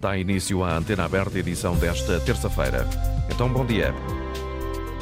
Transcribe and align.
Dá 0.00 0.16
início 0.16 0.64
à 0.64 0.78
antena 0.78 1.04
aberta 1.04 1.38
edição 1.38 1.76
desta 1.76 2.18
terça-feira. 2.20 2.88
Então, 3.30 3.52
bom 3.52 3.66
dia. 3.66 3.94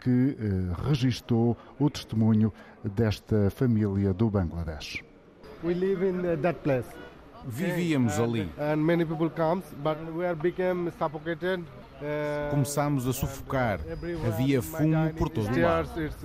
que 0.02 0.38
eh, 0.40 0.88
registou 0.88 1.58
o 1.80 1.90
testemunho 1.90 2.52
desta 2.84 3.50
família 3.50 4.14
do 4.14 4.30
Bangladesh. 4.30 5.04
We 5.64 5.74
live 5.74 6.08
in 6.08 6.20
uh, 6.20 6.38
that 6.42 6.60
place. 6.62 6.88
Vivíamos 7.46 8.20
ali. 8.20 8.50
And 8.58 8.78
many 8.78 9.06
people 9.06 9.30
comes, 9.30 9.66
but 9.84 9.98
we 10.16 10.26
are 10.26 10.36
became 10.36 10.92
suffocated. 10.92 11.64
Começámos 12.50 13.08
a 13.08 13.14
sufocar. 13.14 13.80
Havia 14.26 14.62
fumo 14.62 15.14
por 15.18 15.30
todo 15.30 15.48
o 15.48 15.62
lado. 15.62 16.02
It's 16.02 16.24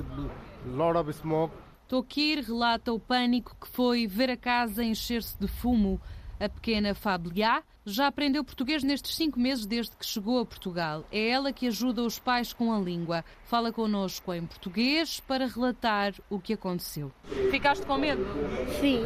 lot 0.66 0.96
of 0.98 1.12
smoke. 1.12 1.54
Tokir 1.86 2.42
relata 2.42 2.92
o 2.92 2.98
pânico 2.98 3.56
que 3.60 3.68
foi 3.68 4.06
ver 4.06 4.30
a 4.30 4.36
casa 4.36 4.82
encher-se 4.82 5.38
de 5.38 5.46
fumo. 5.46 6.00
A 6.38 6.48
pequena 6.48 6.94
Fabliá 6.94 7.62
já 7.84 8.08
aprendeu 8.08 8.44
português 8.44 8.82
nestes 8.82 9.14
cinco 9.14 9.38
meses 9.40 9.64
desde 9.64 9.96
que 9.96 10.04
chegou 10.04 10.40
a 10.40 10.44
Portugal. 10.44 11.04
É 11.10 11.28
ela 11.30 11.52
que 11.52 11.66
ajuda 11.66 12.02
os 12.02 12.18
pais 12.18 12.52
com 12.52 12.74
a 12.74 12.78
língua. 12.78 13.24
Fala 13.44 13.72
connosco 13.72 14.34
em 14.34 14.44
português 14.44 15.20
para 15.20 15.46
relatar 15.46 16.12
o 16.28 16.38
que 16.38 16.52
aconteceu. 16.52 17.10
Ficaste 17.50 17.86
com 17.86 17.96
medo? 17.96 18.22
Sim, 18.80 19.02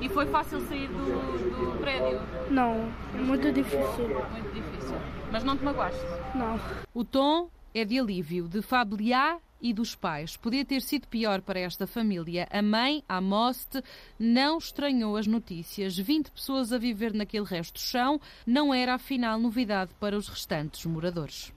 E 0.00 0.08
foi 0.08 0.26
fácil 0.26 0.60
sair 0.62 0.88
do, 0.88 1.72
do 1.72 1.78
prédio? 1.78 2.20
não, 2.50 2.92
é 3.14 3.18
muito 3.18 3.50
difícil. 3.52 4.08
Muito 4.08 4.52
difícil. 4.54 4.96
Mas 5.32 5.44
não 5.44 5.56
te 5.56 5.64
magoaste? 5.64 6.00
Não. 6.34 6.60
O 6.92 7.04
tom 7.04 7.48
é 7.74 7.84
de 7.84 7.98
alívio, 7.98 8.48
de 8.48 8.60
Fabliá 8.60 9.38
e 9.60 9.72
dos 9.72 9.94
pais. 9.94 10.36
Podia 10.36 10.64
ter 10.64 10.82
sido 10.82 11.08
pior 11.08 11.40
para 11.42 11.60
esta 11.60 11.86
família. 11.86 12.46
A 12.50 12.62
mãe, 12.62 13.02
a 13.08 13.20
Most, 13.20 13.82
não 14.18 14.58
estranhou 14.58 15.16
as 15.16 15.26
notícias. 15.26 15.96
20 15.96 16.30
pessoas 16.30 16.72
a 16.72 16.78
viver 16.78 17.12
naquele 17.12 17.44
resto 17.44 17.80
chão 17.80 18.20
não 18.46 18.72
era 18.72 18.94
afinal 18.94 19.38
novidade 19.38 19.92
para 19.98 20.16
os 20.16 20.28
restantes 20.28 20.84
moradores. 20.86 21.52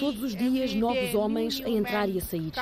Todos 0.00 0.22
os 0.24 0.34
dias, 0.34 0.74
novos 0.74 1.14
homens 1.14 1.62
a 1.64 1.70
entrar 1.70 2.08
e 2.08 2.18
a 2.18 2.20
sair. 2.20 2.52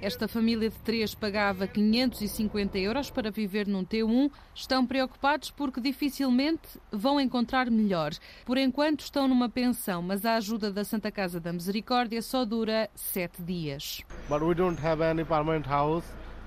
Esta 0.00 0.28
família 0.28 0.70
de 0.70 0.78
três 0.78 1.16
pagava 1.16 1.66
550 1.66 2.78
euros 2.78 3.10
para 3.10 3.32
viver 3.32 3.66
num 3.66 3.84
T1. 3.84 4.30
Estão 4.54 4.86
preocupados 4.86 5.50
porque 5.50 5.80
dificilmente 5.80 6.78
vão 6.92 7.20
encontrar 7.20 7.68
melhor. 7.72 8.12
Por 8.44 8.56
enquanto 8.56 9.00
estão 9.00 9.26
numa 9.26 9.48
pensão, 9.48 10.00
mas 10.00 10.24
a 10.24 10.36
ajuda 10.36 10.70
da 10.70 10.84
Santa 10.84 11.10
Casa 11.10 11.40
da 11.40 11.52
Misericórdia 11.52 12.22
só 12.22 12.44
dura 12.44 12.88
sete 12.94 13.42
dias. 13.42 14.04
But 14.28 14.42
we 14.42 14.54
don't 14.54 14.80
have 14.80 15.02
any 15.02 15.24
permanent 15.24 15.66
house. 15.66 16.04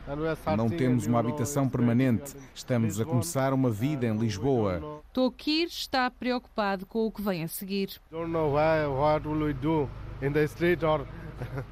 Não 0.08 0.36
searching 0.36 0.78
temos 0.78 1.06
and, 1.06 1.10
uma 1.10 1.20
habitação 1.20 1.68
permanente. 1.68 2.36
Estamos 2.54 3.00
a 3.00 3.06
começar 3.06 3.54
uma 3.54 3.72
vida 3.72 4.06
em 4.06 4.16
Lisboa. 4.16 5.02
Tokir 5.12 5.68
está 5.68 6.10
preocupado 6.12 6.86
com 6.86 7.08
o 7.08 7.12
que 7.12 7.22
vem 7.22 7.44
a 7.44 7.48
seguir. 7.48 8.00
Don't 8.12 8.32
know 8.32 8.54
why, 8.54 8.86
what 8.88 9.28
will 9.28 9.46
we 9.46 9.54
do 9.54 9.90
in 10.22 10.32
the 10.32 10.44
street 10.44 10.84
or 10.84 11.08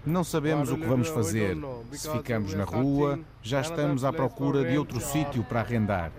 Não 0.06 0.24
sabemos 0.24 0.72
o 0.72 0.78
que 0.78 0.86
vamos 0.86 1.08
fazer. 1.10 1.58
Se 1.92 2.10
ficamos 2.12 2.54
na 2.54 2.64
rua, 2.64 3.20
já 3.42 3.62
estamos 3.62 4.04
à 4.04 4.12
procura 4.12 4.64
de 4.64 4.78
outro 4.78 5.00
sítio 5.00 5.44
para 5.44 5.62
arrendar. 5.62 6.12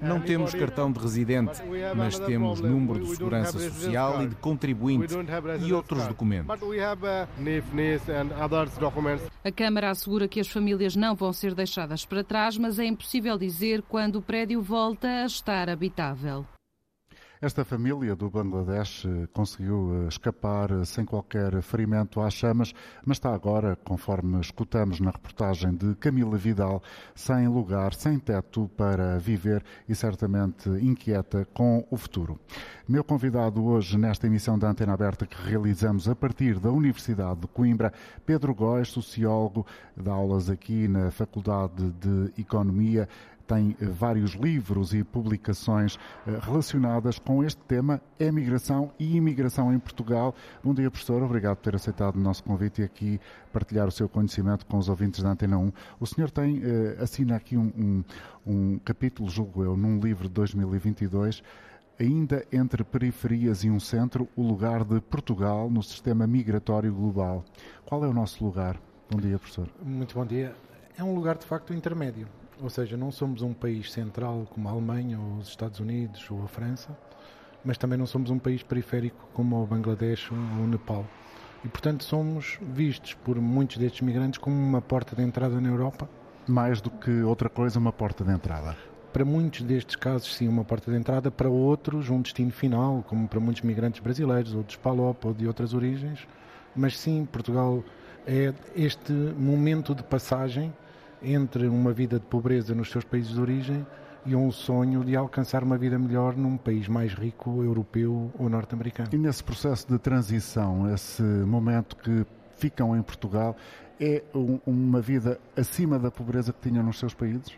Não 0.00 0.20
temos 0.20 0.54
cartão 0.54 0.90
de 0.90 0.98
residente, 0.98 1.62
mas 1.94 2.18
temos 2.18 2.60
número 2.60 3.00
de 3.04 3.16
segurança 3.16 3.58
social 3.58 4.22
e 4.22 4.28
de 4.28 4.34
contribuinte 4.36 5.14
e 5.60 5.72
outros 5.72 6.06
documentos. 6.06 6.56
Uh. 6.60 6.86
A 9.44 9.52
Câmara 9.52 9.90
assegura 9.90 10.28
que 10.28 10.40
as 10.40 10.48
famílias 10.48 10.96
não 10.96 11.14
vão 11.14 11.32
ser 11.32 11.54
deixadas 11.54 12.04
para 12.04 12.24
trás, 12.24 12.56
mas 12.56 12.78
é 12.78 12.84
impossível 12.84 13.38
dizer 13.38 13.82
quando 13.82 14.16
o 14.16 14.22
prédio 14.22 14.62
volta 14.62 15.08
a 15.08 15.26
estar 15.26 15.68
habitável. 15.68 16.46
Esta 17.38 17.66
família 17.66 18.16
do 18.16 18.30
Bangladesh 18.30 19.04
eh, 19.04 19.28
conseguiu 19.30 20.04
eh, 20.04 20.08
escapar 20.08 20.70
eh, 20.70 20.86
sem 20.86 21.04
qualquer 21.04 21.60
ferimento 21.60 22.18
às 22.22 22.32
chamas, 22.32 22.72
mas 23.04 23.18
está 23.18 23.34
agora, 23.34 23.76
conforme 23.84 24.40
escutamos 24.40 25.00
na 25.00 25.10
reportagem 25.10 25.74
de 25.74 25.94
Camila 25.96 26.38
Vidal, 26.38 26.82
sem 27.14 27.46
lugar, 27.46 27.92
sem 27.92 28.18
teto 28.18 28.70
para 28.74 29.18
viver 29.18 29.62
e 29.86 29.94
certamente 29.94 30.70
inquieta 30.80 31.46
com 31.52 31.86
o 31.90 31.98
futuro. 31.98 32.40
Meu 32.88 33.04
convidado 33.04 33.62
hoje 33.66 33.98
nesta 33.98 34.26
emissão 34.26 34.58
da 34.58 34.70
Antena 34.70 34.94
Aberta 34.94 35.26
que 35.26 35.36
realizamos 35.36 36.08
a 36.08 36.14
partir 36.14 36.58
da 36.58 36.70
Universidade 36.70 37.40
de 37.40 37.48
Coimbra, 37.48 37.92
Pedro 38.24 38.54
Góes, 38.54 38.88
sociólogo, 38.88 39.66
dá 39.94 40.12
aulas 40.12 40.48
aqui 40.48 40.88
na 40.88 41.10
Faculdade 41.10 41.90
de 42.00 42.32
Economia 42.40 43.06
tem 43.46 43.76
vários 43.80 44.32
livros 44.32 44.92
e 44.92 45.04
publicações 45.04 45.98
eh, 46.26 46.38
relacionadas 46.42 47.18
com 47.18 47.44
este 47.44 47.60
tema, 47.62 48.00
emigração 48.18 48.92
e 48.98 49.16
imigração 49.16 49.72
em 49.72 49.78
Portugal. 49.78 50.34
Bom 50.62 50.74
dia, 50.74 50.90
professor. 50.90 51.22
Obrigado 51.22 51.56
por 51.56 51.62
ter 51.62 51.76
aceitado 51.76 52.16
o 52.16 52.20
nosso 52.20 52.42
convite 52.42 52.82
e 52.82 52.84
aqui 52.84 53.20
partilhar 53.52 53.86
o 53.86 53.92
seu 53.92 54.08
conhecimento 54.08 54.66
com 54.66 54.78
os 54.78 54.88
ouvintes 54.88 55.22
da 55.22 55.30
Antena 55.30 55.58
1. 55.58 55.72
O 56.00 56.06
senhor 56.06 56.30
tem, 56.30 56.60
eh, 56.62 56.96
assina 57.00 57.36
aqui 57.36 57.56
um, 57.56 57.72
um, 57.76 58.04
um 58.46 58.78
capítulo, 58.80 59.28
julgo 59.30 59.62
eu, 59.62 59.76
num 59.76 60.00
livro 60.00 60.28
de 60.28 60.34
2022, 60.34 61.42
ainda 61.98 62.44
entre 62.52 62.84
periferias 62.84 63.64
e 63.64 63.70
um 63.70 63.80
centro, 63.80 64.28
o 64.36 64.42
lugar 64.42 64.84
de 64.84 65.00
Portugal 65.00 65.70
no 65.70 65.82
sistema 65.82 66.26
migratório 66.26 66.92
global. 66.92 67.44
Qual 67.84 68.04
é 68.04 68.08
o 68.08 68.12
nosso 68.12 68.44
lugar? 68.44 68.78
Bom 69.10 69.20
dia, 69.20 69.38
professor. 69.38 69.68
Muito 69.82 70.14
bom 70.14 70.26
dia. 70.26 70.54
É 70.98 71.04
um 71.04 71.14
lugar 71.14 71.38
de 71.38 71.46
facto 71.46 71.72
intermédio. 71.72 72.26
Ou 72.62 72.70
seja, 72.70 72.96
não 72.96 73.12
somos 73.12 73.42
um 73.42 73.52
país 73.52 73.92
central 73.92 74.46
como 74.50 74.68
a 74.68 74.72
Alemanha 74.72 75.18
ou 75.18 75.38
os 75.38 75.48
Estados 75.48 75.78
Unidos 75.78 76.26
ou 76.30 76.42
a 76.42 76.48
França, 76.48 76.96
mas 77.62 77.76
também 77.76 77.98
não 77.98 78.06
somos 78.06 78.30
um 78.30 78.38
país 78.38 78.62
periférico 78.62 79.28
como 79.34 79.62
o 79.62 79.66
Bangladesh 79.66 80.30
ou 80.30 80.38
o 80.38 80.66
Nepal. 80.66 81.04
E, 81.64 81.68
portanto, 81.68 82.04
somos 82.04 82.58
vistos 82.62 83.12
por 83.12 83.40
muitos 83.40 83.76
destes 83.76 84.00
migrantes 84.00 84.38
como 84.38 84.56
uma 84.56 84.80
porta 84.80 85.14
de 85.14 85.22
entrada 85.22 85.60
na 85.60 85.68
Europa. 85.68 86.08
Mais 86.46 86.80
do 86.80 86.90
que 86.90 87.22
outra 87.22 87.48
coisa, 87.48 87.78
uma 87.78 87.92
porta 87.92 88.24
de 88.24 88.30
entrada. 88.30 88.76
Para 89.12 89.24
muitos 89.24 89.62
destes 89.62 89.96
casos, 89.96 90.34
sim, 90.34 90.46
uma 90.46 90.64
porta 90.64 90.90
de 90.90 90.96
entrada. 90.96 91.30
Para 91.30 91.48
outros, 91.48 92.08
um 92.08 92.22
destino 92.22 92.52
final, 92.52 93.04
como 93.08 93.26
para 93.26 93.40
muitos 93.40 93.62
migrantes 93.62 94.00
brasileiros, 94.00 94.54
ou 94.54 94.62
de 94.62 94.78
Palop, 94.78 95.24
ou 95.26 95.34
de 95.34 95.46
outras 95.46 95.74
origens. 95.74 96.26
Mas 96.74 96.98
sim, 96.98 97.26
Portugal 97.30 97.82
é 98.26 98.54
este 98.74 99.12
momento 99.12 99.94
de 99.94 100.02
passagem 100.02 100.72
entre 101.22 101.66
uma 101.68 101.92
vida 101.92 102.18
de 102.18 102.26
pobreza 102.26 102.74
nos 102.74 102.90
seus 102.90 103.04
países 103.04 103.32
de 103.32 103.40
origem 103.40 103.86
e 104.24 104.34
um 104.34 104.50
sonho 104.50 105.04
de 105.04 105.14
alcançar 105.16 105.62
uma 105.62 105.78
vida 105.78 105.98
melhor 105.98 106.36
num 106.36 106.56
país 106.56 106.88
mais 106.88 107.14
rico, 107.14 107.62
europeu 107.62 108.32
ou 108.38 108.48
norte-americano. 108.48 109.08
E 109.12 109.16
nesse 109.16 109.42
processo 109.42 109.86
de 109.88 109.98
transição, 109.98 110.92
esse 110.92 111.22
momento 111.22 111.96
que 111.96 112.26
ficam 112.56 112.96
em 112.96 113.02
Portugal, 113.02 113.56
é 114.00 114.22
um, 114.34 114.58
uma 114.66 115.00
vida 115.00 115.38
acima 115.56 115.98
da 115.98 116.10
pobreza 116.10 116.52
que 116.52 116.68
tinham 116.68 116.84
nos 116.84 116.98
seus 116.98 117.14
países? 117.14 117.52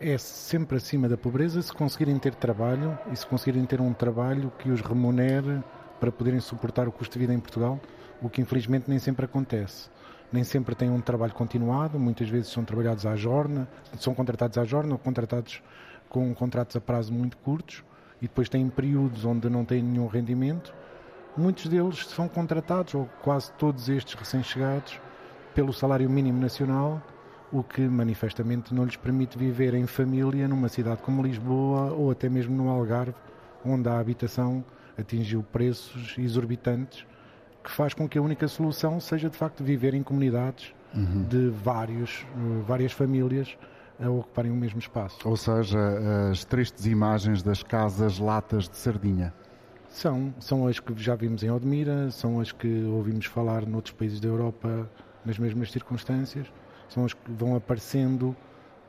É 0.00 0.18
sempre 0.18 0.76
acima 0.76 1.08
da 1.08 1.16
pobreza 1.16 1.62
se 1.62 1.72
conseguirem 1.72 2.18
ter 2.18 2.34
trabalho 2.34 2.98
e 3.12 3.16
se 3.16 3.26
conseguirem 3.26 3.64
ter 3.64 3.80
um 3.80 3.92
trabalho 3.92 4.52
que 4.58 4.70
os 4.70 4.80
remunere 4.80 5.62
para 6.00 6.10
poderem 6.10 6.40
suportar 6.40 6.88
o 6.88 6.92
custo 6.92 7.14
de 7.14 7.20
vida 7.20 7.32
em 7.32 7.38
Portugal, 7.38 7.80
o 8.20 8.28
que 8.28 8.42
infelizmente 8.42 8.88
nem 8.88 8.98
sempre 8.98 9.24
acontece 9.24 9.88
nem 10.34 10.42
sempre 10.42 10.74
têm 10.74 10.90
um 10.90 11.00
trabalho 11.00 11.32
continuado, 11.32 11.96
muitas 11.96 12.28
vezes 12.28 12.50
são 12.50 12.64
trabalhados 12.64 13.06
à 13.06 13.14
jorna, 13.14 13.68
são 14.00 14.12
contratados 14.12 14.58
à 14.58 14.64
jorna 14.64 14.94
ou 14.94 14.98
contratados 14.98 15.62
com 16.08 16.34
contratos 16.34 16.74
a 16.74 16.80
prazo 16.80 17.12
muito 17.12 17.36
curtos 17.36 17.84
e 18.20 18.26
depois 18.26 18.48
têm 18.48 18.68
períodos 18.68 19.24
onde 19.24 19.48
não 19.48 19.64
têm 19.64 19.80
nenhum 19.80 20.08
rendimento. 20.08 20.74
Muitos 21.36 21.68
deles 21.68 22.04
são 22.08 22.28
contratados, 22.28 22.96
ou 22.96 23.08
quase 23.22 23.52
todos 23.52 23.88
estes 23.88 24.14
recém-chegados, 24.14 25.00
pelo 25.54 25.72
salário 25.72 26.10
mínimo 26.10 26.40
nacional, 26.40 27.00
o 27.52 27.62
que 27.62 27.82
manifestamente 27.82 28.74
não 28.74 28.84
lhes 28.84 28.96
permite 28.96 29.38
viver 29.38 29.72
em 29.72 29.86
família 29.86 30.48
numa 30.48 30.68
cidade 30.68 31.00
como 31.00 31.22
Lisboa 31.22 31.92
ou 31.92 32.10
até 32.10 32.28
mesmo 32.28 32.56
no 32.56 32.68
Algarve, 32.70 33.14
onde 33.64 33.88
a 33.88 34.00
habitação 34.00 34.64
atingiu 34.98 35.44
preços 35.44 36.16
exorbitantes 36.18 37.06
que 37.64 37.70
faz 37.70 37.94
com 37.94 38.06
que 38.06 38.18
a 38.18 38.22
única 38.22 38.46
solução 38.46 39.00
seja 39.00 39.30
de 39.30 39.36
facto 39.36 39.64
viver 39.64 39.94
em 39.94 40.02
comunidades 40.02 40.74
uhum. 40.94 41.24
de 41.24 41.48
vários, 41.48 42.26
eh, 42.36 42.62
várias 42.66 42.92
famílias 42.92 43.56
a 43.98 44.10
ocuparem 44.10 44.52
o 44.52 44.54
mesmo 44.54 44.78
espaço. 44.78 45.16
Ou 45.24 45.36
seja, 45.36 45.78
as 46.30 46.44
tristes 46.44 46.84
imagens 46.84 47.42
das 47.42 47.62
casas 47.62 48.18
latas 48.18 48.68
de 48.68 48.76
sardinha. 48.76 49.32
São, 49.88 50.34
são 50.40 50.66
as 50.66 50.80
que 50.80 50.92
já 51.00 51.14
vimos 51.14 51.42
em 51.44 51.50
Odmira, 51.50 52.10
são 52.10 52.40
as 52.40 52.50
que 52.50 52.84
ouvimos 52.84 53.26
falar 53.26 53.64
noutros 53.64 53.94
países 53.94 54.18
da 54.18 54.26
Europa 54.28 54.90
nas 55.24 55.38
mesmas 55.38 55.70
circunstâncias, 55.70 56.52
são 56.88 57.04
as 57.04 57.14
que 57.14 57.30
vão 57.30 57.54
aparecendo 57.54 58.36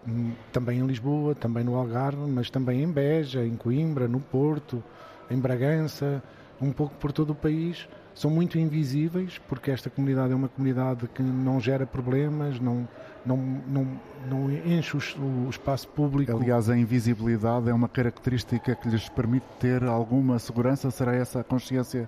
hum, 0.08 0.32
também 0.52 0.80
em 0.80 0.88
Lisboa, 0.88 1.36
também 1.36 1.64
no 1.64 1.76
Algarve, 1.76 2.28
mas 2.28 2.50
também 2.50 2.82
em 2.82 2.92
Beja, 2.92 3.46
em 3.46 3.56
Coimbra, 3.56 4.08
no 4.08 4.20
Porto, 4.20 4.84
em 5.30 5.38
Bragança, 5.38 6.24
um 6.60 6.72
pouco 6.72 6.96
por 6.96 7.12
todo 7.12 7.30
o 7.30 7.36
país, 7.36 7.88
são 8.16 8.32
muito 8.32 8.58
invisíveis, 8.58 9.38
porque 9.40 9.70
esta 9.70 9.90
comunidade 9.90 10.32
é 10.32 10.36
uma 10.36 10.48
comunidade 10.48 11.06
que 11.10 11.22
não 11.22 11.60
gera 11.60 11.86
problemas, 11.86 12.62
não, 12.62 12.88
não, 13.26 13.38
não, 13.68 13.88
não 14.30 14.50
enche 14.52 14.96
o, 14.96 15.50
espaço 15.50 15.90
público. 15.90 16.32
Aliás, 16.32 16.70
a 16.70 16.78
invisibilidade 16.78 17.70
é 17.70 17.74
uma 17.74 17.90
característica 17.90 18.74
que 18.74 18.88
lhes 18.88 19.10
permite 19.10 19.46
ter 19.60 19.84
alguma 19.84 20.40
segurança. 20.40 20.90
Será 20.90 21.14
essa 21.14 21.42
a 21.42 21.44
consciência 21.44 22.08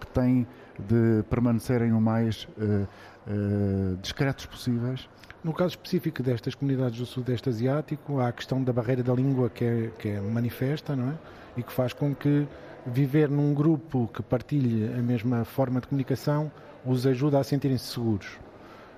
que 0.00 0.06
têm 0.06 0.46
de 0.78 1.24
permanecerem 1.28 1.92
o 1.92 2.00
mais 2.00 2.44
uh, 2.56 2.86
uh, 3.26 3.96
discretos 4.00 4.46
possíveis? 4.46 5.08
No 5.42 5.52
caso 5.52 5.70
específico 5.70 6.22
destas 6.22 6.54
comunidades 6.54 7.00
do 7.00 7.06
Sudeste 7.06 7.48
Asiático, 7.48 8.20
há 8.20 8.28
a 8.28 8.32
questão 8.32 8.62
da 8.62 8.72
barreira 8.72 9.02
da 9.02 9.12
língua 9.12 9.50
que 9.50 9.64
é, 9.64 9.90
que 9.98 10.08
é 10.08 10.20
manifesta, 10.20 10.94
não 10.94 11.10
é? 11.10 11.14
E 11.56 11.62
que 11.64 11.72
faz 11.72 11.92
com 11.92 12.14
que 12.14 12.46
viver 12.88 13.28
num 13.28 13.54
grupo 13.54 14.08
que 14.12 14.22
partilhe 14.22 14.92
a 14.92 15.02
mesma 15.02 15.44
forma 15.44 15.80
de 15.80 15.88
comunicação 15.88 16.50
os 16.84 17.06
ajuda 17.06 17.38
a 17.38 17.44
sentirem-se 17.44 17.86
seguros. 17.86 18.38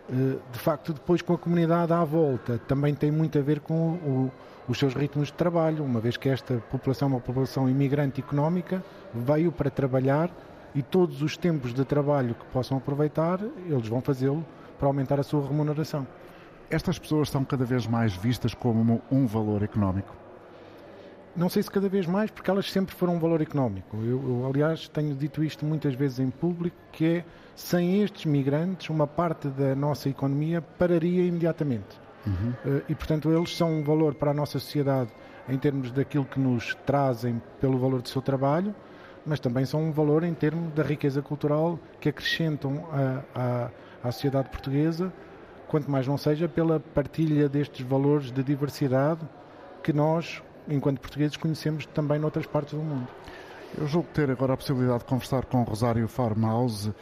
Eh, 0.08 0.36
de 0.52 0.58
facto, 0.58 0.92
depois 0.92 1.22
com 1.22 1.34
a 1.34 1.38
comunidade 1.38 1.92
à 1.92 2.04
volta, 2.04 2.58
também 2.66 2.94
tem 2.94 3.10
muito 3.10 3.38
a 3.38 3.42
ver 3.42 3.60
com 3.60 3.74
o, 3.74 4.32
os 4.68 4.78
seus 4.78 4.94
ritmos 4.94 5.28
de 5.28 5.34
trabalho, 5.34 5.84
uma 5.84 6.00
vez 6.00 6.16
que 6.16 6.28
esta 6.28 6.56
população 6.70 7.08
é 7.08 7.12
uma 7.12 7.20
população 7.20 7.68
imigrante 7.68 8.20
económica, 8.20 8.82
veio 9.14 9.52
para 9.52 9.70
trabalhar 9.70 10.30
e 10.74 10.82
todos 10.82 11.22
os 11.22 11.36
tempos 11.36 11.74
de 11.74 11.84
trabalho 11.84 12.34
que 12.34 12.44
possam 12.46 12.78
aproveitar, 12.78 13.40
eles 13.66 13.88
vão 13.88 14.00
fazê-lo 14.00 14.44
para 14.78 14.88
aumentar 14.88 15.18
a 15.18 15.22
sua 15.22 15.46
remuneração. 15.46 16.06
Estas 16.70 16.98
pessoas 16.98 17.28
são 17.28 17.44
cada 17.44 17.64
vez 17.64 17.86
mais 17.86 18.14
vistas 18.14 18.54
como 18.54 19.02
um 19.10 19.26
valor 19.26 19.62
económico? 19.62 20.14
Não 21.36 21.48
sei 21.48 21.62
se 21.62 21.70
cada 21.70 21.88
vez 21.88 22.06
mais, 22.06 22.30
porque 22.30 22.50
elas 22.50 22.70
sempre 22.70 22.94
foram 22.94 23.16
um 23.16 23.18
valor 23.18 23.40
económico. 23.40 23.96
Eu, 23.98 24.22
eu, 24.22 24.46
aliás, 24.46 24.88
tenho 24.88 25.14
dito 25.14 25.42
isto 25.42 25.64
muitas 25.64 25.94
vezes 25.94 26.18
em 26.18 26.30
público, 26.30 26.76
que 26.92 27.06
é, 27.06 27.24
sem 27.54 28.02
estes 28.02 28.24
migrantes, 28.24 28.90
uma 28.90 29.06
parte 29.06 29.48
da 29.48 29.74
nossa 29.74 30.08
economia 30.08 30.60
pararia 30.60 31.24
imediatamente. 31.24 32.00
Uhum. 32.26 32.52
Uh, 32.64 32.82
e, 32.88 32.94
portanto, 32.94 33.30
eles 33.30 33.56
são 33.56 33.72
um 33.72 33.82
valor 33.82 34.14
para 34.14 34.30
a 34.32 34.34
nossa 34.34 34.58
sociedade 34.58 35.10
em 35.48 35.58
termos 35.58 35.90
daquilo 35.90 36.24
que 36.24 36.38
nos 36.38 36.74
trazem 36.86 37.40
pelo 37.60 37.78
valor 37.78 38.02
do 38.02 38.08
seu 38.08 38.20
trabalho, 38.20 38.74
mas 39.24 39.40
também 39.40 39.64
são 39.64 39.82
um 39.82 39.92
valor 39.92 40.24
em 40.24 40.34
termos 40.34 40.72
da 40.72 40.82
riqueza 40.82 41.22
cultural 41.22 41.78
que 42.00 42.08
acrescentam 42.08 42.84
à 43.34 44.12
sociedade 44.12 44.48
portuguesa, 44.48 45.12
quanto 45.68 45.90
mais 45.90 46.06
não 46.06 46.16
seja 46.16 46.48
pela 46.48 46.80
partilha 46.80 47.48
destes 47.48 47.84
valores 47.84 48.30
de 48.30 48.42
diversidade 48.42 49.20
que 49.82 49.92
nós, 49.92 50.42
enquanto 50.68 51.00
portugueses, 51.00 51.36
conhecemos 51.36 51.86
também 51.86 52.18
noutras 52.18 52.46
partes 52.46 52.74
do 52.74 52.80
mundo. 52.80 53.08
Eu 53.78 53.86
julgo 53.86 54.08
ter 54.12 54.30
agora 54.30 54.54
a 54.54 54.56
possibilidade 54.56 55.00
de 55.00 55.04
conversar 55.04 55.44
com 55.44 55.62
Rosário 55.62 56.06
Farmhouse. 56.08 56.92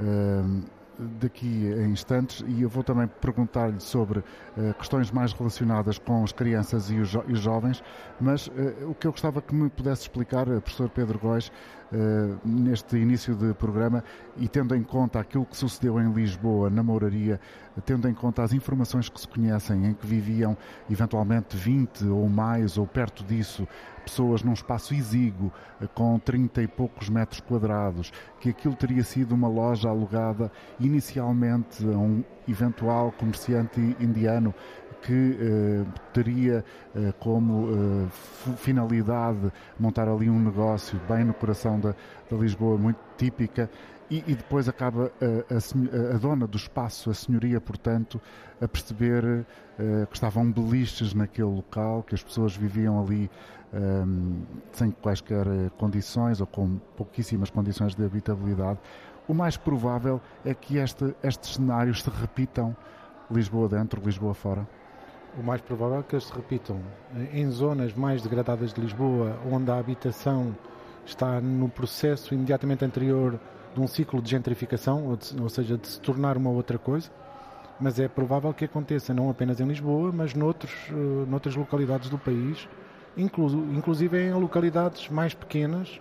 Uh, 0.00 0.62
daqui 0.98 1.72
a 1.72 1.86
instantes 1.86 2.44
e 2.46 2.62
eu 2.62 2.68
vou 2.68 2.82
também 2.82 3.06
perguntar-lhe 3.06 3.80
sobre 3.80 4.18
uh, 4.18 4.74
questões 4.78 5.10
mais 5.10 5.32
relacionadas 5.32 5.98
com 5.98 6.24
as 6.24 6.32
crianças 6.32 6.90
e 6.90 6.96
os, 6.98 7.08
jo 7.08 7.22
e 7.28 7.32
os 7.32 7.40
jovens, 7.40 7.82
mas 8.20 8.48
uh, 8.48 8.90
o 8.90 8.94
que 8.94 9.06
eu 9.06 9.12
gostava 9.12 9.40
que 9.40 9.54
me 9.54 9.70
pudesse 9.70 10.02
explicar, 10.02 10.46
professor 10.46 10.88
Pedro 10.88 11.18
Góis, 11.18 11.52
neste 12.44 12.96
início 12.96 13.34
de 13.34 13.54
programa 13.54 14.04
e 14.36 14.46
tendo 14.46 14.74
em 14.74 14.82
conta 14.82 15.18
aquilo 15.18 15.46
que 15.46 15.56
sucedeu 15.56 16.00
em 16.00 16.12
Lisboa, 16.12 16.68
na 16.68 16.82
Mouraria, 16.82 17.40
tendo 17.84 18.08
em 18.08 18.14
conta 18.14 18.42
as 18.42 18.52
informações 18.52 19.08
que 19.08 19.20
se 19.20 19.28
conhecem, 19.28 19.86
em 19.86 19.94
que 19.94 20.06
viviam 20.06 20.56
eventualmente 20.90 21.56
20 21.56 22.06
ou 22.06 22.28
mais 22.28 22.76
ou 22.76 22.86
perto 22.86 23.24
disso 23.24 23.66
pessoas 24.04 24.42
num 24.42 24.54
espaço 24.54 24.94
exíguo, 24.94 25.52
com 25.94 26.18
30 26.18 26.62
e 26.62 26.66
poucos 26.66 27.10
metros 27.10 27.40
quadrados, 27.40 28.10
que 28.40 28.48
aquilo 28.48 28.74
teria 28.74 29.04
sido 29.04 29.34
uma 29.34 29.48
loja 29.48 29.90
alugada 29.90 30.50
inicialmente 30.80 31.84
a 31.84 31.98
um 31.98 32.24
eventual 32.48 33.12
comerciante 33.12 33.78
indiano 34.00 34.54
que 35.02 35.38
eh, 35.40 35.84
teria 36.12 36.64
eh, 36.94 37.12
como 37.18 37.68
eh, 37.70 38.08
finalidade 38.56 39.52
montar 39.78 40.08
ali 40.08 40.28
um 40.28 40.38
negócio 40.38 41.00
bem 41.08 41.24
no 41.24 41.34
coração 41.34 41.78
da, 41.78 41.94
da 42.30 42.36
Lisboa, 42.36 42.76
muito 42.76 42.98
típica, 43.16 43.70
e, 44.10 44.24
e 44.26 44.34
depois 44.34 44.68
acaba 44.68 45.12
a, 45.20 45.54
a, 45.54 46.14
a, 46.14 46.18
dona 46.18 46.46
do 46.46 46.56
espaço, 46.56 47.10
a 47.10 47.14
senhoria, 47.14 47.60
portanto, 47.60 48.20
a 48.60 48.66
perceber 48.66 49.44
que 50.08 50.16
estavam 50.16 50.50
beliches 50.50 51.12
naquele 51.12 51.48
local, 51.48 52.02
que 52.02 52.14
as 52.14 52.22
pessoas 52.22 52.56
viviam 52.56 52.98
ali 53.00 53.30
um, 53.72 54.42
sem 54.72 54.90
quaisquer 54.90 55.44
condições 55.76 56.40
ou 56.40 56.46
com 56.46 56.78
pouquíssimas 56.96 57.50
condições 57.50 57.94
de 57.94 58.02
habitabilidade. 58.02 58.78
O 59.28 59.34
mais 59.34 59.58
provável 59.58 60.22
é 60.42 60.54
que 60.54 60.78
este, 60.78 61.14
estes 61.22 61.56
cenários 61.56 62.02
se 62.02 62.08
repitam 62.08 62.74
Lisboa 63.30 63.68
dentro, 63.68 64.02
Lisboa 64.02 64.32
fora. 64.32 64.66
O 65.38 65.42
mais 65.42 65.60
provável 65.60 66.00
é 66.00 66.02
que 66.02 66.16
eles 66.16 66.24
se 66.24 66.32
repitam 66.34 66.80
em 67.32 67.48
zonas 67.48 67.94
mais 67.94 68.20
degradadas 68.22 68.72
de 68.72 68.80
Lisboa, 68.80 69.38
onde 69.48 69.70
a 69.70 69.78
habitação 69.78 70.52
está 71.06 71.40
no 71.40 71.68
processo 71.68 72.34
imediatamente 72.34 72.84
anterior 72.84 73.38
de 73.72 73.80
um 73.80 73.86
ciclo 73.86 74.20
de 74.20 74.30
gentrificação, 74.30 75.06
ou, 75.06 75.16
de, 75.16 75.40
ou 75.40 75.48
seja, 75.48 75.78
de 75.78 75.86
se 75.86 76.00
tornar 76.00 76.36
uma 76.36 76.50
outra 76.50 76.76
coisa. 76.76 77.08
Mas 77.78 78.00
é 78.00 78.08
provável 78.08 78.52
que 78.52 78.64
aconteça 78.64 79.14
não 79.14 79.30
apenas 79.30 79.60
em 79.60 79.68
Lisboa, 79.68 80.10
mas 80.12 80.34
noutros, 80.34 80.74
uh, 80.90 81.24
noutras 81.28 81.54
localidades 81.54 82.10
do 82.10 82.18
país, 82.18 82.68
inclu 83.16 83.46
inclusive 83.76 84.20
em 84.20 84.32
localidades 84.32 85.08
mais 85.08 85.34
pequenas, 85.34 86.00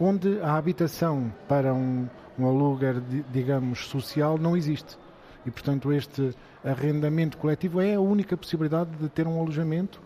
onde 0.00 0.40
a 0.40 0.54
habitação 0.54 1.30
para 1.46 1.74
um, 1.74 2.08
um 2.38 2.46
aluguer, 2.46 2.98
digamos, 3.30 3.86
social 3.88 4.38
não 4.38 4.56
existe. 4.56 4.96
E, 5.44 5.50
portanto, 5.50 5.92
este 5.92 6.34
arrendamento 6.64 7.38
coletivo 7.38 7.80
é 7.80 7.94
a 7.94 8.00
única 8.00 8.36
possibilidade 8.36 8.90
de 8.96 9.08
ter 9.08 9.26
um 9.26 9.40
alojamento, 9.40 10.00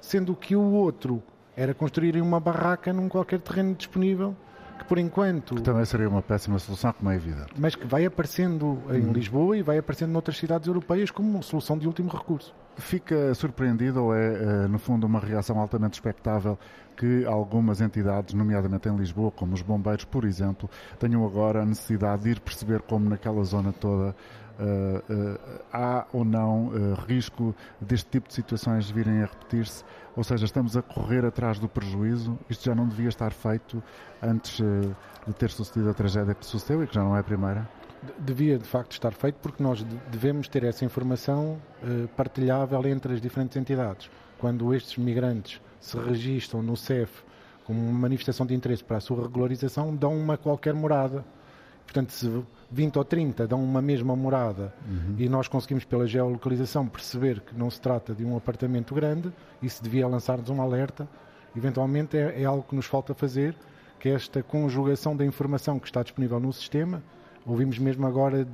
sendo 0.00 0.34
que 0.34 0.56
o 0.56 0.62
outro 0.62 1.22
era 1.56 1.74
construir 1.74 2.20
uma 2.20 2.40
barraca 2.40 2.92
num 2.92 3.08
qualquer 3.08 3.40
terreno 3.40 3.74
disponível 3.74 4.36
que 4.78 4.84
por 4.84 4.96
enquanto. 4.96 5.56
Que 5.56 5.62
também 5.62 5.84
seria 5.84 6.08
uma 6.08 6.22
péssima 6.22 6.58
solução, 6.58 6.92
como 6.92 7.10
é 7.10 7.16
evidente. 7.16 7.48
Mas 7.58 7.74
que 7.74 7.86
vai 7.86 8.06
aparecendo 8.06 8.80
em 8.90 9.04
hum. 9.04 9.12
Lisboa 9.12 9.56
e 9.56 9.62
vai 9.62 9.76
aparecendo 9.76 10.12
noutras 10.12 10.38
cidades 10.38 10.68
europeias 10.68 11.10
como 11.10 11.28
uma 11.28 11.42
solução 11.42 11.76
de 11.76 11.86
último 11.86 12.08
recurso. 12.08 12.54
Fica 12.76 13.34
surpreendido 13.34 14.04
ou 14.04 14.14
é, 14.14 14.34
eh, 14.34 14.68
no 14.68 14.78
fundo, 14.78 15.04
uma 15.04 15.18
reação 15.18 15.58
altamente 15.58 15.94
expectável 15.94 16.56
que 16.96 17.24
algumas 17.26 17.80
entidades, 17.80 18.34
nomeadamente 18.34 18.88
em 18.88 18.96
Lisboa, 18.96 19.32
como 19.32 19.54
os 19.54 19.62
bombeiros, 19.62 20.04
por 20.04 20.24
exemplo, 20.24 20.70
tenham 20.98 21.24
agora 21.26 21.62
a 21.62 21.66
necessidade 21.66 22.22
de 22.22 22.30
ir 22.30 22.40
perceber 22.40 22.82
como 22.82 23.08
naquela 23.08 23.42
zona 23.42 23.72
toda 23.72 24.14
há 25.72 26.06
ou 26.12 26.24
não 26.24 26.68
uh, 26.68 26.94
risco 27.06 27.54
deste 27.80 28.10
tipo 28.10 28.28
de 28.28 28.34
situações 28.34 28.90
virem 28.90 29.22
a 29.22 29.26
repetir-se? 29.26 29.84
Ou 30.16 30.24
seja, 30.24 30.44
estamos 30.44 30.76
a 30.76 30.82
correr 30.82 31.24
atrás 31.24 31.58
do 31.58 31.68
prejuízo? 31.68 32.38
Isto 32.50 32.64
já 32.64 32.74
não 32.74 32.86
devia 32.88 33.08
estar 33.08 33.30
feito 33.30 33.82
antes 34.22 34.60
de 35.26 35.32
ter 35.34 35.50
sucedido 35.50 35.90
a 35.90 35.94
tragédia 35.94 36.34
que 36.34 36.44
sucedeu 36.44 36.82
e 36.82 36.86
que 36.86 36.94
já 36.94 37.04
não 37.04 37.16
é 37.16 37.20
a 37.20 37.22
primeira? 37.22 37.68
Devia 38.18 38.58
de 38.58 38.64
facto 38.64 38.92
estar 38.92 39.12
feito 39.12 39.36
porque 39.40 39.62
nós 39.62 39.84
devemos 40.10 40.48
ter 40.48 40.64
essa 40.64 40.84
informação 40.84 41.58
partilhável 42.16 42.84
entre 42.88 43.14
as 43.14 43.20
diferentes 43.20 43.56
entidades. 43.56 44.10
Quando 44.38 44.74
estes 44.74 44.96
migrantes 44.96 45.60
se 45.78 45.96
registram 45.98 46.62
no 46.62 46.76
CEF 46.76 47.22
como 47.64 47.80
uma 47.80 47.92
manifestação 47.92 48.46
de 48.46 48.54
interesse 48.54 48.82
para 48.82 48.96
a 48.96 49.00
sua 49.00 49.22
regularização, 49.22 49.94
dão 49.94 50.18
uma 50.18 50.36
qualquer 50.38 50.74
morada. 50.74 51.24
Portanto, 51.88 52.12
se 52.12 52.30
20 52.70 52.98
ou 52.98 53.04
30 53.04 53.46
dão 53.46 53.64
uma 53.64 53.80
mesma 53.80 54.14
morada 54.14 54.74
uhum. 54.86 55.14
e 55.16 55.26
nós 55.26 55.48
conseguimos 55.48 55.86
pela 55.86 56.06
geolocalização 56.06 56.86
perceber 56.86 57.40
que 57.40 57.56
não 57.56 57.70
se 57.70 57.80
trata 57.80 58.14
de 58.14 58.26
um 58.26 58.36
apartamento 58.36 58.94
grande, 58.94 59.32
isso 59.62 59.82
devia 59.82 60.06
lançar-nos 60.06 60.50
um 60.50 60.60
alerta. 60.60 61.08
Eventualmente 61.56 62.14
é, 62.18 62.42
é, 62.42 62.44
algo 62.44 62.62
que 62.62 62.76
nos 62.76 62.84
falta 62.84 63.14
fazer, 63.14 63.56
que 63.98 64.10
é 64.10 64.12
esta 64.12 64.42
conjugação 64.42 65.16
da 65.16 65.24
informação 65.24 65.78
que 65.78 65.86
está 65.86 66.02
disponível 66.02 66.38
no 66.38 66.52
sistema. 66.52 67.02
Ouvimos 67.46 67.78
mesmo 67.78 68.06
agora 68.06 68.46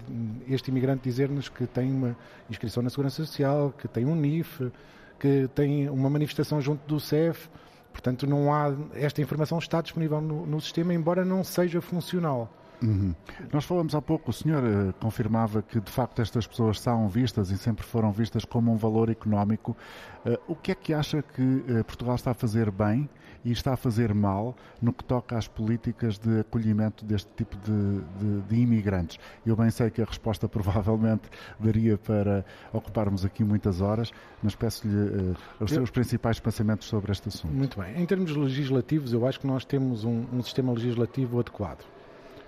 este 0.49 0.71
imigrante 0.71 1.03
dizer-nos 1.03 1.49
que 1.49 1.67
tem 1.67 1.91
uma 1.91 2.17
inscrição 2.49 2.85
na 2.85 2.91
Segurança 2.91 3.17
Social, 3.17 3.75
que 3.77 3.89
tem 3.89 4.07
um 4.07 4.15
NIF, 4.15 4.71
que 5.19 5.51
tem 5.57 5.89
uma 5.89 6.09
manifestação 6.09 6.61
junto 6.61 6.87
do 6.87 7.01
CEF. 7.01 7.49
Portanto, 7.93 8.29
não 8.29 8.55
há, 8.55 8.73
esta 8.95 9.21
informação 9.21 9.59
está 9.59 9.81
disponível 9.81 10.21
no, 10.21 10.47
no 10.47 10.61
sistema, 10.61 10.95
embora 10.95 11.25
não 11.25 11.43
seja 11.43 11.81
funcional. 11.81 12.49
Uhum. 12.85 13.15
Nós 13.53 13.65
falamos 13.65 13.95
há 13.95 14.03
pouco, 14.03 14.31
o 14.31 14.33
senhor 14.33 14.63
uh, 14.63 14.93
confirmava 15.01 15.63
que 15.63 15.81
de 15.81 15.91
facto 15.91 16.21
estas 16.21 16.47
pessoas 16.47 16.79
são 16.81 17.09
vistas 17.09 17.51
e 17.51 17.57
sempre 17.57 17.85
foram 17.85 18.13
vistas 18.13 18.45
como 18.45 18.73
um 18.73 18.77
valor 18.77 19.09
económico. 19.09 19.77
Uh, 20.25 20.39
o 20.47 20.55
que 20.55 20.73
é 20.73 20.75
que 20.75 20.93
acha 20.93 21.23
que 21.23 21.43
uh, 21.43 21.85
Portugal 21.85 22.15
está 22.15 22.33
a 22.33 22.35
fazer 22.35 22.71
bem 22.71 23.09
e 23.45 23.53
está 23.53 23.73
a 23.73 23.77
fazer 23.77 24.15
mal 24.15 24.55
no 24.81 24.93
que 24.93 25.05
toca 25.05 25.37
às 25.37 25.49
políticas 25.49 26.19
de 26.19 26.41
acolhimento 26.41 27.05
deste 27.05 27.31
tipo 27.35 27.57
de, 27.59 28.01
de, 28.19 28.41
de 28.43 28.57
imigrantes? 28.57 29.19
Eu 29.47 29.57
bem 29.57 29.71
sei 29.71 29.91
que 29.91 30.03
a 30.03 30.05
resposta 30.05 30.47
provavelmente 30.49 31.31
daria 31.59 31.97
para 31.97 32.45
ocuparmos 32.73 33.25
aqui 33.25 33.43
muitas 33.45 33.81
horas, 33.81 34.13
mas 34.43 34.55
peço-lhe 34.55 35.35
os 35.61 35.71
seus 35.71 35.91
principais 35.91 36.39
pensamentos 36.39 36.87
sobre 36.87 37.13
este 37.13 37.29
assunto. 37.29 37.55
Muito 37.55 37.81
bem. 37.81 38.01
Em 38.01 38.07
termos 38.07 38.35
legislativos, 38.35 39.13
eu 39.13 39.27
acho 39.27 39.41
que 39.41 39.47
nós 39.47 39.65
temos 39.65 40.05
um, 40.05 40.25
um 40.33 40.43
sistema 40.43 40.73
legislativo 40.73 41.41
adequado 41.41 41.85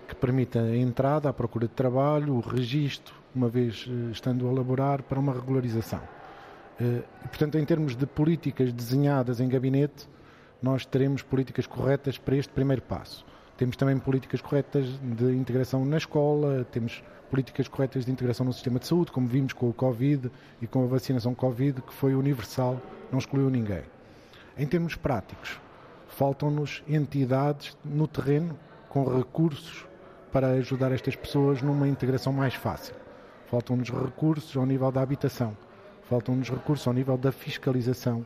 que 0.06 0.14
permita 0.14 0.60
a 0.60 0.76
entrada, 0.76 1.28
a 1.28 1.32
procura 1.32 1.66
de 1.66 1.74
trabalho, 1.74 2.34
o 2.34 2.40
registro, 2.40 3.14
uma 3.34 3.48
vez 3.48 3.86
eh, 3.88 4.10
estando 4.12 4.48
a 4.48 4.52
elaborar, 4.52 5.02
para 5.02 5.18
uma 5.18 5.32
regularização. 5.32 6.00
Eh, 6.80 7.02
e, 7.24 7.28
portanto, 7.28 7.58
em 7.58 7.64
termos 7.64 7.96
de 7.96 8.06
políticas 8.06 8.72
desenhadas 8.72 9.40
em 9.40 9.48
gabinete, 9.48 10.08
nós 10.62 10.86
teremos 10.86 11.22
políticas 11.22 11.66
corretas 11.66 12.18
para 12.18 12.36
este 12.36 12.52
primeiro 12.52 12.82
passo. 12.82 13.24
Temos 13.56 13.76
também 13.76 13.98
políticas 13.98 14.40
corretas 14.40 14.86
de 15.02 15.32
integração 15.34 15.84
na 15.84 15.96
escola, 15.96 16.66
temos 16.70 17.02
políticas 17.30 17.68
corretas 17.68 18.04
de 18.04 18.12
integração 18.12 18.46
no 18.46 18.52
sistema 18.52 18.78
de 18.78 18.86
saúde, 18.86 19.10
como 19.10 19.26
vimos 19.26 19.52
com 19.52 19.68
o 19.68 19.72
Covid 19.72 20.30
e 20.60 20.66
com 20.66 20.84
a 20.84 20.86
vacinação 20.86 21.34
Covid, 21.34 21.82
que 21.82 21.92
foi 21.92 22.14
universal, 22.14 22.80
não 23.10 23.18
excluiu 23.18 23.50
ninguém. 23.50 23.82
Em 24.58 24.66
termos 24.66 24.94
práticos, 24.94 25.58
faltam-nos 26.06 26.82
entidades 26.88 27.76
no 27.84 28.06
terreno 28.06 28.58
com 28.88 29.04
recursos 29.04 29.86
para 30.36 30.48
ajudar 30.48 30.92
estas 30.92 31.16
pessoas 31.16 31.62
numa 31.62 31.88
integração 31.88 32.30
mais 32.30 32.52
fácil. 32.52 32.94
Faltam-nos 33.46 33.88
recursos 33.88 34.54
ao 34.54 34.66
nível 34.66 34.92
da 34.92 35.00
habitação, 35.00 35.56
faltam-nos 36.02 36.50
recursos 36.50 36.86
ao 36.86 36.92
nível 36.92 37.16
da 37.16 37.32
fiscalização 37.32 38.22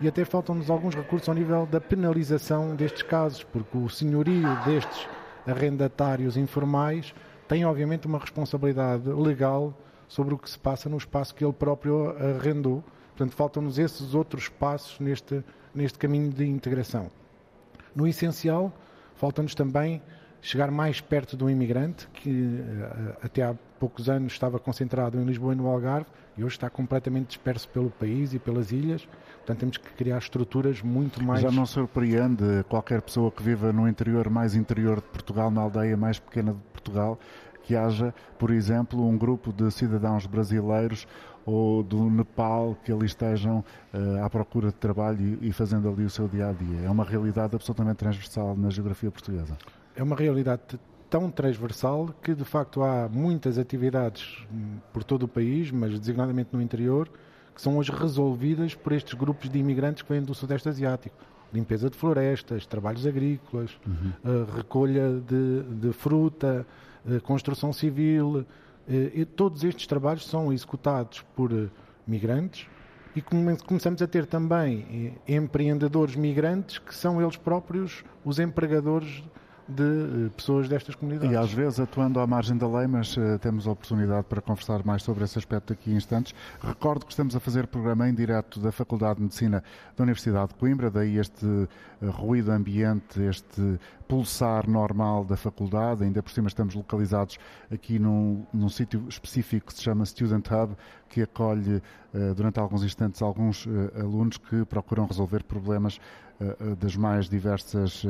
e 0.00 0.08
até 0.08 0.24
faltam-nos 0.24 0.70
alguns 0.70 0.94
recursos 0.94 1.28
ao 1.28 1.34
nível 1.34 1.66
da 1.66 1.78
penalização 1.78 2.74
destes 2.74 3.02
casos, 3.02 3.44
porque 3.44 3.76
o 3.76 3.90
senhorio 3.90 4.48
destes 4.64 5.06
arrendatários 5.46 6.34
informais 6.38 7.14
tem 7.46 7.62
obviamente 7.66 8.06
uma 8.06 8.18
responsabilidade 8.18 9.06
legal 9.10 9.74
sobre 10.08 10.32
o 10.32 10.38
que 10.38 10.48
se 10.48 10.58
passa 10.58 10.88
no 10.88 10.96
espaço 10.96 11.34
que 11.34 11.44
ele 11.44 11.52
próprio 11.52 12.16
arrendou. 12.38 12.82
Portanto, 13.14 13.36
faltam-nos 13.36 13.78
esses 13.78 14.14
outros 14.14 14.48
passos 14.48 14.98
neste, 14.98 15.44
neste 15.74 15.98
caminho 15.98 16.30
de 16.30 16.46
integração. 16.46 17.10
No 17.94 18.08
essencial, 18.08 18.72
falta-nos 19.14 19.54
também 19.54 20.00
chegar 20.42 20.70
mais 20.70 21.00
perto 21.00 21.36
do 21.36 21.50
imigrante, 21.50 22.08
que 22.14 22.60
eh, 22.60 23.16
até 23.22 23.42
há 23.42 23.54
poucos 23.78 24.08
anos 24.08 24.32
estava 24.32 24.58
concentrado 24.58 25.18
em 25.20 25.24
Lisboa 25.24 25.52
e 25.52 25.56
no 25.56 25.66
Algarve, 25.66 26.06
e 26.36 26.44
hoje 26.44 26.56
está 26.56 26.70
completamente 26.70 27.28
disperso 27.28 27.68
pelo 27.68 27.90
país 27.90 28.32
e 28.32 28.38
pelas 28.38 28.72
ilhas. 28.72 29.06
Portanto, 29.38 29.58
temos 29.58 29.76
que 29.76 29.90
criar 29.94 30.18
estruturas 30.18 30.80
muito 30.80 31.22
mais. 31.22 31.42
Já 31.42 31.50
não 31.50 31.66
surpreende 31.66 32.64
qualquer 32.68 33.02
pessoa 33.02 33.30
que 33.30 33.42
viva 33.42 33.72
no 33.72 33.88
interior 33.88 34.30
mais 34.30 34.54
interior 34.54 34.96
de 34.96 35.08
Portugal, 35.08 35.50
na 35.50 35.60
aldeia 35.62 35.96
mais 35.96 36.18
pequena 36.18 36.52
de 36.52 36.60
Portugal, 36.72 37.18
que 37.62 37.76
haja, 37.76 38.14
por 38.38 38.50
exemplo, 38.50 39.06
um 39.06 39.18
grupo 39.18 39.52
de 39.52 39.70
cidadãos 39.70 40.26
brasileiros 40.26 41.06
ou 41.44 41.82
do 41.82 42.10
Nepal 42.10 42.76
que 42.84 42.92
ali 42.92 43.06
estejam 43.06 43.64
uh, 43.92 44.24
à 44.24 44.30
procura 44.30 44.68
de 44.68 44.74
trabalho 44.74 45.38
e, 45.40 45.48
e 45.48 45.52
fazendo 45.52 45.88
ali 45.88 46.04
o 46.04 46.10
seu 46.10 46.28
dia 46.28 46.48
a 46.48 46.52
dia. 46.52 46.82
É 46.84 46.90
uma 46.90 47.04
realidade 47.04 47.54
absolutamente 47.54 47.96
transversal 47.96 48.56
na 48.56 48.70
geografia 48.70 49.10
portuguesa 49.10 49.56
é 50.00 50.02
uma 50.02 50.16
realidade 50.16 50.62
tão 51.10 51.30
transversal 51.30 52.08
que 52.22 52.34
de 52.34 52.44
facto 52.44 52.82
há 52.82 53.06
muitas 53.06 53.58
atividades 53.58 54.46
hum, 54.50 54.78
por 54.94 55.04
todo 55.04 55.24
o 55.24 55.28
país, 55.28 55.70
mas 55.70 55.98
designadamente 55.98 56.48
no 56.54 56.62
interior, 56.62 57.10
que 57.54 57.60
são 57.60 57.76
hoje 57.76 57.92
resolvidas 57.92 58.74
por 58.74 58.94
estes 58.94 59.12
grupos 59.12 59.50
de 59.50 59.58
imigrantes 59.58 60.02
que 60.02 60.10
vêm 60.10 60.22
do 60.22 60.34
Sudeste 60.34 60.70
Asiático. 60.70 61.16
Limpeza 61.52 61.90
de 61.90 61.98
florestas, 61.98 62.64
trabalhos 62.64 63.06
agrícolas, 63.06 63.78
uhum. 63.86 64.46
recolha 64.56 65.20
de, 65.20 65.64
de 65.80 65.92
fruta, 65.92 66.64
construção 67.24 67.70
civil. 67.70 68.46
E 68.88 69.24
todos 69.26 69.64
estes 69.64 69.86
trabalhos 69.86 70.26
são 70.26 70.50
executados 70.50 71.22
por 71.36 71.50
migrantes 72.06 72.66
e 73.14 73.20
começamos 73.20 74.00
a 74.00 74.06
ter 74.06 74.24
também 74.24 75.18
empreendedores 75.28 76.16
migrantes 76.16 76.78
que 76.78 76.94
são 76.94 77.20
eles 77.20 77.36
próprios 77.36 78.04
os 78.24 78.38
empregadores 78.38 79.22
de 79.70 80.26
eh, 80.26 80.30
pessoas 80.36 80.68
destas 80.68 80.94
comunidades. 80.94 81.32
E 81.32 81.36
às 81.36 81.52
vezes 81.52 81.80
atuando 81.80 82.20
à 82.20 82.26
margem 82.26 82.56
da 82.56 82.68
lei, 82.68 82.86
mas 82.86 83.16
uh, 83.16 83.38
temos 83.38 83.66
a 83.66 83.70
oportunidade 83.70 84.26
para 84.26 84.40
conversar 84.40 84.84
mais 84.84 85.02
sobre 85.02 85.24
esse 85.24 85.38
aspecto 85.38 85.72
aqui 85.72 85.90
em 85.92 85.96
instantes. 85.96 86.34
Recordo 86.60 87.06
que 87.06 87.12
estamos 87.12 87.34
a 87.36 87.40
fazer 87.40 87.66
programa 87.66 88.08
em 88.08 88.14
direto 88.14 88.58
da 88.60 88.72
Faculdade 88.72 89.16
de 89.16 89.22
Medicina 89.22 89.62
da 89.96 90.02
Universidade 90.02 90.48
de 90.48 90.54
Coimbra, 90.56 90.90
daí 90.90 91.16
este 91.16 91.46
uh, 91.46 91.68
ruído 92.10 92.50
ambiente, 92.50 93.22
este 93.22 93.78
pulsar 94.08 94.68
normal 94.68 95.24
da 95.24 95.36
faculdade. 95.36 96.04
Ainda 96.04 96.22
por 96.22 96.32
cima 96.32 96.48
estamos 96.48 96.74
localizados 96.74 97.38
aqui 97.72 97.98
num, 97.98 98.44
num 98.52 98.68
sítio 98.68 99.06
específico 99.08 99.68
que 99.68 99.74
se 99.74 99.82
chama 99.82 100.04
Student 100.04 100.46
Hub, 100.50 100.76
que 101.08 101.22
acolhe 101.22 101.76
uh, 102.12 102.34
durante 102.34 102.58
alguns 102.58 102.82
instantes 102.82 103.22
alguns 103.22 103.68
alunos 103.94 104.36
que 104.36 104.64
procuram 104.64 105.06
resolver 105.06 105.44
problemas 105.44 106.00
das 106.78 106.96
mais 106.96 107.28
diversas 107.28 108.02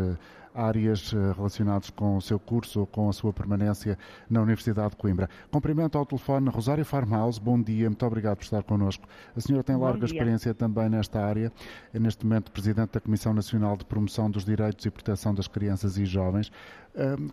áreas 0.55 1.13
eh, 1.13 1.33
relacionadas 1.37 1.91
com 1.91 2.17
o 2.17 2.21
seu 2.21 2.39
curso 2.39 2.81
ou 2.81 2.87
com 2.87 3.09
a 3.09 3.13
sua 3.13 3.33
permanência 3.33 3.99
na 4.29 4.41
Universidade 4.41 4.91
de 4.91 4.97
Coimbra. 4.97 5.29
Cumprimento 5.51 5.97
ao 5.97 6.07
telefone 6.07 6.49
Rosário 6.49 6.85
Farmhouse, 6.85 7.41
bom 7.41 7.61
dia, 7.61 7.89
muito 7.89 8.05
obrigado 8.05 8.37
por 8.37 8.45
estar 8.45 8.63
connosco. 8.63 9.07
A 9.37 9.41
senhora 9.41 9.63
tem 9.63 9.77
larga 9.77 10.05
experiência 10.05 10.53
também 10.55 10.89
nesta 10.89 11.21
área, 11.21 11.53
é 11.93 11.99
neste 11.99 12.25
momento 12.25 12.51
Presidente 12.51 12.93
da 12.93 13.01
Comissão 13.01 13.33
Nacional 13.33 13.77
de 13.77 13.85
Promoção 13.85 14.31
dos 14.31 14.45
Direitos 14.45 14.85
e 14.85 14.91
Proteção 14.91 15.35
das 15.35 15.47
Crianças 15.47 15.97
e 15.97 16.05
Jovens. 16.05 16.51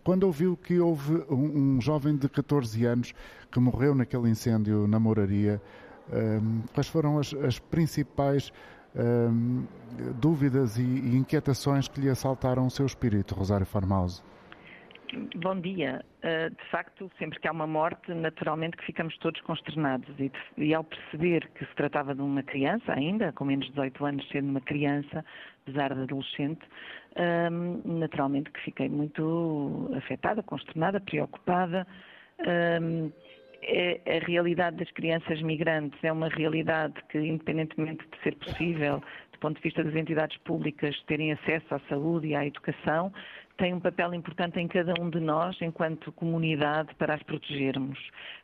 Quando 0.04 0.24
ouviu 0.24 0.56
que 0.56 0.80
houve 0.80 1.24
um 1.30 1.82
jovem 1.82 2.16
de 2.16 2.30
14 2.30 2.86
anos 2.86 3.14
que 3.52 3.60
morreu 3.60 3.96
naquele 3.96 4.30
incêndio 4.30 4.88
na 4.88 5.00
moraria, 5.00 5.62
quais 6.74 6.88
foram 6.88 7.18
as, 7.18 7.34
as 7.34 7.60
principais 7.60 8.52
dúvidas 10.20 10.78
e, 10.78 10.84
e, 10.84 11.16
inquietações 11.16 11.88
que 11.88 12.02
lhe 12.02 12.10
assaltaram 12.10 12.66
o 12.66 12.70
seu 12.70 12.86
espírito, 12.86 13.36
Rosário 13.36 13.66
Farmhouse? 13.66 14.24
Bom 15.36 15.60
dia. 15.62 16.04
Uh, 16.18 16.50
de 16.50 16.70
facto, 16.70 17.10
sempre 17.18 17.40
que 17.40 17.48
há 17.48 17.52
uma 17.52 17.66
morte, 17.68 18.14
naturalmente 18.14 18.76
que 18.76 18.86
ficamos 18.86 19.18
todos 19.20 19.40
consternados. 19.42 20.10
E, 20.20 20.32
e, 20.58 20.74
ao 20.74 20.84
perceber 20.84 21.48
que 21.56 21.66
se 21.66 21.76
tratava 21.76 22.14
de 22.14 22.22
uma 22.22 22.44
criança 22.44 22.92
ainda, 22.92 23.32
com 23.32 23.46
menos 23.46 23.66
de 23.68 23.72
18 23.72 24.06
anos, 24.06 24.28
sendo 24.30 24.50
uma 24.50 24.62
criança, 24.62 25.24
apesar 25.64 25.94
de 25.94 26.02
adolescente, 26.02 26.62
naturalmente 27.86 28.52
que 28.52 28.62
fiquei 28.62 28.90
muito 28.90 29.90
afetada, 29.96 30.44
consternada, 30.44 31.00
preocupada. 31.00 31.88
Um, 32.82 33.12
a 33.64 34.26
realidade 34.26 34.78
das 34.78 34.92
crianças 34.92 35.42
migrantes 35.42 36.00
é 36.04 36.12
uma 36.12 36.30
realidade 36.30 36.94
que, 37.10 37.18
independentemente 37.18 38.06
de 38.12 38.24
ser 38.24 38.36
possível, 38.36 39.02
do 39.32 39.40
ponto 39.40 39.58
de 39.58 39.62
vista 39.62 39.84
das 39.84 39.96
entidades 39.96 40.38
públicas, 40.40 41.00
terem 41.08 41.32
acesso 41.32 41.76
à 41.76 41.80
saúde 41.88 42.28
e 42.28 42.36
à 42.36 42.46
educação, 42.46 43.12
tem 43.58 43.74
um 43.74 43.80
papel 43.80 44.14
importante 44.14 44.60
em 44.60 44.68
cada 44.68 44.94
um 45.00 45.10
de 45.10 45.20
nós, 45.20 45.58
enquanto 45.62 46.12
comunidade, 46.12 46.94
para 46.96 47.16
as 47.16 47.24
protegermos, 47.24 48.00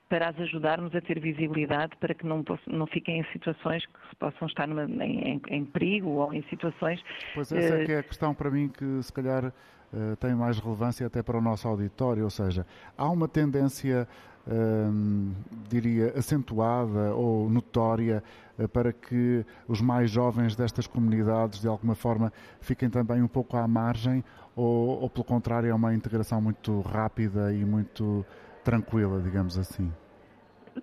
para 0.09 0.29
as 0.29 0.39
ajudarmos 0.39 0.93
a 0.95 1.01
ter 1.01 1.19
visibilidade, 1.19 1.95
para 1.97 2.13
que 2.13 2.25
não, 2.25 2.43
não 2.67 2.87
fiquem 2.87 3.19
em 3.19 3.25
situações 3.31 3.85
que 3.85 4.15
possam 4.19 4.47
estar 4.47 4.67
numa, 4.67 4.85
em, 5.05 5.41
em, 5.47 5.65
perigo 5.65 6.09
ou 6.09 6.33
em 6.33 6.43
situações. 6.43 7.01
Pois 7.33 7.51
essa 7.51 7.75
uh, 7.75 7.91
é 7.91 7.97
a 7.99 8.03
questão 8.03 8.33
para 8.33 8.49
mim 8.49 8.69
que 8.69 9.01
se 9.01 9.13
calhar 9.13 9.45
uh, 9.45 10.15
tem 10.19 10.35
mais 10.35 10.59
relevância 10.59 11.05
até 11.07 11.23
para 11.23 11.37
o 11.37 11.41
nosso 11.41 11.67
auditório, 11.67 12.23
ou 12.23 12.29
seja, 12.29 12.65
há 12.97 13.09
uma 13.09 13.27
tendência 13.27 14.07
Hum, 14.45 15.31
diria, 15.69 16.13
acentuada 16.17 17.15
ou 17.15 17.49
notória 17.49 18.21
eh, 18.59 18.67
para 18.67 18.91
que 18.91 19.45
os 19.69 19.79
mais 19.79 20.11
jovens 20.11 20.53
destas 20.53 20.85
comunidades, 20.85 21.61
de 21.61 21.67
alguma 21.67 21.95
forma, 21.95 22.31
fiquem 22.59 22.89
também 22.89 23.21
um 23.21 23.27
pouco 23.27 23.55
à 23.55 23.65
margem, 23.65 24.21
ou, 24.53 25.01
ou 25.01 25.09
pelo 25.09 25.23
contrário, 25.23 25.69
é 25.69 25.73
uma 25.73 25.93
integração 25.93 26.41
muito 26.41 26.81
rápida 26.81 27.53
e 27.53 27.63
muito 27.63 28.25
tranquila, 28.65 29.21
digamos 29.21 29.57
assim? 29.57 29.89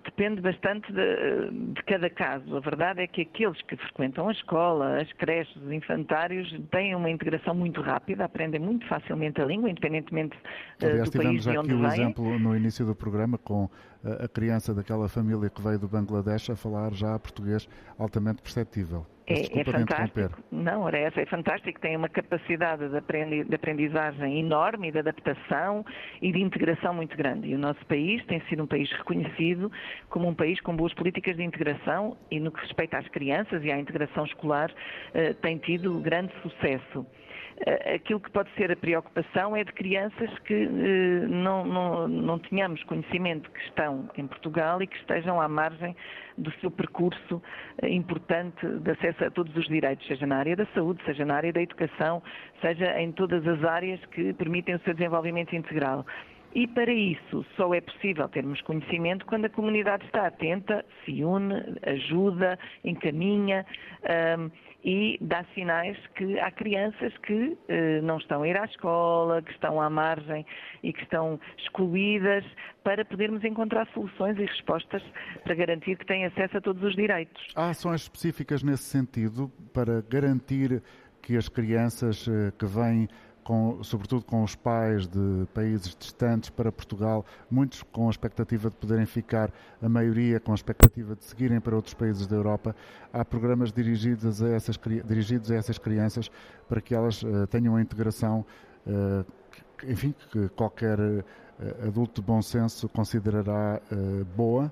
Depende 0.03 0.41
bastante 0.41 0.91
de, 0.91 1.73
de, 1.73 1.83
cada 1.83 2.09
caso. 2.09 2.55
A 2.55 2.59
verdade 2.59 3.01
é 3.01 3.07
que 3.07 3.21
aqueles 3.21 3.61
que 3.63 3.75
frequentam 3.75 4.29
a 4.29 4.31
escola, 4.31 5.01
as 5.01 5.11
creches, 5.13 5.55
os 5.57 5.71
infantários, 5.71 6.49
têm 6.71 6.95
uma 6.95 7.09
integração 7.09 7.53
muito 7.53 7.81
rápida, 7.81 8.25
aprendem 8.25 8.59
muito 8.59 8.87
facilmente 8.87 9.41
a 9.41 9.45
língua, 9.45 9.69
independentemente 9.69 10.37
Aliás, 10.81 11.09
do 11.09 11.17
país 11.17 11.43
de 11.43 11.49
onde 11.57 11.69
tivemos 11.69 11.91
aqui 11.91 11.99
o 11.99 12.03
exemplo 12.03 12.39
no 12.39 12.55
início 12.55 12.85
do 12.85 12.95
programa 12.95 13.37
com 13.37 13.69
a 14.03 14.27
criança 14.27 14.73
daquela 14.73 15.07
família 15.07 15.49
que 15.49 15.61
veio 15.61 15.79
do 15.79 15.87
Bangladesh 15.87 16.49
a 16.49 16.55
falar 16.55 16.93
já 16.93 17.17
português 17.19 17.67
altamente 17.97 18.41
perceptível. 18.41 19.05
É, 19.27 19.61
é, 19.61 19.63
fantástico. 19.63 20.43
Não, 20.51 20.81
ora, 20.81 20.97
essa 20.97 21.21
é 21.21 21.25
fantástico. 21.25 21.79
Tem 21.79 21.95
uma 21.95 22.09
capacidade 22.09 22.89
de 22.89 23.55
aprendizagem 23.55 24.39
enorme, 24.39 24.91
de 24.91 24.99
adaptação 24.99 25.85
e 26.21 26.31
de 26.31 26.41
integração 26.41 26.93
muito 26.93 27.15
grande. 27.15 27.47
E 27.47 27.55
o 27.55 27.57
nosso 27.59 27.85
país 27.85 28.23
tem 28.25 28.41
sido 28.49 28.63
um 28.63 28.67
país 28.67 28.91
reconhecido 28.91 29.71
como 30.09 30.27
um 30.27 30.33
país 30.33 30.59
com 30.61 30.75
boas 30.75 30.93
políticas 30.93 31.37
de 31.37 31.43
integração 31.43 32.17
e 32.29 32.39
no 32.39 32.51
que 32.51 32.61
respeita 32.61 32.97
às 32.97 33.07
crianças 33.09 33.63
e 33.63 33.71
à 33.71 33.79
integração 33.79 34.25
escolar 34.25 34.73
eh, 35.13 35.33
tem 35.33 35.57
tido 35.57 35.99
grande 35.99 36.33
sucesso. 36.41 37.05
Aquilo 37.93 38.19
que 38.19 38.31
pode 38.31 38.49
ser 38.55 38.71
a 38.71 38.75
preocupação 38.75 39.55
é 39.55 39.63
de 39.63 39.71
crianças 39.73 40.29
que 40.39 40.53
eh, 40.53 41.27
não, 41.27 41.63
não, 41.63 42.07
não 42.07 42.39
tenhamos 42.39 42.83
conhecimento 42.85 43.51
que 43.51 43.59
estão 43.61 44.09
em 44.17 44.25
Portugal 44.25 44.81
e 44.81 44.87
que 44.87 44.97
estejam 44.97 45.39
à 45.39 45.47
margem 45.47 45.95
do 46.37 46.51
seu 46.53 46.71
percurso 46.71 47.41
eh, 47.81 47.89
importante 47.89 48.65
de 48.65 48.91
acesso 48.91 49.25
a 49.25 49.29
todos 49.29 49.55
os 49.55 49.67
direitos, 49.67 50.07
seja 50.07 50.25
na 50.25 50.37
área 50.37 50.55
da 50.55 50.65
saúde, 50.73 51.03
seja 51.05 51.23
na 51.23 51.35
área 51.35 51.53
da 51.53 51.61
educação, 51.61 52.23
seja 52.61 52.99
em 52.99 53.11
todas 53.11 53.45
as 53.47 53.63
áreas 53.63 54.03
que 54.07 54.33
permitem 54.33 54.75
o 54.75 54.79
seu 54.79 54.95
desenvolvimento 54.95 55.55
integral. 55.55 56.03
E 56.53 56.67
para 56.67 56.91
isso 56.91 57.45
só 57.55 57.73
é 57.73 57.81
possível 57.81 58.27
termos 58.29 58.61
conhecimento 58.61 59.25
quando 59.25 59.45
a 59.45 59.49
comunidade 59.49 60.05
está 60.05 60.27
atenta, 60.27 60.85
se 61.05 61.23
une, 61.23 61.55
ajuda, 61.83 62.59
encaminha. 62.83 63.65
Um, 64.37 64.51
e 64.83 65.17
dá 65.21 65.45
sinais 65.53 65.97
que 66.15 66.39
há 66.39 66.49
crianças 66.51 67.15
que 67.19 67.57
eh, 67.67 68.01
não 68.01 68.17
estão 68.17 68.41
a 68.41 68.47
ir 68.47 68.57
à 68.57 68.65
escola, 68.65 69.41
que 69.41 69.51
estão 69.51 69.79
à 69.79 69.89
margem 69.89 70.45
e 70.81 70.91
que 70.91 71.03
estão 71.03 71.39
excluídas, 71.57 72.43
para 72.83 73.05
podermos 73.05 73.43
encontrar 73.43 73.87
soluções 73.93 74.37
e 74.39 74.45
respostas 74.45 75.03
para 75.43 75.53
garantir 75.53 75.97
que 75.97 76.05
têm 76.05 76.25
acesso 76.25 76.57
a 76.57 76.61
todos 76.61 76.81
os 76.81 76.95
direitos. 76.95 77.47
Há 77.55 77.69
ações 77.69 78.01
específicas 78.01 78.63
nesse 78.63 78.83
sentido 78.83 79.51
para 79.71 80.01
garantir 80.01 80.81
que 81.21 81.37
as 81.37 81.47
crianças 81.47 82.27
eh, 82.27 82.51
que 82.57 82.65
vêm 82.65 83.07
com, 83.43 83.83
sobretudo 83.83 84.23
com 84.23 84.43
os 84.43 84.55
pais 84.55 85.07
de 85.07 85.45
países 85.53 85.95
distantes 85.97 86.49
para 86.49 86.71
Portugal, 86.71 87.25
muitos 87.49 87.83
com 87.83 88.07
a 88.07 88.09
expectativa 88.09 88.69
de 88.69 88.75
poderem 88.75 89.05
ficar, 89.05 89.51
a 89.81 89.89
maioria 89.89 90.39
com 90.39 90.51
a 90.51 90.55
expectativa 90.55 91.15
de 91.15 91.23
seguirem 91.23 91.59
para 91.59 91.75
outros 91.75 91.93
países 91.93 92.27
da 92.27 92.35
Europa. 92.35 92.75
Há 93.11 93.25
programas 93.25 93.71
dirigidos 93.71 94.41
a 94.41 94.49
essas, 94.49 94.79
dirigidos 95.05 95.51
a 95.51 95.55
essas 95.55 95.77
crianças 95.77 96.29
para 96.67 96.81
que 96.81 96.93
elas 96.93 97.21
uh, 97.23 97.47
tenham 97.47 97.75
a 97.75 97.81
integração, 97.81 98.45
uh, 98.85 99.25
que, 99.77 99.91
enfim, 99.91 100.13
que 100.31 100.49
qualquer 100.49 100.99
uh, 100.99 101.23
adulto 101.87 102.21
de 102.21 102.27
bom 102.27 102.41
senso 102.41 102.89
considerará 102.89 103.79
boa 104.35 104.71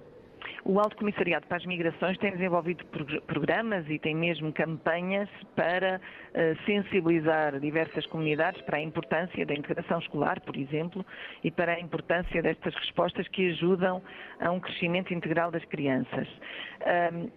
o 0.65 0.79
Alto 0.79 0.95
Comissariado 0.97 1.47
para 1.47 1.57
as 1.57 1.65
Migrações 1.65 2.17
tem 2.17 2.31
desenvolvido 2.31 2.83
programas 3.27 3.87
e 3.89 3.97
tem 3.99 4.15
mesmo 4.15 4.51
campanhas 4.51 5.29
para 5.55 5.99
uh, 5.99 6.65
sensibilizar 6.65 7.59
diversas 7.59 8.05
comunidades 8.07 8.61
para 8.63 8.77
a 8.77 8.81
importância 8.81 9.45
da 9.45 9.53
integração 9.53 9.99
escolar, 9.99 10.41
por 10.41 10.57
exemplo, 10.57 11.05
e 11.43 11.51
para 11.51 11.73
a 11.73 11.79
importância 11.79 12.41
destas 12.41 12.73
respostas 12.75 13.27
que 13.29 13.49
ajudam 13.51 14.01
a 14.39 14.51
um 14.51 14.59
crescimento 14.59 15.13
integral 15.13 15.51
das 15.51 15.63
crianças. 15.65 16.27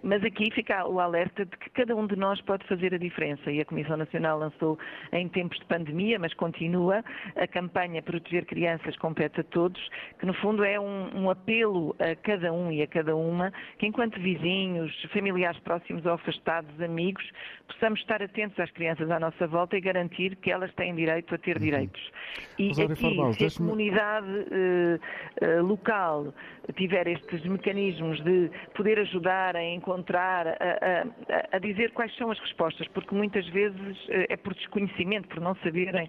Mas 0.03 0.23
aqui 0.23 0.51
fica 0.53 0.87
o 0.87 1.01
alerta 1.01 1.45
de 1.45 1.57
que 1.57 1.71
cada 1.71 1.97
um 1.97 2.07
de 2.07 2.15
nós 2.15 2.41
pode 2.43 2.65
fazer 2.69 2.95
a 2.95 2.99
diferença 2.99 3.51
e 3.51 3.61
a 3.61 3.65
Comissão 3.65 3.97
Nacional 3.97 4.39
lançou 4.39 4.79
em 5.13 5.29
tempos 5.29 5.59
de 5.59 5.65
pandemia, 5.65 6.19
mas 6.19 6.33
continua 6.35 7.05
a 7.37 7.47
campanha 7.47 8.03
Proteger 8.03 8.47
Crianças 8.47 8.97
compete 8.99 9.41
a 9.41 9.45
todos, 9.45 9.81
que 10.19 10.27
no 10.27 10.35
fundo 10.35 10.65
é 10.65 10.79
um, 10.79 11.25
um 11.25 11.31
apelo 11.31 11.97
a 11.99 12.15
cada 12.15 12.53
um 12.53 12.71
e 12.71 12.83
a 12.83 12.87
cada 12.87 13.13
cada 13.13 13.17
uma, 13.29 13.53
que 13.79 13.87
enquanto 13.87 14.21
vizinhos, 14.21 14.93
familiares 15.13 15.59
próximos 15.61 16.05
ou 16.05 16.13
afastados, 16.13 16.81
amigos, 16.81 17.25
possamos 17.67 18.01
estar 18.01 18.23
atentos 18.23 18.59
às 18.59 18.71
crianças 18.71 19.11
à 19.11 19.19
nossa 19.19 19.47
volta 19.47 19.77
e 19.77 19.81
garantir 19.81 20.37
que 20.37 20.51
elas 20.51 20.73
têm 20.75 20.95
direito 20.95 21.35
a 21.35 21.39
ter 21.39 21.57
uhum. 21.57 21.63
direitos. 21.63 22.13
E 22.59 22.71
aqui, 22.71 22.95
Farbal, 22.97 23.33
se 23.33 23.47
a 23.47 23.51
comunidade 23.51 24.29
uh, 24.29 25.61
uh, 25.61 25.63
local 25.63 26.35
tiver 26.77 27.07
estes 27.09 27.43
mecanismos 27.45 28.23
de 28.23 28.51
poder 28.75 28.99
ajudar 29.01 29.57
a 29.57 29.65
encontrar, 29.65 30.47
a, 30.47 30.53
a, 30.53 31.57
a, 31.57 31.59
dizer 31.59 31.93
quais 31.93 32.15
são 32.17 32.31
as 32.31 32.39
respostas, 32.39 32.87
porque 32.89 33.15
muitas 33.15 33.47
vezes 33.49 33.99
uh, 34.09 34.27
é 34.29 34.37
por 34.37 34.55
desconhecimento, 34.55 35.29
por 35.29 35.41
não 35.41 35.55
saberem 35.57 36.09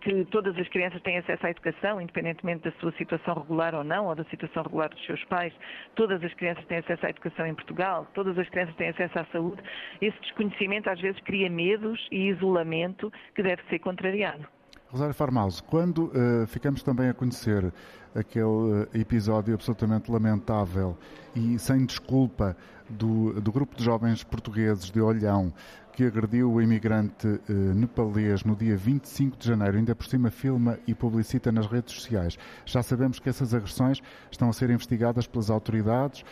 que 0.00 0.24
todas 0.26 0.56
as 0.58 0.68
crianças 0.68 1.00
têm 1.02 1.18
acesso 1.18 1.46
à 1.46 1.50
educação, 1.50 2.00
independentemente 2.00 2.64
da 2.64 2.72
sua 2.80 2.92
situação 2.92 3.34
regular 3.34 3.74
ou 3.74 3.84
não, 3.84 4.06
ou 4.06 4.14
da 4.14 4.24
situação 4.24 4.62
regular 4.62 4.88
dos 4.88 5.04
seus 5.04 5.22
pais, 5.24 5.52
todas 5.94 6.22
as 6.22 6.32
crianças 6.34 6.64
têm 6.66 6.78
acesso 6.78 7.06
à 7.06 7.10
educação 7.10 7.46
em 7.46 7.54
Portugal, 7.54 8.06
todas 8.14 8.38
as 8.38 8.48
crianças 8.48 8.74
têm 8.76 8.88
acesso 8.88 9.18
à 9.18 9.24
saúde. 9.26 9.62
Esse 10.00 10.18
desconhecimento 10.20 10.88
às 10.90 11.00
vezes 11.00 11.20
cria 11.22 11.50
medos 11.50 12.06
e 12.10 12.28
isolamento 12.28 13.12
que 13.34 13.42
deve 13.42 13.62
ser 13.64 13.78
contrariado. 13.80 14.46
Rosário 14.94 15.12
Farmaus, 15.12 15.60
quando 15.60 16.04
uh, 16.04 16.46
ficamos 16.46 16.80
também 16.80 17.08
a 17.08 17.14
conhecer 17.14 17.72
aquele 18.14 18.44
uh, 18.44 18.88
episódio 18.94 19.52
absolutamente 19.52 20.08
lamentável 20.08 20.96
e 21.34 21.58
sem 21.58 21.84
desculpa 21.84 22.56
do, 22.88 23.32
do 23.40 23.50
grupo 23.50 23.74
de 23.74 23.82
jovens 23.82 24.22
portugueses 24.22 24.92
de 24.92 25.00
Olhão 25.00 25.52
que 25.92 26.04
agrediu 26.04 26.52
o 26.52 26.62
imigrante 26.62 27.26
uh, 27.26 27.40
nepalês 27.74 28.44
no 28.44 28.54
dia 28.54 28.76
25 28.76 29.36
de 29.36 29.48
janeiro, 29.48 29.78
ainda 29.78 29.96
por 29.96 30.06
cima 30.06 30.30
filma 30.30 30.78
e 30.86 30.94
publicita 30.94 31.50
nas 31.50 31.66
redes 31.66 31.92
sociais. 31.92 32.38
Já 32.64 32.80
sabemos 32.80 33.18
que 33.18 33.28
essas 33.28 33.52
agressões 33.52 34.00
estão 34.30 34.48
a 34.48 34.52
ser 34.52 34.70
investigadas 34.70 35.26
pelas 35.26 35.50
autoridades, 35.50 36.24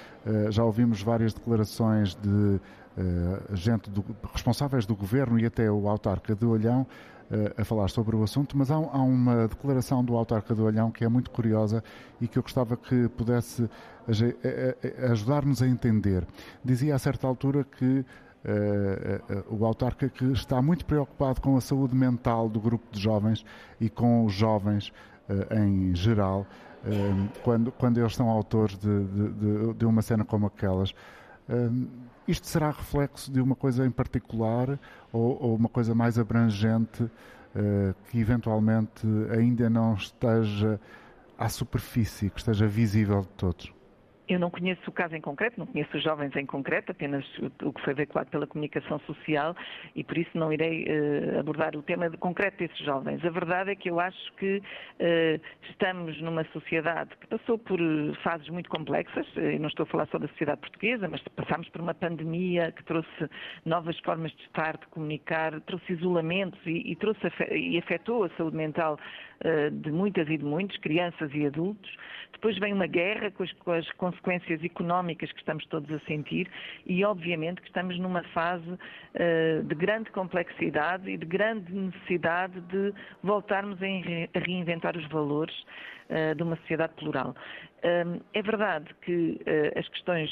já 0.51 0.63
ouvimos 0.63 1.03
várias 1.03 1.35
declarações 1.35 2.15
de 2.15 2.61
gente 3.55 3.91
do, 3.91 4.05
responsáveis 4.33 4.85
do 4.85 4.95
governo 4.95 5.39
e 5.41 5.47
até 5.47 5.71
o 5.71 5.89
autarca 5.89 6.35
de 6.35 6.45
Olhão 6.45 6.87
a 7.57 7.65
falar 7.65 7.89
sobre 7.89 8.15
o 8.15 8.23
assunto, 8.23 8.57
mas 8.57 8.71
há, 8.71 8.75
há 8.75 9.03
uma 9.03 9.49
declaração 9.49 10.05
do 10.05 10.15
autarca 10.17 10.55
do 10.55 10.65
Olhão 10.65 10.91
que 10.91 11.05
é 11.05 11.09
muito 11.09 11.31
curiosa 11.31 11.83
e 12.21 12.29
que 12.29 12.39
eu 12.39 12.43
gostava 12.43 12.77
que 12.77 13.09
pudesse 13.09 13.69
ajudar-nos 15.11 15.63
a 15.63 15.67
entender. 15.67 16.27
Dizia 16.65 16.95
a 16.95 16.99
certa 16.99 17.27
altura 17.27 17.65
que 17.65 18.05
Uh, 18.45 19.55
uh, 19.55 19.57
o 19.57 19.65
autarca 19.65 20.09
que 20.09 20.25
está 20.33 20.61
muito 20.61 20.85
preocupado 20.85 21.41
com 21.41 21.57
a 21.57 21.61
saúde 21.61 21.95
mental 21.95 22.49
do 22.49 22.59
grupo 22.59 22.85
de 22.91 23.01
jovens 23.01 23.47
e 23.81 23.89
com 23.89 24.25
os 24.25 24.33
jovens 24.33 24.93
em 25.57 25.95
geral, 25.95 26.45
quando, 27.45 27.71
quando 27.71 27.99
eles 27.99 28.15
são 28.17 28.29
autores 28.29 28.77
de, 28.77 29.05
de, 29.05 29.75
de 29.75 29.87
uma 29.87 30.03
cena 30.03 30.25
como 30.25 30.47
aquelas. 30.47 30.93
Isto 32.27 32.47
será 32.47 32.71
reflexo 32.71 33.31
de 33.31 33.41
uma 33.41 33.55
coisa 33.55 33.87
em 33.87 33.91
particular 33.91 34.79
ou, 35.13 35.43
ou 35.43 35.57
uma 35.57 35.69
coisa 35.69 35.95
mais 35.95 36.19
abrangente 36.19 37.11
que 38.09 38.19
eventualmente 38.19 39.07
ainda 39.31 39.69
não 39.69 39.93
esteja 39.93 40.81
à 41.37 41.51
superfície, 41.51 42.31
que 42.31 42.39
esteja 42.39 42.67
visível 42.67 43.21
de 43.21 43.29
todos? 43.29 43.82
Eu 44.33 44.39
não 44.39 44.51
conheço 44.51 44.81
o 44.89 44.93
caso 44.93 45.15
em 45.15 45.21
concreto, 45.21 45.59
não 45.59 45.67
conheço 45.67 45.95
os 45.95 46.03
jovens 46.03 46.35
em 46.35 46.47
concreto, 46.47 46.91
apenas 46.91 47.23
o 47.63 47.71
que 47.71 47.83
foi 47.83 47.93
veiculado 47.93 48.31
pela 48.31 48.47
comunicação 48.47 48.99
social 49.01 49.55
e 49.95 50.03
por 50.03 50.17
isso 50.17 50.31
não 50.35 50.51
irei 50.51 50.85
uh, 50.85 51.41
abordar 51.41 51.77
o 51.77 51.83
tema 51.83 52.09
de 52.09 52.17
concreto 52.17 52.57
desses 52.57 52.79
jovens. 52.79 53.23
A 53.23 53.29
verdade 53.29 53.73
é 53.73 53.75
que 53.75 53.91
eu 53.91 54.01
acho 54.01 54.33
que 54.37 54.57
uh, 54.57 55.41
estamos 55.69 56.19
numa 56.23 56.45
sociedade 56.45 57.11
que 57.21 57.27
passou 57.27 57.59
por 57.59 57.79
eh, 57.79 58.15
fases 58.23 58.49
muito 58.49 58.71
complexas, 58.71 59.27
e 59.37 59.59
não 59.59 59.69
estou 59.69 59.85
a 59.85 59.87
falar 59.87 60.07
só 60.07 60.19
da 60.19 60.29
sociedade 60.29 60.61
portuguesa, 60.61 61.09
mas 61.09 61.21
passámos 61.37 61.69
por 61.69 61.83
uma 61.83 61.93
pandemia 61.93 62.73
que 62.73 62.83
trouxe 62.85 63.29
novas 63.67 63.99
formas 64.01 64.33
de 64.33 64.43
estar, 64.45 64.79
de 64.79 64.87
comunicar, 64.87 65.61
trouxe 65.63 65.93
isolamentos 65.93 66.59
e, 66.65 66.93
e, 66.93 66.97
trouxe, 66.97 67.21
e 67.51 67.79
afetou 67.79 68.25
a 68.25 68.31
saúde 68.31 68.57
mental 68.57 68.99
de 69.73 69.91
muitas 69.91 70.29
e 70.29 70.39
de 70.39 70.45
muitos, 70.45 70.77
crianças 70.77 71.29
e 71.35 71.45
adultos. 71.45 71.91
Depois 72.33 72.57
vem 72.59 72.73
uma 72.73 72.87
guerra 72.87 73.29
com 73.33 73.43
as, 73.43 73.53
com 73.55 73.73
as 73.73 73.91
consequências 73.93 74.22
económicas 74.65 75.31
que 75.33 75.39
estamos 75.39 75.67
todos 75.67 75.91
a 75.91 75.99
sentir 76.07 76.49
e, 76.87 77.05
obviamente, 77.05 77.61
que 77.61 77.67
estamos 77.67 77.99
numa 77.99 78.23
fase 78.29 78.69
uh, 78.71 79.63
de 79.65 79.75
grande 79.75 80.11
complexidade 80.11 81.11
e 81.11 81.17
de 81.17 81.27
grande 81.27 81.73
necessidade 81.73 82.61
de 82.63 82.95
voltarmos 83.23 83.79
a, 83.83 84.39
reinventar 84.39 84.97
os 84.97 85.07
valores 85.09 85.55
uh, 86.09 86.35
de 86.35 86.43
uma 86.43 86.57
sociedade 86.57 86.95
plural. 86.95 87.35
Uh, 87.79 88.23
é 88.33 88.43
verdade 88.43 88.95
que 89.03 89.41
as 89.77 89.89
questões 89.89 90.31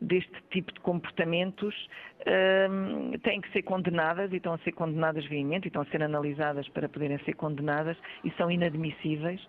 deste 0.00 0.34
tipo 0.50 0.72
de 0.74 0.80
comportamentos 0.80 1.74
têm 3.22 3.40
que 3.40 3.50
ser 3.50 3.62
condenadas 3.62 4.30
e 4.30 4.36
estão 4.36 4.52
a 4.52 4.58
ser 4.58 4.72
condenadas 4.72 5.24
veemente 5.24 5.66
e 5.66 5.68
estão 5.68 5.82
a 5.82 5.86
ser 5.86 6.02
analisadas 6.02 6.68
para 6.68 6.86
poderem 6.88 7.18
ser 7.20 7.34
condenadas 7.34 7.96
e 8.24 8.30
são 8.32 8.50
inadmissíveis. 8.50 9.40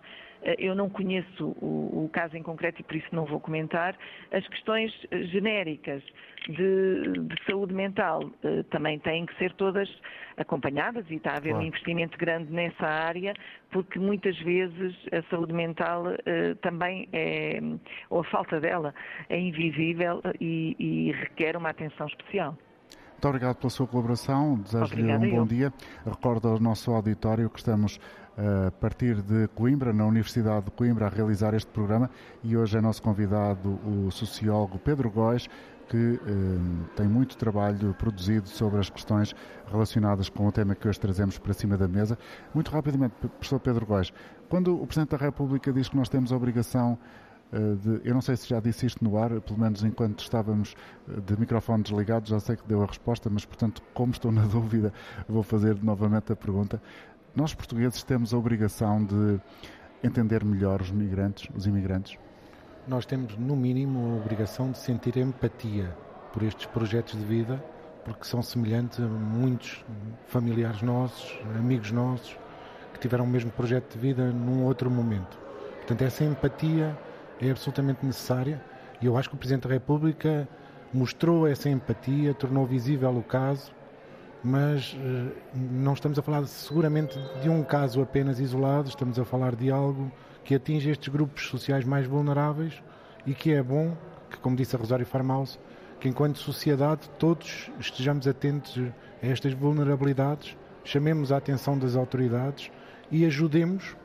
Eh, 0.46 0.54
eu 0.58 0.74
não 0.74 0.88
conheço 0.88 1.48
o, 1.60 2.04
o, 2.04 2.10
caso 2.12 2.36
em 2.36 2.42
concreto 2.42 2.80
e 2.80 2.84
por 2.84 2.94
isso 2.94 3.08
não 3.12 3.24
vou 3.24 3.40
comentar. 3.40 3.96
As 4.32 4.46
questões 4.46 4.92
eh, 5.10 5.24
genéricas 5.24 6.02
de, 6.48 7.12
de 7.18 7.44
saúde 7.44 7.74
mental 7.74 8.30
eh, 8.44 8.62
também 8.70 8.98
têm 9.00 9.26
que 9.26 9.36
ser 9.36 9.52
todas 9.54 9.88
acompanhadas 10.36 11.04
e 11.10 11.16
está 11.16 11.32
a 11.32 11.36
haver 11.38 11.50
claro. 11.50 11.64
um 11.64 11.68
investimento 11.68 12.16
grande 12.16 12.52
nessa 12.52 12.86
área, 12.86 13.34
porque 13.72 13.98
muitas 13.98 14.38
vezes 14.38 14.94
a 15.12 15.22
saúde 15.30 15.52
mental 15.52 16.04
também 16.60 17.08
é, 17.12 17.58
ou 18.10 18.20
a 18.20 18.24
falta 18.24 18.60
dela, 18.60 18.94
é 19.30 19.38
invisível 19.38 20.20
e, 20.38 20.76
e 20.78 21.12
requer 21.12 21.56
uma 21.56 21.70
atenção 21.70 22.06
especial. 22.06 22.56
Muito 23.12 23.28
obrigado 23.28 23.56
pela 23.56 23.70
sua 23.70 23.86
colaboração, 23.86 24.58
desejo-lhe 24.58 25.10
um 25.10 25.30
bom 25.30 25.46
dia. 25.46 25.72
Recordo 26.04 26.48
ao 26.48 26.60
nosso 26.60 26.90
auditório 26.90 27.48
que 27.48 27.58
estamos 27.58 27.98
a 28.36 28.70
partir 28.70 29.22
de 29.22 29.48
Coimbra, 29.48 29.92
na 29.92 30.04
Universidade 30.04 30.66
de 30.66 30.70
Coimbra, 30.72 31.06
a 31.06 31.08
realizar 31.08 31.54
este 31.54 31.70
programa 31.70 32.10
e 32.44 32.56
hoje 32.56 32.76
é 32.76 32.80
nosso 32.80 33.02
convidado 33.02 33.78
o 33.84 34.10
sociólogo 34.10 34.78
Pedro 34.78 35.10
Góes, 35.10 35.48
que 35.88 35.96
eh, 35.96 36.86
tem 36.96 37.06
muito 37.06 37.36
trabalho 37.36 37.94
produzido 37.94 38.48
sobre 38.48 38.80
as 38.80 38.90
questões 38.90 39.34
relacionadas 39.70 40.28
com 40.28 40.46
o 40.46 40.52
tema 40.52 40.74
que 40.74 40.86
hoje 40.86 41.00
trazemos 41.00 41.38
para 41.38 41.54
cima 41.54 41.76
da 41.76 41.88
mesa. 41.88 42.18
Muito 42.52 42.70
rapidamente, 42.70 43.14
professor 43.20 43.60
Pedro 43.60 43.86
Góes, 43.86 44.12
quando 44.48 44.80
o 44.80 44.86
Presidente 44.86 45.10
da 45.10 45.16
República 45.16 45.72
diz 45.72 45.88
que 45.88 45.96
nós 45.96 46.08
temos 46.08 46.32
a 46.32 46.36
obrigação 46.36 46.98
eh, 47.52 47.58
de, 47.80 48.08
eu 48.08 48.12
não 48.12 48.20
sei 48.20 48.36
se 48.36 48.48
já 48.48 48.58
disse 48.60 48.86
isto 48.86 49.02
no 49.04 49.16
ar, 49.16 49.40
pelo 49.40 49.58
menos 49.58 49.84
enquanto 49.84 50.20
estávamos 50.20 50.74
eh, 51.08 51.20
de 51.20 51.38
microfone 51.38 51.82
desligado, 51.82 52.28
já 52.28 52.40
sei 52.40 52.56
que 52.56 52.66
deu 52.66 52.82
a 52.82 52.86
resposta, 52.86 53.30
mas 53.30 53.44
portanto, 53.44 53.82
como 53.94 54.12
estou 54.12 54.32
na 54.32 54.42
dúvida, 54.46 54.92
vou 55.28 55.42
fazer 55.42 55.82
novamente 55.82 56.32
a 56.32 56.36
pergunta. 56.36 56.82
Nós 57.36 57.52
portugueses 57.52 58.02
temos 58.02 58.32
a 58.32 58.38
obrigação 58.38 59.04
de 59.04 59.38
entender 60.02 60.42
melhor 60.42 60.80
os 60.80 60.90
migrantes, 60.90 61.46
os 61.54 61.66
imigrantes? 61.66 62.18
Nós 62.88 63.04
temos, 63.04 63.36
no 63.36 63.54
mínimo, 63.54 64.14
a 64.14 64.16
obrigação 64.16 64.70
de 64.70 64.78
sentir 64.78 65.18
empatia 65.18 65.94
por 66.32 66.42
estes 66.42 66.64
projetos 66.64 67.12
de 67.18 67.22
vida, 67.26 67.62
porque 68.06 68.24
são 68.24 68.42
semelhantes 68.42 69.00
a 69.00 69.06
muitos 69.06 69.84
familiares 70.26 70.80
nossos, 70.80 71.38
amigos 71.58 71.92
nossos, 71.92 72.38
que 72.94 73.00
tiveram 73.00 73.26
o 73.26 73.28
mesmo 73.28 73.50
projeto 73.50 73.92
de 73.92 73.98
vida 73.98 74.32
num 74.32 74.64
outro 74.64 74.90
momento. 74.90 75.38
Portanto, 75.76 76.00
essa 76.00 76.24
empatia 76.24 76.96
é 77.38 77.50
absolutamente 77.50 78.06
necessária 78.06 78.64
e 78.98 79.04
eu 79.04 79.14
acho 79.14 79.28
que 79.28 79.34
o 79.34 79.38
Presidente 79.38 79.68
da 79.68 79.74
República 79.74 80.48
mostrou 80.90 81.46
essa 81.46 81.68
empatia, 81.68 82.32
tornou 82.32 82.64
visível 82.64 83.10
o 83.10 83.22
caso 83.22 83.75
mas 84.46 84.96
eh, 84.96 85.32
não 85.54 85.92
estamos 85.92 86.16
a 86.20 86.22
falar 86.22 86.46
seguramente 86.46 87.18
de 87.42 87.48
um 87.48 87.64
caso 87.64 88.00
apenas 88.00 88.38
isolado, 88.38 88.88
estamos 88.88 89.18
a 89.18 89.24
falar 89.24 89.56
de 89.56 89.72
algo 89.72 90.10
que 90.44 90.54
atinge 90.54 90.88
estes 90.88 91.08
grupos 91.08 91.48
sociais 91.48 91.84
mais 91.84 92.06
vulneráveis 92.06 92.80
e 93.26 93.34
que 93.34 93.52
é 93.52 93.60
bom 93.60 93.96
que, 94.30 94.38
como 94.38 94.54
disse 94.54 94.76
a 94.76 94.78
Rosário 94.78 95.04
Farmaus, 95.04 95.58
que 95.98 96.08
enquanto 96.08 96.38
sociedade 96.38 97.10
todos 97.18 97.72
estejamos 97.80 98.28
atentos 98.28 98.78
a 99.20 99.26
estas 99.26 99.52
vulnerabilidades, 99.52 100.56
chamemos 100.84 101.32
a 101.32 101.38
atenção 101.38 101.76
das 101.76 101.96
autoridades 101.96 102.70
e 103.10 103.26
ajudemos 103.26 103.96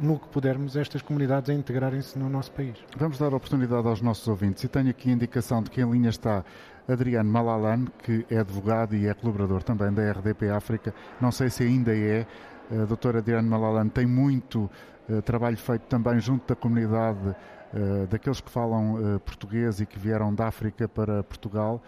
no 0.00 0.18
que 0.18 0.26
pudermos 0.28 0.74
estas 0.74 1.02
comunidades 1.02 1.50
a 1.50 1.54
integrarem-se 1.54 2.18
no 2.18 2.30
nosso 2.30 2.50
país. 2.50 2.76
Vamos 2.96 3.18
dar 3.18 3.34
oportunidade 3.34 3.86
aos 3.86 4.00
nossos 4.00 4.26
ouvintes 4.26 4.64
e 4.64 4.68
tenho 4.68 4.88
aqui 4.88 5.10
a 5.10 5.12
indicação 5.12 5.62
de 5.62 5.70
que 5.70 5.82
em 5.82 5.90
linha 5.90 6.08
está 6.08 6.44
Adriano 6.90 7.30
Malalan, 7.30 7.86
que 8.02 8.26
é 8.30 8.38
advogado 8.38 8.94
e 8.94 9.06
é 9.06 9.14
colaborador 9.14 9.62
também 9.62 9.92
da 9.92 10.10
RDP 10.10 10.50
África. 10.50 10.94
Não 11.20 11.30
sei 11.30 11.50
se 11.50 11.62
ainda 11.62 11.96
é. 11.96 12.26
A 12.70 12.84
doutora 12.84 13.18
Adriano 13.18 13.48
Malalan 13.48 13.88
tem 13.88 14.06
muito 14.06 14.70
uh, 15.08 15.22
trabalho 15.22 15.56
feito 15.56 15.82
também 15.82 16.20
junto 16.20 16.46
da 16.46 16.54
comunidade 16.54 17.28
uh, 17.28 18.06
daqueles 18.08 18.40
que 18.40 18.50
falam 18.50 19.20
português 19.24 19.80
e 19.80 19.86
que 19.86 19.98
vieram 19.98 20.34
da 20.34 20.46
África 20.46 20.88
para 20.88 21.22
Portugal. 21.22 21.82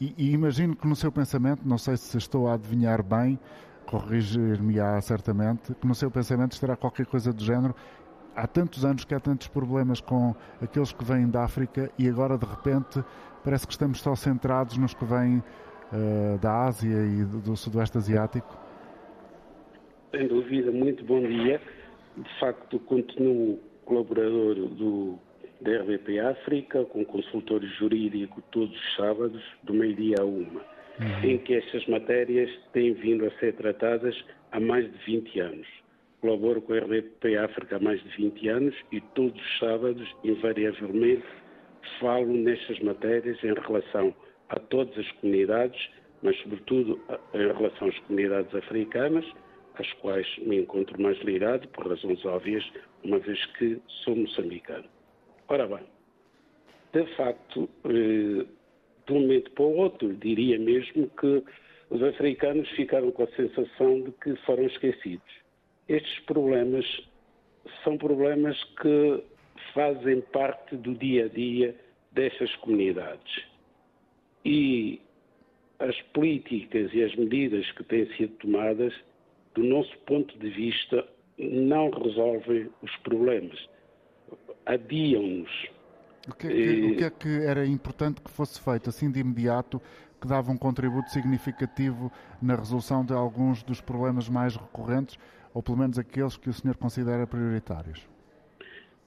E, 0.00 0.14
e 0.18 0.32
imagino 0.32 0.74
que 0.74 0.86
no 0.86 0.96
seu 0.96 1.12
pensamento, 1.12 1.62
não 1.64 1.78
sei 1.78 1.96
se 1.96 2.18
estou 2.18 2.48
a 2.48 2.54
adivinhar 2.54 3.02
bem, 3.04 3.38
corrigir-me-á 3.86 5.00
certamente, 5.00 5.74
que 5.74 5.86
no 5.86 5.94
seu 5.94 6.10
pensamento 6.10 6.52
estará 6.52 6.76
qualquer 6.76 7.06
coisa 7.06 7.32
do 7.32 7.44
género. 7.44 7.74
Há 8.34 8.46
tantos 8.46 8.84
anos 8.84 9.04
que 9.04 9.14
há 9.14 9.20
tantos 9.20 9.46
problemas 9.46 10.00
com 10.00 10.34
aqueles 10.60 10.92
que 10.92 11.04
vêm 11.04 11.28
da 11.28 11.44
África 11.44 11.90
e 11.98 12.08
agora 12.08 12.38
de 12.38 12.46
repente 12.46 13.04
parece 13.44 13.66
que 13.66 13.72
estamos 13.72 14.00
só 14.00 14.14
centrados 14.14 14.76
nos 14.76 14.94
que 14.94 15.04
vêm 15.04 15.38
uh, 15.38 16.38
da 16.38 16.66
Ásia 16.66 17.06
e 17.06 17.24
do, 17.24 17.38
do 17.40 17.56
Sudoeste 17.56 17.98
Asiático? 17.98 18.56
Sem 20.10 20.28
dúvida, 20.28 20.70
muito 20.70 21.04
bom 21.04 21.20
dia. 21.20 21.60
De 22.16 22.38
facto, 22.38 22.78
continuo 22.80 23.58
colaborador 23.84 24.54
do, 24.54 25.18
da 25.60 25.78
RBP 25.82 26.18
África, 26.20 26.84
com 26.84 27.04
consultor 27.04 27.64
jurídico 27.78 28.42
todos 28.50 28.74
os 28.76 28.96
sábados, 28.96 29.42
do 29.62 29.72
meio-dia 29.72 30.16
a 30.20 30.24
uma, 30.24 30.60
uhum. 31.00 31.24
em 31.24 31.38
que 31.38 31.54
estas 31.54 31.86
matérias 31.86 32.50
têm 32.72 32.92
vindo 32.94 33.26
a 33.26 33.30
ser 33.38 33.54
tratadas 33.54 34.14
há 34.50 34.60
mais 34.60 34.84
de 34.90 34.98
20 35.06 35.40
anos. 35.40 35.66
Colaboro 36.20 36.62
com 36.62 36.74
a 36.74 36.78
RBP 36.78 37.36
África 37.36 37.76
há 37.76 37.80
mais 37.80 38.02
de 38.02 38.08
20 38.16 38.48
anos 38.48 38.74
e 38.92 39.00
todos 39.00 39.40
os 39.40 39.58
sábados, 39.58 40.16
invariavelmente, 40.22 41.24
falo 42.00 42.32
nestas 42.32 42.78
matérias 42.80 43.42
em 43.42 43.54
relação 43.54 44.14
a 44.48 44.58
todas 44.58 44.96
as 44.98 45.10
comunidades, 45.12 45.90
mas 46.22 46.36
sobretudo 46.42 47.00
em 47.34 47.38
relação 47.38 47.88
às 47.88 47.98
comunidades 48.00 48.54
africanas, 48.54 49.24
às 49.74 49.90
quais 49.94 50.26
me 50.38 50.58
encontro 50.58 51.00
mais 51.00 51.18
ligado, 51.20 51.66
por 51.68 51.88
razões 51.88 52.24
óbvias, 52.24 52.64
uma 53.02 53.18
vez 53.18 53.44
que 53.56 53.80
sou 54.04 54.14
moçambicano. 54.14 54.84
Ora 55.48 55.66
bem, 55.66 55.84
de 56.92 57.06
facto, 57.16 57.68
eh, 57.84 58.46
de 59.06 59.12
um 59.12 59.20
momento 59.20 59.50
para 59.52 59.64
o 59.64 59.76
outro, 59.76 60.14
diria 60.14 60.58
mesmo 60.58 61.08
que 61.18 61.42
os 61.90 62.02
africanos 62.02 62.68
ficaram 62.70 63.10
com 63.10 63.24
a 63.24 63.28
sensação 63.28 64.02
de 64.02 64.12
que 64.12 64.36
foram 64.44 64.64
esquecidos. 64.64 65.32
Estes 65.88 66.20
problemas 66.20 66.86
são 67.84 67.98
problemas 67.98 68.62
que 68.80 69.24
fazem 69.74 70.20
parte 70.32 70.76
do 70.76 70.94
dia 70.94 71.26
a 71.26 71.28
dia 71.28 71.74
dessas 72.12 72.54
comunidades. 72.56 73.44
E 74.44 75.00
as 75.78 76.00
políticas 76.12 76.92
e 76.92 77.02
as 77.02 77.14
medidas 77.16 77.70
que 77.72 77.82
têm 77.84 78.06
sido 78.16 78.32
tomadas, 78.36 78.94
do 79.54 79.62
nosso 79.64 79.96
ponto 80.06 80.36
de 80.38 80.50
vista, 80.50 81.06
não 81.38 81.90
resolvem 81.90 82.70
os 82.82 82.96
problemas. 82.98 83.68
Adiam-nos. 84.66 85.50
O 86.28 86.34
que, 86.36 86.46
é 86.46 86.50
que, 86.50 86.86
o 86.86 86.96
que 86.96 87.04
é 87.04 87.10
que 87.10 87.44
era 87.44 87.66
importante 87.66 88.20
que 88.20 88.30
fosse 88.30 88.60
feito 88.60 88.88
assim 88.88 89.10
de 89.10 89.18
imediato 89.18 89.82
que 90.20 90.28
dava 90.28 90.52
um 90.52 90.56
contributo 90.56 91.10
significativo 91.10 92.12
na 92.40 92.54
resolução 92.54 93.04
de 93.04 93.12
alguns 93.12 93.64
dos 93.64 93.80
problemas 93.80 94.28
mais 94.28 94.54
recorrentes, 94.54 95.18
ou 95.52 95.60
pelo 95.60 95.78
menos 95.78 95.98
aqueles 95.98 96.36
que 96.36 96.48
o 96.48 96.52
senhor 96.52 96.76
considera 96.76 97.26
prioritários? 97.26 98.11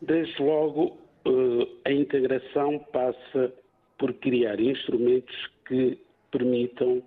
Desde 0.01 0.41
logo, 0.41 0.97
eh, 1.25 1.67
a 1.85 1.91
integração 1.91 2.79
passa 2.91 3.53
por 3.97 4.13
criar 4.15 4.59
instrumentos 4.59 5.35
que 5.67 5.97
permitam 6.31 7.01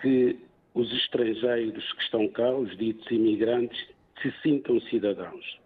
que 0.00 0.38
os 0.74 0.92
estrangeiros 0.92 1.92
que 1.92 2.02
estão 2.02 2.28
cá, 2.28 2.50
os 2.54 2.76
ditos 2.76 3.10
imigrantes, 3.10 3.78
se 4.22 4.32
sintam 4.42 4.80
cidadãos. 4.82 5.58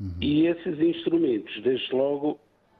Uhum. 0.00 0.10
E 0.20 0.46
esses 0.46 0.78
instrumentos, 0.80 1.62
desde 1.62 1.94
logo, 1.94 2.38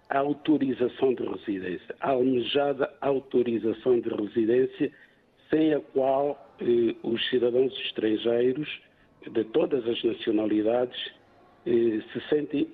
a 0.09 0.19
autorização 0.19 1.15
de 1.15 1.23
residência, 1.23 1.95
a 2.01 2.11
almejada 2.11 2.93
autorização 3.01 4.01
de 4.01 4.09
residência, 4.09 4.93
sem 5.51 5.75
a 5.75 5.81
qual 5.81 6.55
eh, 6.61 6.95
os 7.03 7.29
cidadãos 7.31 7.73
estrangeiros 7.87 8.69
de 9.31 9.45
todas 9.45 9.87
as 9.89 10.03
nacionalidades 10.03 11.13
se 11.65 12.21
sentem 12.29 12.69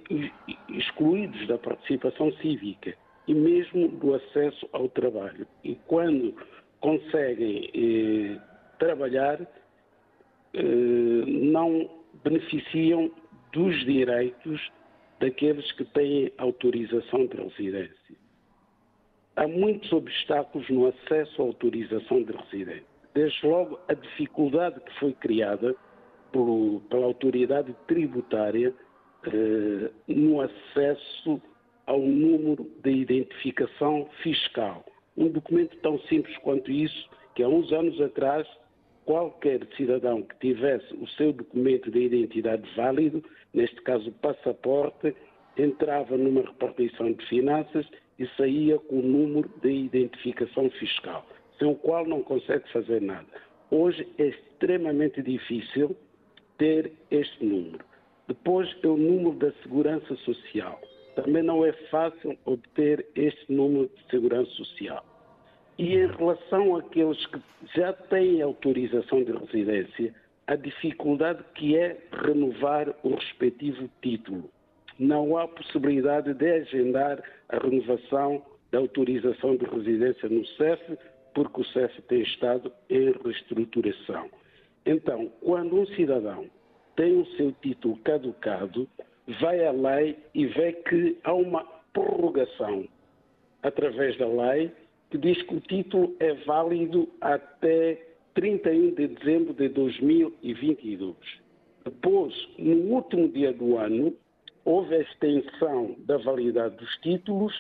excluídos 0.69 1.47
da 1.47 1.57
participação 1.59 2.33
cívica 2.35 2.95
e 3.29 3.35
mesmo 3.35 3.89
do 3.89 4.15
acesso 4.15 4.69
ao 4.73 4.89
trabalho. 4.89 5.47
E 5.63 5.77
quando 5.87 6.35
conseguem 6.81 7.71
eh, 7.73 8.41
trabalhar, 8.79 9.41
eh, 10.55 10.63
não 11.27 11.89
beneficiam 12.25 13.11
dos 13.53 13.85
direitos 13.85 14.61
daqueles 15.21 15.71
que 15.73 15.85
têm 15.85 16.33
autorização 16.39 17.27
de 17.27 17.37
residência. 17.37 18.17
Há 19.37 19.47
muitos 19.47 19.93
obstáculos 19.93 20.69
no 20.69 20.87
acesso 20.87 21.43
à 21.43 21.45
autorização 21.45 22.23
de 22.23 22.33
residência. 22.33 22.91
Desde 23.15 23.47
logo, 23.47 23.79
a 23.89 23.95
dificuldade 23.95 24.81
que 24.81 24.99
foi 24.99 25.13
criada 25.13 25.77
por, 26.33 26.83
pela 26.89 27.07
autoridade 27.07 27.75
tributária 27.87 28.75
eh, 29.27 29.91
no 30.09 30.41
acesso 30.41 31.41
ao 31.87 32.01
número 32.01 32.67
de 32.83 32.91
identificação 32.91 34.09
fiscal. 34.23 34.85
Um 35.17 35.29
documento 35.29 35.77
tão 35.79 35.99
simples 36.01 36.37
quanto 36.39 36.71
isso, 36.71 37.09
que 37.35 37.43
há 37.43 37.49
uns 37.49 37.73
anos 37.73 38.01
atrás, 38.01 38.47
qualquer 39.05 39.67
cidadão 39.77 40.23
que 40.23 40.39
tivesse 40.39 40.95
o 40.95 41.07
seu 41.09 41.33
documento 41.33 41.91
de 41.91 42.01
identidade 42.01 42.63
válido, 42.77 43.23
neste 43.53 43.81
caso 43.83 44.09
o 44.09 44.13
passaporte, 44.13 45.15
entrava 45.57 46.17
numa 46.17 46.43
repartição 46.43 47.13
de 47.13 47.27
finanças 47.27 47.87
e 48.19 48.27
saía 48.37 48.79
com 48.79 49.01
o 49.01 49.03
número 49.03 49.51
de 49.61 49.71
identificação 49.71 50.71
fiscal, 50.71 51.27
sem 51.59 51.69
o 51.69 51.75
qual 51.75 52.07
não 52.07 52.23
consegue 52.23 52.71
fazer 52.73 53.03
nada. 53.03 53.27
Hoje 53.71 54.07
é 54.19 54.29
extremamente 54.29 55.23
difícil 55.23 55.97
ter 56.61 56.93
este 57.11 57.43
número. 57.43 57.83
Depois 58.29 58.69
é 58.83 58.87
o 58.87 58.97
número 58.97 59.33
da 59.37 59.51
segurança 59.63 60.15
social. 60.17 60.79
Também 61.17 61.43
não 61.43 61.65
é 61.65 61.73
fácil 61.91 62.39
obter 62.45 63.05
este 63.17 63.51
número 63.51 63.89
de 63.89 64.11
segurança 64.11 64.51
social. 64.53 65.05
E 65.79 65.97
em 65.97 66.07
relação 66.07 66.77
àqueles 66.77 67.27
que 67.27 67.41
já 67.75 67.95
têm 67.95 68.43
autorização 68.43 69.25
de 69.25 69.33
residência, 69.33 70.15
a 70.47 70.55
dificuldade 70.55 71.43
que 71.55 71.77
é 71.77 71.97
renovar 72.13 72.95
o 73.03 73.15
respectivo 73.15 73.89
título. 74.03 74.51
Não 74.99 75.39
há 75.39 75.49
possibilidade 75.49 76.35
de 76.35 76.47
agendar 76.47 77.23
a 77.49 77.57
renovação 77.57 78.43
da 78.71 78.79
autorização 78.79 79.57
de 79.57 79.65
residência 79.65 80.29
no 80.29 80.47
CEF, 80.47 80.99
porque 81.35 81.63
o 81.63 81.65
CEF 81.65 82.03
tem 82.03 82.21
estado 82.21 82.71
em 82.91 83.13
reestruturação. 83.25 84.29
Então, 84.87 85.31
quando 85.41 85.81
um 85.81 85.87
cidadão 85.89 86.47
tem 86.97 87.21
o 87.21 87.27
seu 87.37 87.53
título 87.63 87.97
caducado, 87.99 88.89
vai 89.41 89.65
à 89.65 89.71
lei 89.71 90.17
e 90.35 90.47
vê 90.47 90.73
que 90.73 91.17
há 91.25 91.33
uma 91.33 91.65
prorrogação 91.93 92.87
através 93.63 94.17
da 94.19 94.27
lei 94.27 94.73
que 95.11 95.19
diz 95.19 95.43
que 95.43 95.55
o 95.55 95.61
título 95.61 96.15
é 96.21 96.35
válido 96.45 97.09
até 97.21 98.01
31 98.35 98.95
de 98.95 99.09
dezembro 99.09 99.55
de 99.55 99.69
2022. 99.69 101.17
Depois, 101.85 102.49
no 102.59 102.95
último 102.95 103.29
dia 103.29 103.53
do 103.53 103.77
ano, 103.77 104.15
houve 104.65 104.95
a 104.95 105.01
extensão 105.01 105.97
da 106.01 106.17
validade 106.19 106.77
dos 106.77 106.97
títulos 106.99 107.53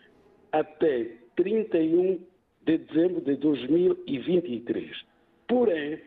até 0.52 1.10
31 1.36 2.20
de 2.64 2.78
dezembro 2.78 3.20
de 3.22 3.36
2023. 3.36 5.04
Porém, 5.48 5.98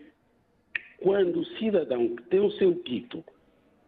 quando 1.04 1.42
o 1.42 1.46
cidadão 1.58 2.16
que 2.16 2.24
tem 2.24 2.40
o 2.40 2.52
seu 2.52 2.74
título 2.76 3.26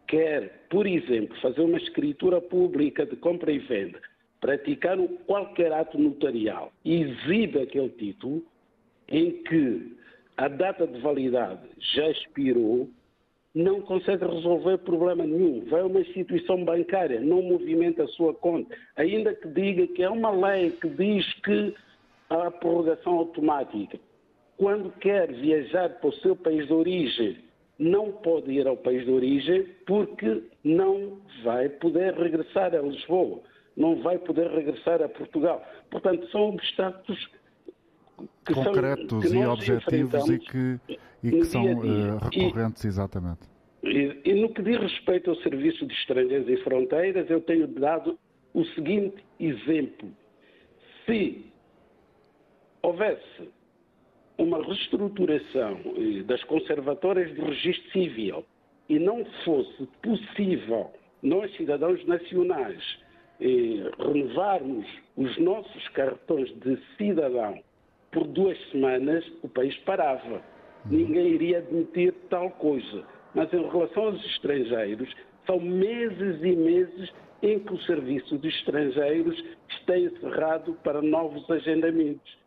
quer, 0.05 0.67
por 0.69 0.85
exemplo, 0.85 1.35
fazer 1.41 1.61
uma 1.61 1.77
escritura 1.77 2.41
pública 2.41 3.05
de 3.05 3.15
compra 3.15 3.51
e 3.53 3.59
venda, 3.59 3.99
praticar 4.41 4.97
qualquer 5.25 5.71
ato 5.71 5.97
notarial 5.97 6.71
exibe 6.83 7.61
aquele 7.61 7.89
título 7.89 8.43
em 9.07 9.31
que 9.43 9.97
a 10.35 10.49
data 10.49 10.85
de 10.85 10.99
validade 10.99 11.61
já 11.95 12.09
expirou, 12.09 12.89
não 13.53 13.79
consegue 13.81 14.25
resolver 14.25 14.77
problema 14.79 15.25
nenhum. 15.25 15.63
Vai 15.69 15.79
a 15.79 15.85
uma 15.85 16.01
instituição 16.01 16.65
bancária, 16.65 17.21
não 17.21 17.41
movimenta 17.41 18.03
a 18.03 18.07
sua 18.09 18.33
conta, 18.33 18.75
ainda 18.97 19.33
que 19.33 19.47
diga 19.47 19.87
que 19.87 20.03
é 20.03 20.09
uma 20.09 20.31
lei 20.31 20.71
que 20.71 20.89
diz 20.89 21.33
que 21.35 21.73
há 22.29 22.51
prorrogação 22.51 23.13
automática 23.13 23.97
quando 24.57 24.91
quer 24.99 25.31
viajar 25.31 25.89
para 25.99 26.09
o 26.09 26.13
seu 26.13 26.35
país 26.35 26.67
de 26.67 26.73
origem, 26.73 27.37
não 27.77 28.11
pode 28.11 28.51
ir 28.51 28.67
ao 28.67 28.77
país 28.77 29.05
de 29.05 29.11
origem 29.11 29.67
porque 29.85 30.43
não 30.63 31.19
vai 31.43 31.67
poder 31.69 32.13
regressar 32.13 32.73
a 32.73 32.81
Lisboa, 32.81 33.41
não 33.75 34.01
vai 34.01 34.17
poder 34.17 34.49
regressar 34.49 35.01
a 35.01 35.09
Portugal. 35.09 35.65
Portanto, 35.89 36.27
são 36.29 36.49
obstáculos 36.49 37.29
que 38.45 38.53
concretos 38.53 39.09
são, 39.09 39.19
que 39.19 39.37
e 39.37 39.45
objetivos 39.45 40.29
e 40.29 40.39
que, 40.39 40.79
e 41.23 41.31
que 41.31 41.45
são. 41.45 41.65
Uh, 41.65 42.17
recorrentes, 42.17 42.83
e, 42.85 42.87
exatamente. 42.87 43.41
E, 43.83 44.21
e 44.23 44.33
no 44.35 44.53
que 44.53 44.61
diz 44.63 44.79
respeito 44.79 45.29
ao 45.29 45.35
Serviço 45.37 45.85
de 45.85 45.93
Estrangeiros 45.93 46.47
e 46.47 46.57
Fronteiras, 46.63 47.29
eu 47.29 47.41
tenho 47.41 47.67
dado 47.67 48.17
o 48.53 48.63
seguinte 48.67 49.23
exemplo. 49.39 50.09
Se 51.05 51.45
houvesse 52.81 53.49
uma 54.37 54.63
reestruturação 54.63 55.79
eh, 55.97 56.23
das 56.23 56.43
conservatórias 56.45 57.33
de 57.33 57.41
registro 57.41 57.91
civil 57.91 58.45
e 58.89 58.99
não 58.99 59.25
fosse 59.43 59.87
possível 60.01 60.91
nós, 61.23 61.51
cidadãos 61.55 62.05
nacionais, 62.05 62.83
eh, 63.41 63.89
renovarmos 63.97 64.85
os 65.17 65.37
nossos 65.39 65.87
cartões 65.89 66.49
de 66.59 66.77
cidadão 66.97 67.59
por 68.11 68.25
duas 68.27 68.57
semanas, 68.69 69.25
o 69.43 69.49
país 69.49 69.75
parava. 69.79 70.41
Ninguém 70.85 71.33
iria 71.33 71.57
admitir 71.57 72.13
tal 72.29 72.49
coisa. 72.51 73.03
Mas 73.33 73.51
em 73.51 73.67
relação 73.67 74.05
aos 74.05 74.25
estrangeiros, 74.25 75.13
são 75.45 75.59
meses 75.59 76.41
e 76.41 76.55
meses 76.55 77.11
em 77.41 77.59
que 77.59 77.73
o 77.73 77.81
serviço 77.81 78.37
de 78.37 78.47
estrangeiros 78.47 79.43
está 79.67 79.97
encerrado 79.99 80.73
para 80.83 81.01
novos 81.01 81.49
agendamentos. 81.49 82.37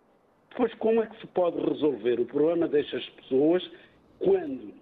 Pois 0.57 0.73
como 0.75 1.03
é 1.03 1.07
que 1.07 1.21
se 1.21 1.27
pode 1.29 1.59
resolver 1.61 2.21
o 2.21 2.27
problema 2.27 2.67
destas 2.67 3.05
pessoas 3.11 3.69
quando 4.19 4.75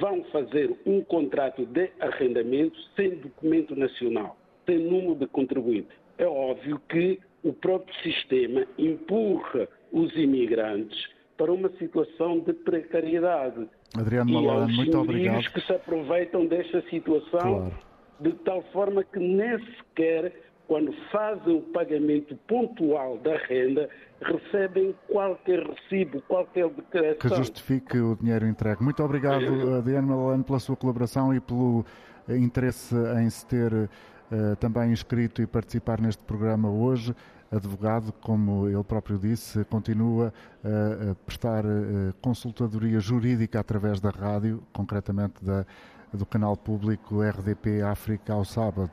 vão 0.00 0.24
fazer 0.24 0.74
um 0.86 1.02
contrato 1.02 1.64
de 1.66 1.90
arrendamento 2.00 2.78
sem 2.96 3.10
documento 3.16 3.76
nacional, 3.76 4.36
sem 4.66 4.78
número 4.78 5.16
de 5.16 5.26
contribuinte? 5.26 5.88
É 6.18 6.26
óbvio 6.26 6.80
que 6.88 7.20
o 7.42 7.52
próprio 7.52 7.94
sistema 8.02 8.66
empurra 8.78 9.68
os 9.92 10.14
imigrantes 10.16 11.08
para 11.36 11.52
uma 11.52 11.68
situação 11.78 12.40
de 12.40 12.52
precariedade. 12.52 13.68
Adriano 13.96 14.32
Malano, 14.32 14.72
muito 14.72 14.98
obrigado. 14.98 15.52
que 15.52 15.60
se 15.60 15.72
aproveitam 15.72 16.46
desta 16.46 16.82
situação 16.88 17.40
claro. 17.40 17.78
de 18.20 18.32
tal 18.44 18.62
forma 18.72 19.04
que 19.04 19.18
nem 19.18 19.58
sequer 19.76 20.32
quando 20.66 20.92
fazem 21.10 21.56
o 21.56 21.60
pagamento 21.60 22.36
pontual 22.48 23.18
da 23.18 23.36
renda, 23.36 23.88
recebem 24.24 24.94
qualquer 25.08 25.60
recibo, 25.60 26.20
qualquer 26.22 26.68
declaração. 26.68 27.18
Que 27.18 27.28
justifique 27.36 27.98
o 27.98 28.16
dinheiro 28.16 28.46
entregue. 28.46 28.82
Muito 28.82 29.02
obrigado, 29.02 29.76
Adriano 29.76 30.08
Malano, 30.08 30.44
pela 30.44 30.58
sua 30.58 30.76
colaboração 30.76 31.34
e 31.34 31.40
pelo 31.40 31.84
eh, 32.28 32.36
interesse 32.36 32.94
em 33.22 33.28
se 33.28 33.46
ter 33.46 33.72
uh, 33.72 34.56
também 34.58 34.92
inscrito 34.92 35.42
e 35.42 35.46
participar 35.46 36.00
neste 36.00 36.22
programa 36.24 36.68
hoje. 36.68 37.14
Advogado, 37.52 38.12
como 38.20 38.68
ele 38.68 38.82
próprio 38.82 39.18
disse, 39.18 39.64
continua 39.66 40.32
uh, 40.64 41.12
a 41.12 41.14
prestar 41.26 41.64
uh, 41.64 42.12
consultadoria 42.20 42.98
jurídica 42.98 43.60
através 43.60 44.00
da 44.00 44.10
rádio, 44.10 44.62
concretamente 44.72 45.44
da, 45.44 45.64
do 46.12 46.26
canal 46.26 46.56
público 46.56 47.22
RDP 47.22 47.82
África 47.82 48.32
ao 48.32 48.44
sábado. 48.44 48.90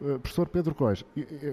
Uh, 0.00 0.18
professor 0.18 0.48
Pedro 0.48 0.74
Cois, 0.74 1.04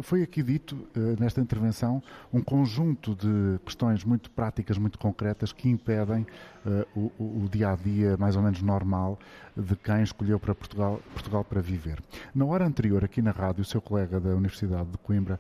foi 0.02 0.24
aqui 0.24 0.42
dito 0.42 0.76
uh, 0.76 1.20
nesta 1.20 1.40
intervenção 1.40 2.02
um 2.34 2.42
conjunto 2.42 3.16
de 3.16 3.60
questões 3.64 4.04
muito 4.04 4.32
práticas, 4.32 4.80
muito 4.80 4.98
concretas, 4.98 5.54
que 5.54 5.70
impedem 5.70 6.26
uh, 6.66 6.88
o, 7.20 7.44
o, 7.44 7.50
dia 7.50 7.72
a 7.72 7.76
dia 7.76 8.18
mais 8.18 8.36
ou 8.36 8.42
menos 8.42 8.60
normal 8.64 9.20
de 9.56 9.76
quem 9.76 10.02
escolheu 10.02 10.40
para 10.40 10.56
Portugal, 10.56 11.00
Portugal 11.14 11.44
para 11.44 11.62
viver. 11.62 12.02
Na 12.34 12.46
hora 12.46 12.66
anterior, 12.66 13.04
aqui 13.06 13.22
na 13.22 13.32
rádio, 13.32 13.62
o 13.62 13.66
seu 13.66 13.80
colega 13.80 14.20
da 14.20 14.32
Universidade 14.32 14.90
de 14.90 14.98
Coimbra, 14.98 15.40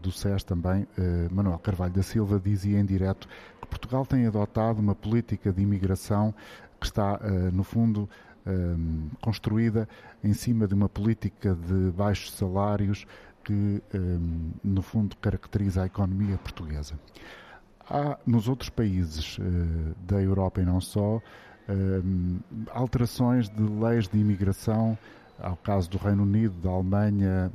do 0.00 0.10
SES 0.10 0.42
também, 0.42 0.88
Manuel 1.30 1.58
Carvalho 1.58 1.92
da 1.92 2.02
Silva, 2.02 2.40
dizia 2.42 2.80
em 2.80 2.84
direto 2.84 3.28
que 3.60 3.68
Portugal 3.68 4.06
tem 4.06 4.26
adotado 4.26 4.80
uma 4.80 4.94
política 4.94 5.52
de 5.52 5.60
imigração 5.62 6.34
que 6.80 6.86
está, 6.86 7.20
no 7.52 7.62
fundo, 7.62 8.08
um, 8.46 9.08
construída 9.20 9.88
em 10.22 10.32
cima 10.32 10.66
de 10.66 10.74
uma 10.74 10.88
política 10.88 11.54
de 11.54 11.90
baixos 11.90 12.32
salários 12.32 13.06
que, 13.44 13.82
um, 13.94 14.50
no 14.62 14.82
fundo, 14.82 15.16
caracteriza 15.16 15.82
a 15.82 15.86
economia 15.86 16.36
portuguesa. 16.38 16.98
Há 17.88 18.18
nos 18.26 18.48
outros 18.48 18.68
países 18.68 19.38
uh, 19.38 19.42
da 20.06 20.20
Europa 20.20 20.60
e 20.60 20.64
não 20.64 20.80
só 20.80 21.20
um, 21.68 22.38
alterações 22.70 23.48
de 23.48 23.62
leis 23.62 24.08
de 24.08 24.18
imigração, 24.18 24.98
ao 25.38 25.56
caso 25.56 25.90
do 25.90 25.98
Reino 25.98 26.22
Unido, 26.22 26.54
da 26.60 26.70
Alemanha, 26.70 27.50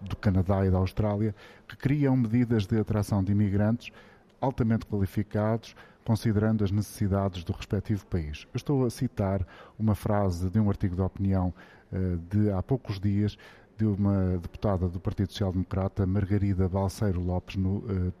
do 0.00 0.16
Canadá 0.16 0.66
e 0.66 0.70
da 0.70 0.78
Austrália, 0.78 1.34
que 1.68 1.76
criam 1.76 2.16
medidas 2.16 2.66
de 2.66 2.78
atração 2.78 3.22
de 3.22 3.32
imigrantes 3.32 3.92
altamente 4.40 4.86
qualificados 4.86 5.74
considerando 6.06 6.62
as 6.62 6.70
necessidades 6.70 7.42
do 7.42 7.52
respectivo 7.52 8.06
país. 8.06 8.46
Eu 8.54 8.56
estou 8.56 8.86
a 8.86 8.90
citar 8.90 9.44
uma 9.76 9.94
frase 9.94 10.48
de 10.48 10.60
um 10.60 10.68
artigo 10.70 10.94
de 10.94 11.02
opinião 11.02 11.52
uh, 11.92 12.16
de 12.30 12.50
há 12.52 12.62
poucos 12.62 13.00
dias 13.00 13.36
de 13.76 13.84
uma 13.84 14.38
deputada 14.38 14.88
do 14.88 15.00
Partido 15.00 15.32
Social 15.32 15.52
Democrata, 15.52 16.06
Margarida 16.06 16.68
Balseiro 16.68 17.20
Lopes, 17.20 17.56
no 17.56 17.78
uh, 17.78 18.12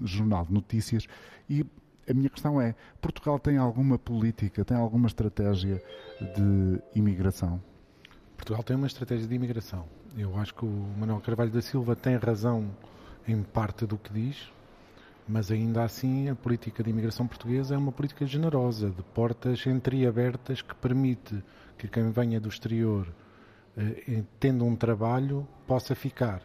Jornal 0.00 0.46
de 0.46 0.52
Notícias, 0.52 1.06
e 1.50 1.66
a 2.08 2.14
minha 2.14 2.30
questão 2.30 2.60
é: 2.60 2.74
Portugal 3.00 3.38
tem 3.38 3.58
alguma 3.58 3.98
política, 3.98 4.64
tem 4.64 4.76
alguma 4.76 5.08
estratégia 5.08 5.82
de 6.20 6.80
imigração? 6.94 7.60
Portugal 8.36 8.62
tem 8.62 8.76
uma 8.76 8.86
estratégia 8.86 9.26
de 9.26 9.34
imigração. 9.34 9.86
Eu 10.16 10.36
acho 10.38 10.54
que 10.54 10.64
o 10.64 10.86
Manuel 10.98 11.20
Carvalho 11.20 11.50
da 11.50 11.60
Silva 11.60 11.96
tem 11.96 12.16
razão 12.16 12.70
em 13.26 13.42
parte 13.42 13.86
do 13.86 13.98
que 13.98 14.12
diz, 14.12 14.52
mas 15.26 15.50
ainda 15.50 15.82
assim 15.82 16.28
a 16.28 16.34
política 16.34 16.82
de 16.82 16.90
imigração 16.90 17.26
portuguesa 17.26 17.74
é 17.74 17.78
uma 17.78 17.92
política 17.92 18.26
generosa, 18.26 18.90
de 18.90 19.02
portas 19.02 19.66
entreabertas 19.66 20.60
que 20.60 20.74
permite 20.74 21.42
que 21.78 21.88
quem 21.88 22.10
venha 22.10 22.40
do 22.40 22.48
exterior, 22.48 23.06
eh, 23.76 24.22
tendo 24.38 24.64
um 24.64 24.76
trabalho, 24.76 25.46
possa 25.66 25.94
ficar. 25.94 26.42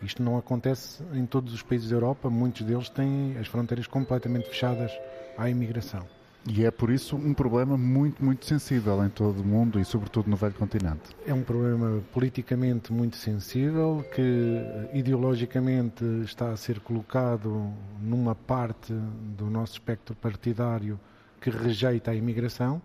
Isto 0.00 0.22
não 0.22 0.36
acontece 0.36 1.02
em 1.12 1.26
todos 1.26 1.52
os 1.52 1.62
países 1.62 1.90
da 1.90 1.96
Europa, 1.96 2.28
muitos 2.30 2.62
deles 2.62 2.88
têm 2.88 3.36
as 3.38 3.46
fronteiras 3.46 3.86
completamente 3.86 4.48
fechadas 4.48 4.92
à 5.36 5.48
imigração. 5.48 6.06
E 6.48 6.64
é 6.64 6.72
por 6.72 6.90
isso 6.90 7.14
um 7.14 7.32
problema 7.32 7.78
muito, 7.78 8.24
muito 8.24 8.44
sensível 8.46 9.04
em 9.04 9.08
todo 9.08 9.42
o 9.42 9.44
mundo 9.44 9.78
e, 9.78 9.84
sobretudo, 9.84 10.28
no 10.28 10.36
velho 10.36 10.54
continente. 10.54 11.14
É 11.24 11.32
um 11.32 11.42
problema 11.42 12.02
politicamente 12.12 12.92
muito 12.92 13.16
sensível 13.16 14.04
que 14.12 14.60
ideologicamente 14.92 16.04
está 16.24 16.50
a 16.50 16.56
ser 16.56 16.80
colocado 16.80 17.72
numa 18.00 18.34
parte 18.34 18.92
do 18.92 19.48
nosso 19.48 19.74
espectro 19.74 20.16
partidário 20.16 20.98
que 21.40 21.48
rejeita 21.48 22.10
a 22.10 22.14
imigração, 22.14 22.82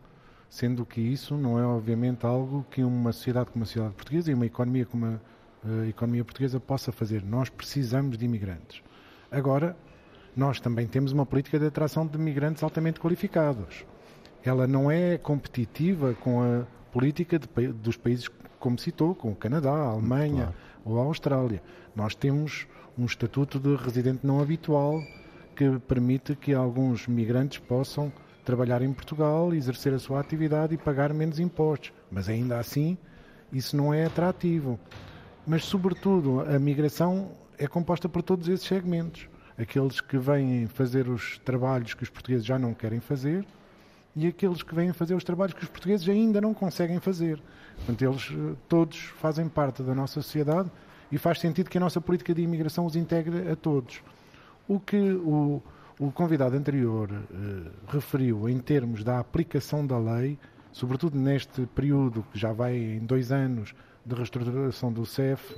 sendo 0.47 0.85
que 0.85 1.01
isso 1.01 1.35
não 1.35 1.59
é, 1.59 1.65
obviamente, 1.65 2.27
algo 2.27 2.63
que 2.69 2.83
uma 2.83 3.11
sociedade 3.11 3.49
como 3.49 3.63
a 3.63 3.65
sociedade 3.65 3.95
portuguesa 3.95 4.29
e 4.29 4.35
uma 4.35 4.45
economia 4.45 4.85
como 4.85 5.05
a, 5.07 5.19
a 5.67 5.87
economia 5.87 6.23
portuguesa 6.23 6.59
possa 6.59 6.91
fazer. 6.91 7.23
Nós 7.23 7.49
precisamos 7.49 8.19
de 8.19 8.25
imigrantes. 8.25 8.83
Agora, 9.31 9.75
nós 10.37 10.59
também 10.59 10.85
temos 10.85 11.11
uma 11.11 11.25
política 11.25 11.57
de 11.57 11.65
atração 11.65 12.05
de 12.05 12.15
migrantes 12.15 12.61
altamente 12.61 12.99
qualificados. 12.99 13.83
Ela 14.45 14.67
não 14.67 14.89
é 14.89 15.17
competitiva 15.17 16.13
com 16.13 16.43
a 16.43 16.63
política 16.91 17.39
de, 17.39 17.47
dos 17.69 17.97
países, 17.97 18.29
como 18.59 18.77
citou, 18.77 19.15
com 19.15 19.31
o 19.31 19.35
Canadá, 19.35 19.71
a 19.71 19.89
Alemanha 19.89 20.43
claro. 20.43 20.55
ou 20.85 20.99
a 20.99 21.03
Austrália. 21.05 21.61
Nós 21.95 22.13
temos 22.13 22.67
um 22.95 23.05
estatuto 23.05 23.59
de 23.59 23.75
residente 23.75 24.27
não 24.27 24.39
habitual 24.39 25.01
que 25.55 25.79
permite 25.79 26.35
que 26.35 26.53
alguns 26.53 27.07
migrantes 27.07 27.57
possam 27.57 28.13
trabalhar 28.45 28.83
em 28.83 28.93
Portugal, 28.93 29.51
exercer 29.55 29.91
a 29.91 29.99
sua 29.99 30.19
atividade 30.19 30.75
e 30.75 30.77
pagar 30.77 31.11
menos 31.15 31.39
impostos. 31.39 31.91
Mas 32.11 32.29
ainda 32.29 32.59
assim, 32.59 32.95
isso 33.51 33.75
não 33.75 33.91
é 33.91 34.05
atrativo. 34.05 34.79
Mas, 35.47 35.65
sobretudo, 35.65 36.41
a 36.41 36.59
migração 36.59 37.31
é 37.57 37.67
composta 37.67 38.07
por 38.07 38.21
todos 38.21 38.47
esses 38.47 38.67
segmentos 38.67 39.27
aqueles 39.57 39.99
que 39.99 40.17
vêm 40.17 40.67
fazer 40.67 41.09
os 41.09 41.39
trabalhos 41.39 41.93
que 41.93 42.03
os 42.03 42.09
portugueses 42.09 42.45
já 42.45 42.59
não 42.59 42.73
querem 42.73 42.99
fazer 42.99 43.45
e 44.15 44.27
aqueles 44.27 44.63
que 44.63 44.73
vêm 44.73 44.93
fazer 44.93 45.15
os 45.15 45.23
trabalhos 45.23 45.53
que 45.53 45.63
os 45.63 45.69
portugueses 45.69 46.07
ainda 46.09 46.41
não 46.41 46.53
conseguem 46.53 46.99
fazer. 46.99 47.39
Portanto, 47.77 48.01
eles 48.01 48.31
eh, 48.31 48.55
todos 48.67 48.97
fazem 48.97 49.47
parte 49.47 49.83
da 49.83 49.93
nossa 49.93 50.21
sociedade 50.21 50.71
e 51.11 51.17
faz 51.19 51.39
sentido 51.39 51.69
que 51.69 51.77
a 51.77 51.81
nossa 51.81 52.01
política 52.01 52.33
de 52.33 52.41
imigração 52.41 52.85
os 52.85 52.95
integre 52.95 53.49
a 53.49 53.55
todos. 53.55 54.01
O 54.67 54.79
que 54.79 54.97
o, 54.97 55.61
o 55.99 56.11
convidado 56.11 56.55
anterior 56.55 57.09
eh, 57.11 57.71
referiu 57.87 58.49
em 58.49 58.57
termos 58.57 59.03
da 59.03 59.19
aplicação 59.19 59.85
da 59.85 59.99
lei, 59.99 60.39
sobretudo 60.71 61.15
neste 61.17 61.67
período 61.67 62.25
que 62.31 62.39
já 62.39 62.51
vai 62.51 62.75
em 62.75 63.05
dois 63.05 63.31
anos 63.31 63.75
de 64.03 64.15
reestruturação 64.15 64.91
do 64.91 65.05
CEF. 65.05 65.55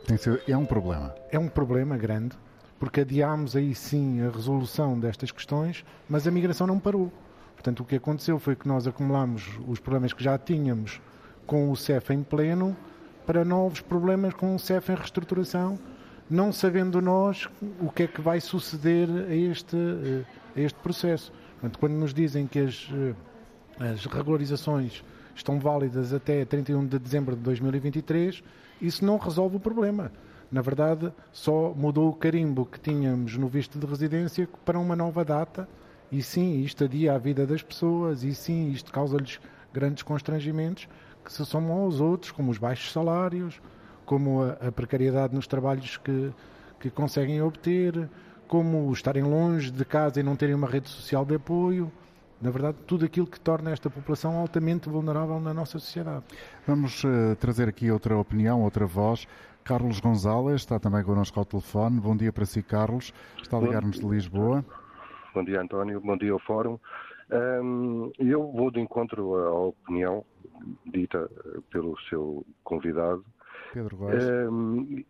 é 0.47 0.57
um 0.57 0.65
problema. 0.65 1.15
É 1.31 1.39
um 1.39 1.47
problema 1.47 1.97
grande 1.97 2.35
porque 2.79 3.01
adiámos 3.01 3.55
aí 3.55 3.75
sim 3.75 4.21
a 4.21 4.31
resolução 4.31 4.97
destas 4.97 5.31
questões, 5.31 5.83
mas 6.07 6.25
a 6.25 6.31
migração 6.31 6.65
não 6.65 6.79
parou. 6.79 7.11
Portanto, 7.53 7.81
o 7.81 7.85
que 7.85 7.97
aconteceu 7.97 8.39
foi 8.39 8.55
que 8.55 8.67
nós 8.67 8.87
acumulámos 8.87 9.59
os 9.67 9.79
problemas 9.79 10.13
que 10.13 10.23
já 10.23 10.37
tínhamos 10.37 11.01
com 11.45 11.69
o 11.69 11.75
CEF 11.75 12.13
em 12.13 12.23
pleno 12.23 12.75
para 13.25 13.43
novos 13.43 13.81
problemas 13.81 14.33
com 14.33 14.55
o 14.55 14.59
CEF 14.59 14.91
em 14.91 14.95
reestruturação, 14.95 15.77
não 16.29 16.53
sabendo 16.53 17.01
nós 17.01 17.49
o 17.81 17.91
que 17.91 18.03
é 18.03 18.07
que 18.07 18.21
vai 18.21 18.39
suceder 18.39 19.09
a 19.09 19.35
este, 19.35 19.75
eh, 19.75 20.23
a 20.55 20.61
este 20.61 20.79
processo. 20.79 21.33
Portanto, 21.59 21.79
quando 21.79 21.93
nos 21.93 22.13
dizem 22.13 22.47
que 22.47 22.59
as, 22.59 22.89
eh, 22.93 23.91
as 23.91 24.05
regularizações 24.05 25.03
estão 25.35 25.59
válidas 25.59 26.13
até 26.13 26.45
31 26.45 26.85
de 26.85 26.97
dezembro 26.97 27.35
de 27.35 27.41
2023, 27.41 28.41
isso 28.81 29.03
não 29.03 29.17
resolve 29.17 29.57
o 29.57 29.59
problema. 29.59 30.11
Na 30.51 30.61
verdade, 30.61 31.13
só 31.31 31.73
mudou 31.75 32.09
o 32.09 32.13
carimbo 32.13 32.65
que 32.65 32.79
tínhamos 32.79 33.37
no 33.37 33.47
visto 33.47 33.77
de 33.77 33.85
residência 33.85 34.47
para 34.65 34.79
uma 34.79 34.95
nova 34.95 35.23
data, 35.23 35.69
e 36.11 36.23
sim, 36.23 36.61
isto 36.61 36.83
adia 36.83 37.13
a 37.13 37.17
vida 37.19 37.45
das 37.45 37.61
pessoas, 37.61 38.23
e 38.23 38.33
sim, 38.33 38.71
isto 38.71 38.91
causa-lhes 38.91 39.39
grandes 39.71 40.01
constrangimentos 40.01 40.87
que 41.23 41.31
se 41.31 41.45
somam 41.45 41.83
aos 41.83 41.99
outros, 41.99 42.31
como 42.31 42.49
os 42.49 42.57
baixos 42.57 42.91
salários, 42.91 43.61
como 44.05 44.41
a, 44.41 44.67
a 44.67 44.71
precariedade 44.71 45.35
nos 45.35 45.45
trabalhos 45.45 45.97
que, 45.97 46.31
que 46.79 46.89
conseguem 46.89 47.41
obter, 47.43 48.09
como 48.47 48.91
estarem 48.91 49.21
longe 49.21 49.69
de 49.69 49.85
casa 49.85 50.19
e 50.19 50.23
não 50.23 50.35
terem 50.35 50.55
uma 50.55 50.67
rede 50.67 50.89
social 50.89 51.23
de 51.23 51.35
apoio. 51.35 51.91
Na 52.41 52.49
verdade, 52.49 52.77
tudo 52.87 53.05
aquilo 53.05 53.27
que 53.27 53.39
torna 53.39 53.69
esta 53.69 53.89
população 53.89 54.37
altamente 54.37 54.89
vulnerável 54.89 55.39
na 55.39 55.53
nossa 55.53 55.77
sociedade. 55.77 56.23
Vamos 56.65 57.03
uh, 57.03 57.35
trazer 57.37 57.67
aqui 57.67 57.91
outra 57.91 58.17
opinião, 58.17 58.63
outra 58.63 58.87
voz. 58.87 59.27
Carlos 59.69 59.99
Gonzalez 59.99 60.61
está 60.61 60.79
também 60.79 61.03
connosco 61.03 61.39
ao 61.39 61.45
telefone. 61.45 61.99
Bom 61.99 62.17
dia 62.17 62.33
para 62.33 62.43
si, 62.43 62.63
Carlos. 62.63 63.13
Está 63.39 63.57
a 63.57 63.61
ligar-nos 63.61 63.99
de 63.99 64.07
Lisboa. 64.07 64.65
Bom 65.31 65.43
dia, 65.43 65.61
António. 65.61 66.01
Bom 66.01 66.17
dia 66.17 66.31
ao 66.31 66.39
Fórum. 66.39 66.79
Um, 67.31 68.11
eu 68.17 68.51
vou 68.51 68.71
de 68.71 68.79
encontro 68.79 69.35
à 69.35 69.53
opinião 69.53 70.25
dita 70.87 71.29
pelo 71.69 71.95
seu 72.09 72.43
convidado. 72.63 73.23
Pedro 73.71 73.95
Góes. 73.95 74.23
Um, 74.49 75.03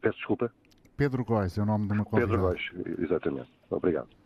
peço 0.00 0.18
desculpa. 0.18 0.52
Pedro 0.96 1.24
Góes 1.24 1.58
é 1.58 1.62
o 1.62 1.66
nome 1.66 1.88
de 1.88 1.94
uma 1.94 2.04
convidada. 2.04 2.30
Pedro 2.30 2.46
Góes, 2.46 3.00
exatamente. 3.00 3.50
Obrigado 3.68 4.21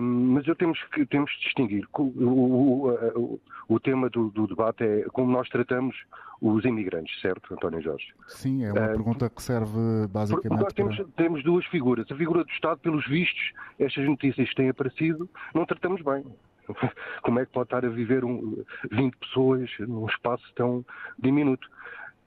mas 0.00 0.46
eu 0.46 0.56
temos 0.56 0.82
que 0.92 1.06
temos 1.06 1.30
distinguir. 1.40 1.86
O, 1.92 2.02
o, 2.02 2.90
o, 3.14 3.40
o 3.68 3.80
tema 3.80 4.10
do, 4.10 4.30
do, 4.30 4.46
debate 4.46 4.82
é 4.82 5.04
como 5.12 5.32
nós 5.32 5.48
tratamos 5.48 5.96
os 6.40 6.64
imigrantes, 6.64 7.20
certo, 7.20 7.54
António 7.54 7.80
Jorge? 7.80 8.12
Sim, 8.26 8.64
é 8.64 8.72
uma 8.72 8.88
pergunta 8.88 9.30
que 9.30 9.40
serve 9.40 10.08
basicamente. 10.10 10.60
Nós 10.60 10.72
temos, 10.72 10.96
para... 10.96 11.06
temos 11.16 11.44
duas 11.44 11.64
figuras. 11.66 12.10
A 12.10 12.16
figura 12.16 12.42
do 12.42 12.50
Estado, 12.50 12.80
pelos 12.80 13.06
vistos, 13.06 13.52
estas 13.78 14.04
notícias 14.04 14.48
que 14.48 14.56
têm 14.56 14.68
aparecido, 14.68 15.30
não 15.54 15.64
tratamos 15.64 16.02
bem. 16.02 16.24
Como 17.22 17.38
é 17.38 17.46
que 17.46 17.52
pode 17.52 17.66
estar 17.66 17.84
a 17.84 17.88
viver 17.88 18.24
um, 18.24 18.64
20 18.90 19.16
pessoas 19.18 19.70
num 19.78 20.06
espaço 20.06 20.44
tão 20.56 20.84
diminuto? 21.16 21.68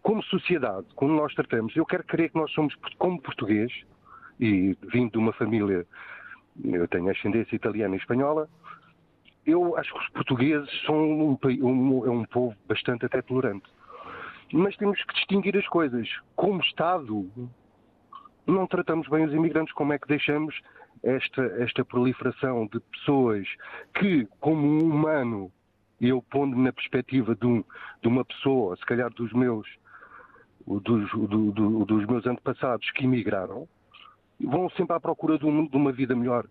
Como 0.02 0.24
sociedade, 0.24 0.86
como 0.96 1.16
nós 1.16 1.34
tratamos, 1.34 1.76
eu 1.76 1.86
quero 1.86 2.04
crer 2.04 2.30
que 2.30 2.38
nós 2.38 2.52
somos, 2.52 2.76
como 2.98 3.20
português, 3.22 3.72
e 4.40 4.78
vindo 4.94 5.14
de 5.14 5.18
uma 5.18 5.34
família 5.34 5.86
eu 6.64 6.88
tenho 6.88 7.10
ascendência 7.10 7.56
italiana 7.56 7.96
e 7.96 8.00
espanhola, 8.00 8.50
eu 9.46 9.78
acho 9.78 9.94
que 9.94 10.00
os 10.00 10.10
portugueses 10.10 10.70
são 10.86 10.96
um, 10.96 11.38
um, 11.44 11.68
um, 11.68 12.12
um 12.12 12.26
povo 12.26 12.56
bastante 12.68 13.06
até 13.06 13.22
tolerante. 13.22 13.66
Mas 14.52 14.76
temos 14.78 15.02
que 15.04 15.14
distinguir 15.14 15.58
as 15.58 15.68
coisas. 15.68 16.08
Como 16.36 16.62
Estado, 16.62 17.30
não 18.46 18.68
tratamos 18.68 19.08
bem 19.08 19.26
os 19.26 19.34
imigrantes. 19.34 19.74
Como 19.74 19.94
é 19.94 20.00
que 20.00 20.08
deixamos 20.08 20.60
esta, 21.04 21.42
esta 21.60 21.84
proliferação 21.86 22.68
de 22.68 22.80
pessoas 22.80 23.48
que, 23.96 24.28
como 24.40 24.66
um 24.66 24.90
humano, 24.90 25.52
eu 26.00 26.22
pondo-me 26.22 26.64
na 26.64 26.74
perspectiva 26.74 27.36
de, 27.36 27.46
um, 27.46 27.64
de, 28.02 28.08
uma 28.08 28.26
pessoa, 28.26 28.76
se 28.76 28.86
calhar 28.86 29.12
dos 29.14 29.32
meus, 29.34 29.68
dos, 30.66 31.12
do, 31.12 31.52
do, 31.52 31.86
dos 31.86 32.06
meus 32.06 32.26
antepassados 32.26 32.90
que 32.92 33.04
imigraram, 33.04 33.68
vão 34.40 34.70
sempre 34.72 34.96
à 34.96 35.00
procura 35.00 35.38
de, 35.38 35.46
um, 35.46 35.68
de 35.68 35.76
uma 35.76 35.92
vida 35.92 36.16
melhor. 36.16 36.46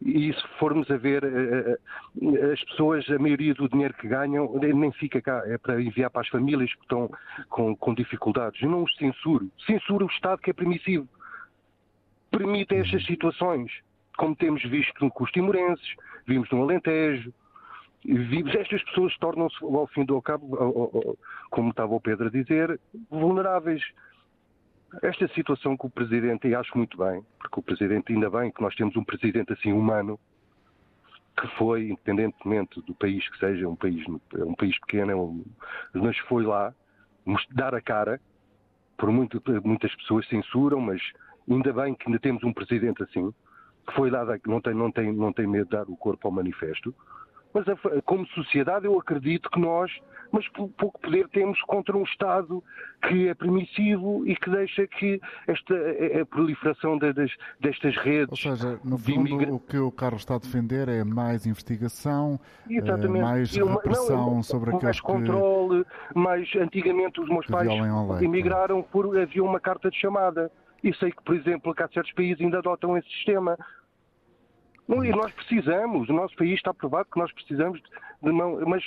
E 0.00 0.32
se 0.32 0.48
formos 0.58 0.90
a 0.90 0.96
ver, 0.96 1.24
eh, 1.24 1.78
eh, 2.22 2.52
as 2.52 2.62
pessoas, 2.64 3.08
a 3.10 3.18
maioria 3.18 3.54
do 3.54 3.68
dinheiro 3.68 3.94
que 3.94 4.08
ganham 4.08 4.52
nem 4.60 4.92
fica 4.92 5.20
cá, 5.20 5.42
é 5.46 5.58
para 5.58 5.80
enviar 5.80 6.10
para 6.10 6.22
as 6.22 6.28
famílias 6.28 6.72
que 6.72 6.82
estão 6.82 7.10
com, 7.48 7.76
com 7.76 7.94
dificuldades. 7.94 8.60
Eu 8.62 8.70
não 8.70 8.84
os 8.84 8.94
censuro. 8.96 9.50
Censuro 9.66 10.06
o 10.06 10.10
Estado 10.10 10.40
que 10.40 10.50
é 10.50 10.52
permissivo. 10.52 11.08
Permite 12.30 12.74
estas 12.74 13.04
situações, 13.06 13.72
como 14.16 14.36
temos 14.36 14.62
visto 14.64 15.10
com 15.10 15.24
os 15.24 15.30
timorenses, 15.32 15.94
vimos 16.26 16.48
no 16.50 16.62
Alentejo, 16.62 17.32
vimos, 18.04 18.54
estas 18.54 18.82
pessoas 18.84 19.16
tornam-se, 19.18 19.56
ao 19.64 19.86
fim 19.88 20.04
do 20.04 20.20
cabo, 20.22 21.18
como 21.50 21.70
estava 21.70 21.94
o 21.94 22.00
Pedro 22.00 22.28
a 22.28 22.30
dizer, 22.30 22.78
vulneráveis. 23.10 23.82
Esta 25.02 25.28
situação 25.28 25.76
com 25.76 25.86
o 25.86 25.90
Presidente, 25.90 26.48
e 26.48 26.54
acho 26.54 26.76
muito 26.76 26.96
bem, 26.96 27.22
porque 27.38 27.60
o 27.60 27.62
Presidente, 27.62 28.12
ainda 28.12 28.30
bem 28.30 28.50
que 28.50 28.62
nós 28.62 28.74
temos 28.74 28.96
um 28.96 29.04
Presidente 29.04 29.52
assim 29.52 29.72
humano, 29.72 30.18
que 31.38 31.46
foi, 31.56 31.90
independentemente 31.90 32.80
do 32.82 32.94
país 32.94 33.28
que 33.28 33.38
seja, 33.38 33.68
um 33.68 33.76
país, 33.76 34.02
um 34.34 34.54
país 34.54 34.78
pequeno, 34.80 35.44
é 35.92 35.98
mas 35.98 36.16
foi 36.20 36.44
lá 36.44 36.74
dar 37.50 37.74
a 37.74 37.80
cara, 37.80 38.20
por 38.96 39.10
muito, 39.12 39.42
muitas 39.62 39.94
pessoas 39.96 40.26
censuram, 40.28 40.80
mas 40.80 41.00
ainda 41.48 41.72
bem 41.72 41.94
que 41.94 42.06
ainda 42.06 42.18
temos 42.18 42.42
um 42.42 42.52
Presidente 42.52 43.02
assim, 43.02 43.32
que 43.86 43.94
foi 43.94 44.10
lá, 44.10 44.24
não 44.46 44.60
tem, 44.60 44.74
não 44.74 44.90
tem, 44.90 45.12
não 45.12 45.32
tem 45.32 45.46
medo 45.46 45.66
de 45.66 45.70
dar 45.70 45.88
o 45.88 45.96
corpo 45.96 46.26
ao 46.26 46.32
manifesto, 46.32 46.94
mas 47.52 47.64
como 48.04 48.26
sociedade 48.28 48.86
eu 48.86 48.98
acredito 48.98 49.50
que 49.50 49.58
nós, 49.58 49.90
mas 50.30 50.46
pouco 50.48 51.00
poder 51.00 51.28
temos 51.28 51.60
contra 51.62 51.96
um 51.96 52.02
Estado 52.02 52.62
que 53.08 53.28
é 53.28 53.34
permissivo 53.34 54.26
e 54.26 54.36
que 54.36 54.50
deixa 54.50 54.86
que 54.86 55.20
esta 55.46 55.74
a 56.20 56.26
proliferação 56.26 56.98
das, 56.98 57.30
destas 57.60 57.96
redes. 57.96 58.44
Ou 58.44 58.56
seja, 58.56 58.78
no 58.84 58.98
fundo 58.98 59.28
imigra... 59.28 59.52
o 59.52 59.58
que 59.58 59.78
o 59.78 59.90
Carlos 59.90 60.22
está 60.22 60.34
a 60.34 60.38
defender 60.38 60.88
é 60.88 61.04
mais 61.04 61.46
investigação, 61.46 62.38
Exatamente. 62.68 63.22
mais 63.22 63.56
uma, 63.56 63.74
repressão 63.74 64.34
não, 64.34 64.42
sobre 64.42 64.70
aqueles 64.70 64.84
mais 64.84 65.00
controle, 65.00 65.84
mais 66.14 66.48
antigamente 66.56 67.20
os 67.20 67.28
meus 67.28 67.46
pais 67.46 67.68
imigraram 68.20 68.82
por 68.82 69.18
havia 69.18 69.42
uma 69.42 69.60
carta 69.60 69.90
de 69.90 69.98
chamada. 69.98 70.50
E 70.82 70.94
sei 70.94 71.10
que, 71.10 71.22
por 71.24 71.34
exemplo, 71.34 71.74
que 71.74 71.82
há 71.82 71.88
certos 71.88 72.12
países 72.12 72.40
ainda 72.40 72.58
adotam 72.58 72.96
esse 72.96 73.08
sistema. 73.08 73.58
Não, 74.88 75.04
e 75.04 75.10
nós 75.10 75.30
precisamos, 75.32 76.08
o 76.08 76.12
nosso 76.14 76.34
país 76.34 76.54
está 76.54 76.72
provado 76.72 77.10
que 77.12 77.18
nós 77.18 77.30
precisamos 77.30 77.78
de 78.22 78.32
mão, 78.32 78.58
mas 78.66 78.82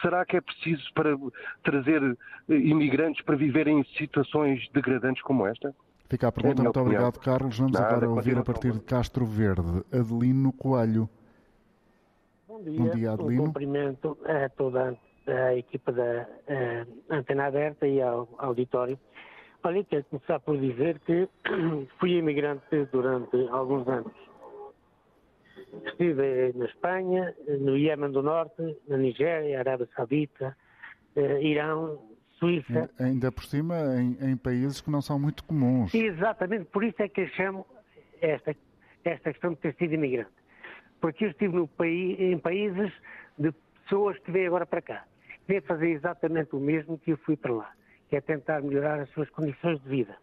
será 0.00 0.24
que 0.24 0.38
é 0.38 0.40
preciso 0.40 0.82
para 0.94 1.14
trazer 1.62 2.02
eh, 2.02 2.54
imigrantes 2.54 3.22
para 3.22 3.36
viverem 3.36 3.80
em 3.80 3.84
situações 3.98 4.66
degradantes 4.72 5.22
como 5.22 5.46
esta? 5.46 5.74
Fica 6.08 6.28
a 6.28 6.32
pergunta, 6.32 6.62
é 6.62 6.64
muito 6.64 6.80
opinião. 6.80 7.02
obrigado, 7.02 7.22
Carlos. 7.22 7.58
Vamos 7.58 7.72
Nada, 7.72 7.86
agora 7.86 8.08
ouvir 8.08 8.38
a 8.38 8.42
partir 8.42 8.72
de 8.72 8.80
Castro 8.80 9.26
Verde, 9.26 9.84
Adelino 9.92 10.52
Coelho. 10.54 11.08
Bom 12.48 12.62
dia, 12.62 12.78
Bom 12.78 12.90
dia 12.90 13.10
Adelino. 13.12 13.42
Um 13.42 13.46
cumprimento 13.46 14.18
a 14.24 14.48
toda 14.48 14.96
a 15.26 15.54
equipa 15.54 15.92
da 15.92 16.26
Antena 17.10 17.46
Aberta 17.46 17.86
e 17.86 18.00
ao 18.00 18.26
auditório. 18.38 18.98
Olha, 19.62 19.84
quero 19.84 20.04
começar 20.04 20.40
por 20.40 20.58
dizer 20.58 20.98
que 21.00 21.28
fui 22.00 22.16
imigrante 22.16 22.86
durante 22.90 23.36
alguns 23.50 23.86
anos 23.86 24.31
Estive 25.86 26.52
na 26.54 26.66
Espanha, 26.66 27.34
no 27.60 27.76
Iémen 27.76 28.10
do 28.10 28.22
Norte, 28.22 28.76
na 28.86 28.96
Nigéria, 28.96 29.58
Arábia 29.58 29.88
Saudita, 29.96 30.56
eh, 31.16 31.42
Irão, 31.42 31.98
Suíça. 32.38 32.90
Ainda 32.98 33.30
por 33.30 33.44
cima, 33.44 33.76
em, 33.96 34.32
em, 34.32 34.36
países 34.36 34.80
que 34.80 34.90
não 34.90 35.00
são 35.00 35.18
muito 35.18 35.44
comuns. 35.44 35.94
Exatamente, 35.94 36.64
por 36.66 36.82
isso 36.84 37.00
é 37.00 37.08
que 37.08 37.22
eu 37.22 37.28
chamo 37.28 37.66
esta, 38.20 38.54
esta 39.04 39.32
questão 39.32 39.50
de 39.50 39.60
ter 39.60 39.74
sido 39.76 39.94
imigrante. 39.94 40.32
Porque 41.00 41.24
eu 41.24 41.30
estive 41.30 41.54
no 41.54 41.68
país, 41.68 42.18
em 42.18 42.38
países 42.38 42.92
de 43.38 43.52
pessoas 43.84 44.18
que 44.18 44.30
vêm 44.30 44.46
agora 44.46 44.66
para 44.66 44.82
cá. 44.82 45.04
Vêm 45.46 45.60
fazer 45.60 45.90
exatamente 45.90 46.54
o 46.54 46.60
mesmo 46.60 46.98
que 46.98 47.12
eu 47.12 47.16
fui 47.18 47.36
para 47.36 47.52
lá, 47.52 47.72
que 48.08 48.16
é 48.16 48.20
tentar 48.20 48.60
melhorar 48.60 49.00
as 49.00 49.08
suas 49.10 49.30
condições 49.30 49.80
de 49.82 49.88
vida. 49.88 50.16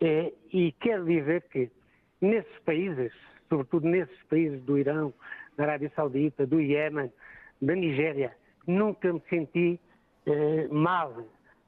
Eh, 0.00 0.32
e 0.52 0.72
quero 0.72 1.04
dizer 1.04 1.42
que 1.50 1.70
nesses 2.20 2.58
países 2.60 3.12
sobretudo 3.48 3.86
nesses 3.86 4.22
países 4.24 4.62
do 4.62 4.78
Irão, 4.78 5.12
da 5.56 5.64
Arábia 5.64 5.92
Saudita, 5.94 6.46
do 6.46 6.60
Iémen, 6.60 7.12
da 7.60 7.74
Nigéria, 7.74 8.32
nunca 8.66 9.12
me 9.12 9.22
senti 9.28 9.80
eh, 10.26 10.68
mal, 10.70 11.24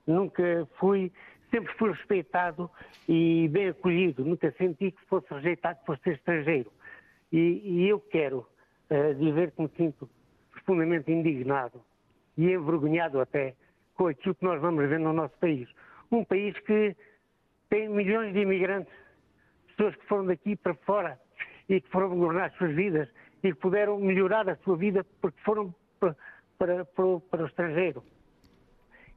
nunca 0.07 0.69
fui, 0.79 1.11
sempre 1.51 1.73
fui 1.75 1.91
respeitado 1.91 2.71
e 3.09 3.49
bem 3.49 3.69
acolhido, 3.69 4.25
nunca 4.25 4.53
senti 4.53 4.93
que 4.93 5.05
fosse 5.07 5.27
rejeitado 5.33 5.79
por 5.85 5.99
ser 5.99 6.15
estrangeiro. 6.15 6.71
E, 7.33 7.63
e 7.65 7.89
eu 7.89 7.99
quero 7.99 8.47
eh, 8.89 9.15
dizer 9.15 9.51
que 9.53 9.63
me 9.63 9.71
sinto 9.77 10.09
profundamente 10.53 11.11
indignado 11.11 11.81
e 12.37 12.53
envergonhado 12.53 13.21
até 13.21 13.55
com 13.95 14.07
aquilo 14.07 14.35
que 14.35 14.45
nós 14.45 14.61
vamos 14.61 14.89
ver 14.89 14.99
no 14.99 15.13
nosso 15.13 15.37
país. 15.39 15.69
Um 16.11 16.25
país 16.25 16.59
que 16.61 16.97
tem 17.69 17.89
milhões 17.89 18.33
de 18.33 18.41
imigrantes, 18.41 18.93
pessoas 19.69 19.95
que 19.97 20.07
foram 20.07 20.27
daqui 20.27 20.57
para 20.57 20.75
fora 20.75 21.19
e 21.71 21.81
que 21.81 21.89
foram 21.89 22.09
governar 22.11 22.47
as 22.51 22.57
suas 22.57 22.75
vidas 22.75 23.09
e 23.45 23.53
que 23.53 23.61
puderam 23.61 23.99
melhorar 24.01 24.47
a 24.51 24.57
sua 24.57 24.77
vida 24.77 25.07
porque 25.21 25.41
foram 25.43 25.73
para, 26.01 26.17
para, 26.59 26.85
para, 26.85 27.21
para 27.31 27.43
o 27.45 27.47
estrangeiro. 27.47 28.03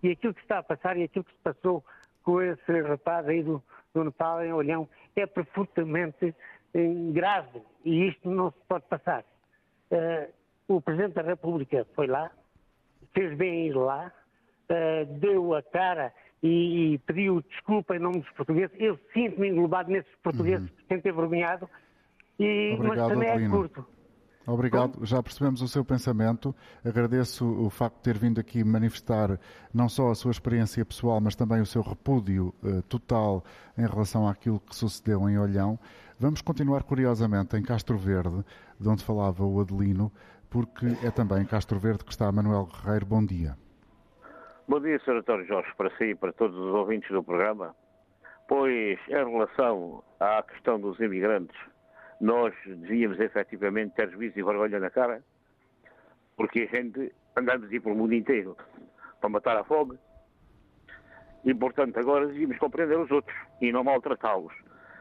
E 0.03 0.11
aquilo 0.11 0.35
que 0.35 0.41
está 0.41 0.59
a 0.59 0.63
passar 0.63 0.95
e 0.95 1.03
aquilo 1.03 1.25
que 1.25 1.33
se 1.33 1.39
passou 1.39 1.83
com 2.21 2.39
esse 2.41 2.81
rapaz 2.81 3.27
aí 3.27 3.41
do, 3.41 3.61
do 3.93 4.03
Nepal 4.03 4.45
em 4.45 4.53
Olhão 4.53 4.87
é 5.15 5.25
profundamente 5.25 6.35
eh, 6.73 6.93
grave 7.11 7.61
e 7.83 8.09
isto 8.09 8.29
não 8.29 8.51
se 8.51 8.59
pode 8.67 8.85
passar. 8.85 9.25
Uh, 9.89 10.75
o 10.75 10.81
Presidente 10.81 11.15
da 11.15 11.21
República 11.23 11.85
foi 11.95 12.07
lá, 12.07 12.31
fez 13.13 13.35
bem 13.35 13.67
ir 13.67 13.73
lá, 13.73 14.11
uh, 14.69 15.19
deu 15.19 15.55
a 15.55 15.61
cara 15.63 16.13
e, 16.41 16.93
e, 16.93 16.97
pediu 16.99 17.41
desculpa 17.41 17.95
em 17.95 17.99
nome 17.99 18.19
dos 18.19 18.29
portugueses. 18.31 18.75
Eu 18.79 18.99
sinto-me 19.11 19.49
englobado 19.49 19.91
nesses 19.91 20.13
portugueses 20.17 20.69
uhum. 20.69 20.75
que 20.87 21.01
têm 21.01 21.13
vergonhado 21.13 21.69
e, 22.45 22.73
Obrigado, 22.73 22.97
mas 22.97 23.07
também 23.09 23.29
Adelino. 23.29 23.55
é 23.55 23.57
curto. 23.57 23.85
Obrigado, 24.45 25.05
já 25.05 25.23
percebemos 25.23 25.61
o 25.61 25.67
seu 25.69 25.85
pensamento. 25.85 26.53
Agradeço 26.83 27.45
o 27.45 27.69
facto 27.69 27.95
de 27.97 28.01
ter 28.03 28.17
vindo 28.17 28.41
aqui 28.41 28.61
manifestar 28.61 29.39
não 29.73 29.87
só 29.87 30.11
a 30.11 30.15
sua 30.15 30.31
experiência 30.31 30.83
pessoal, 30.83 31.21
mas 31.21 31.33
também 31.33 31.61
o 31.61 31.65
seu 31.65 31.81
repúdio 31.81 32.53
uh, 32.61 32.81
total 32.83 33.41
em 33.77 33.87
relação 33.87 34.27
àquilo 34.27 34.59
que 34.59 34.75
sucedeu 34.75 35.29
em 35.29 35.39
Olhão. 35.39 35.79
Vamos 36.19 36.41
continuar 36.41 36.83
curiosamente 36.83 37.55
em 37.55 37.63
Castro 37.63 37.97
Verde, 37.97 38.43
de 38.77 38.89
onde 38.89 39.03
falava 39.03 39.45
o 39.45 39.61
Adelino, 39.61 40.11
porque 40.49 40.87
é 41.01 41.09
também 41.09 41.43
em 41.43 41.45
Castro 41.45 41.79
Verde 41.79 42.03
que 42.03 42.11
está 42.11 42.29
Manuel 42.29 42.65
Guerreiro. 42.65 43.05
Bom 43.05 43.25
dia. 43.25 43.55
Bom 44.67 44.79
dia, 44.81 44.99
Sr. 44.99 45.13
Doutor 45.13 45.45
Jorge, 45.45 45.69
para 45.77 45.89
si 45.97 46.05
e 46.05 46.15
para 46.15 46.33
todos 46.33 46.57
os 46.57 46.73
ouvintes 46.73 47.09
do 47.09 47.23
programa. 47.23 47.73
Pois, 48.47 48.99
em 49.07 49.31
relação 49.31 50.03
à 50.19 50.43
questão 50.43 50.79
dos 50.79 50.99
imigrantes, 50.99 51.55
nós 52.19 52.53
devíamos 52.65 53.19
efetivamente 53.19 53.95
ter 53.95 54.09
juízo 54.09 54.39
e 54.39 54.43
vergonha 54.43 54.79
na 54.79 54.89
cara, 54.89 55.23
porque 56.35 56.61
a 56.61 56.75
gente 56.75 57.13
andamos 57.35 57.69
aí 57.69 57.79
pelo 57.79 57.95
mundo 57.95 58.13
inteiro 58.13 58.57
para 59.19 59.29
matar 59.29 59.57
a 59.57 59.63
fome, 59.63 59.97
e 61.45 61.53
portanto 61.53 61.97
agora 61.97 62.27
devíamos 62.27 62.57
compreender 62.57 62.97
os 62.97 63.11
outros 63.11 63.35
e 63.61 63.71
não 63.71 63.83
maltratá-los. 63.83 64.53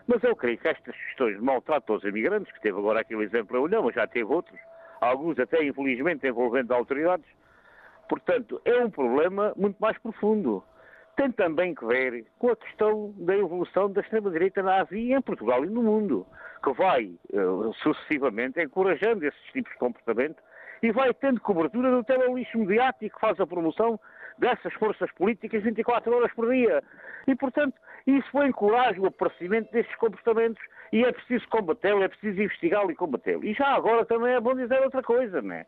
Mas 0.07 0.23
eu 0.25 0.35
creio 0.35 0.59
que 0.59 0.69
estas 0.69 0.97
questões 0.97 1.37
de 1.37 1.43
maltrato 1.43 1.93
aos 1.93 2.05
imigrantes, 2.05 2.53
que 2.53 2.61
teve 2.61 2.77
agora 2.79 3.01
aquele 3.01 3.23
exemplo 3.23 3.57
eu 3.57 3.69
não, 3.69 3.85
mas 3.85 3.95
já 3.95 4.07
teve 4.07 4.25
outros, 4.25 4.59
alguns 5.01 5.39
até 5.39 5.63
infelizmente 5.65 6.27
envolvendo 6.27 6.73
autoridades, 6.73 7.27
portanto 8.09 8.61
é 8.65 8.85
um 8.85 8.91
problema 8.91 9.53
muito 9.57 9.77
mais 9.79 9.97
profundo 9.99 10.65
tem 11.17 11.31
também 11.31 11.75
que 11.75 11.85
ver 11.85 12.27
com 12.39 12.51
a 12.51 12.57
questão 12.57 13.13
da 13.19 13.37
evolução 13.37 13.91
da 13.91 14.01
extrema-direita 14.01 14.63
na 14.63 14.81
Ásia, 14.81 15.17
em 15.17 15.23
Portugal 15.23 15.65
e 15.65 15.69
no 15.69 15.83
mundo, 15.83 16.27
que 16.63 16.73
vai 16.73 17.15
uh, 17.33 17.73
sucessivamente 17.75 18.61
encorajando 18.61 19.27
esses 19.27 19.43
tipos 19.53 19.73
de 19.73 19.79
comportamento 19.79 20.43
e 20.83 20.91
vai 20.91 21.13
tendo 21.15 21.41
cobertura 21.41 21.91
do 21.91 22.03
terrorismo 22.03 22.65
mediático 22.65 23.15
que 23.15 23.21
faz 23.21 23.39
a 23.41 23.47
promoção 23.47 24.01
dessas 24.39 24.73
forças 24.75 25.11
políticas 25.13 25.63
24 25.63 26.15
horas 26.15 26.33
por 26.35 26.51
dia. 26.51 26.83
E, 27.27 27.35
portanto, 27.37 27.75
isso 28.07 28.43
encoraja 28.43 29.01
o 29.01 29.07
aparecimento 29.07 29.71
destes 29.71 29.95
comportamentos 29.97 30.63
e 30.93 31.05
é 31.05 31.13
preciso 31.13 31.49
combatê-lo, 31.49 32.03
é 32.03 32.09
preciso 32.09 32.43
investigá-lo 32.43 32.91
e 32.91 32.97
combatê-lo. 32.97 33.45
E 33.45 33.55
já 33.55 33.69
agora 33.69 34.05
também 34.05 34.35
é 34.35 34.41
bom 34.41 34.55
dizer 34.55 34.81
outra 34.83 35.03
coisa, 35.03 35.41
não 35.41 35.55
é? 35.55 35.67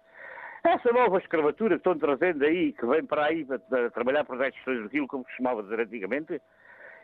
Essa 0.66 0.90
nova 0.92 1.18
escravatura 1.18 1.74
que 1.74 1.80
estão 1.80 1.98
trazendo 1.98 2.42
aí, 2.42 2.72
que 2.72 2.86
vem 2.86 3.04
para 3.04 3.26
aí 3.26 3.44
para 3.44 3.90
trabalhar 3.90 4.24
por 4.24 4.38
10 4.38 4.54
questões 4.54 4.82
do 4.82 4.88
quilo, 4.88 5.06
como 5.06 5.22
se 5.24 5.30
costumava 5.30 5.62
dizer 5.62 5.80
antigamente, 5.80 6.40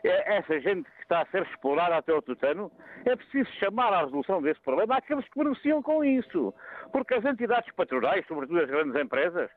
é 0.03 0.37
essa 0.37 0.59
gente 0.59 0.89
que 0.89 1.01
está 1.03 1.21
a 1.21 1.25
ser 1.27 1.43
explorada 1.43 1.95
até 1.95 2.11
o 2.11 2.23
tutano, 2.23 2.71
é 3.05 3.15
preciso 3.15 3.49
chamar 3.59 3.93
à 3.93 4.03
resolução 4.03 4.41
desse 4.41 4.59
problema 4.61 4.97
àqueles 4.97 5.23
que 5.29 5.37
beneficiam 5.37 5.81
com 5.83 6.03
isso. 6.03 6.53
Porque 6.91 7.13
as 7.13 7.23
entidades 7.23 7.71
patronais, 7.75 8.25
sobretudo 8.25 8.61
as 8.61 8.67
grandes 8.67 8.99
empresas, 8.99 9.49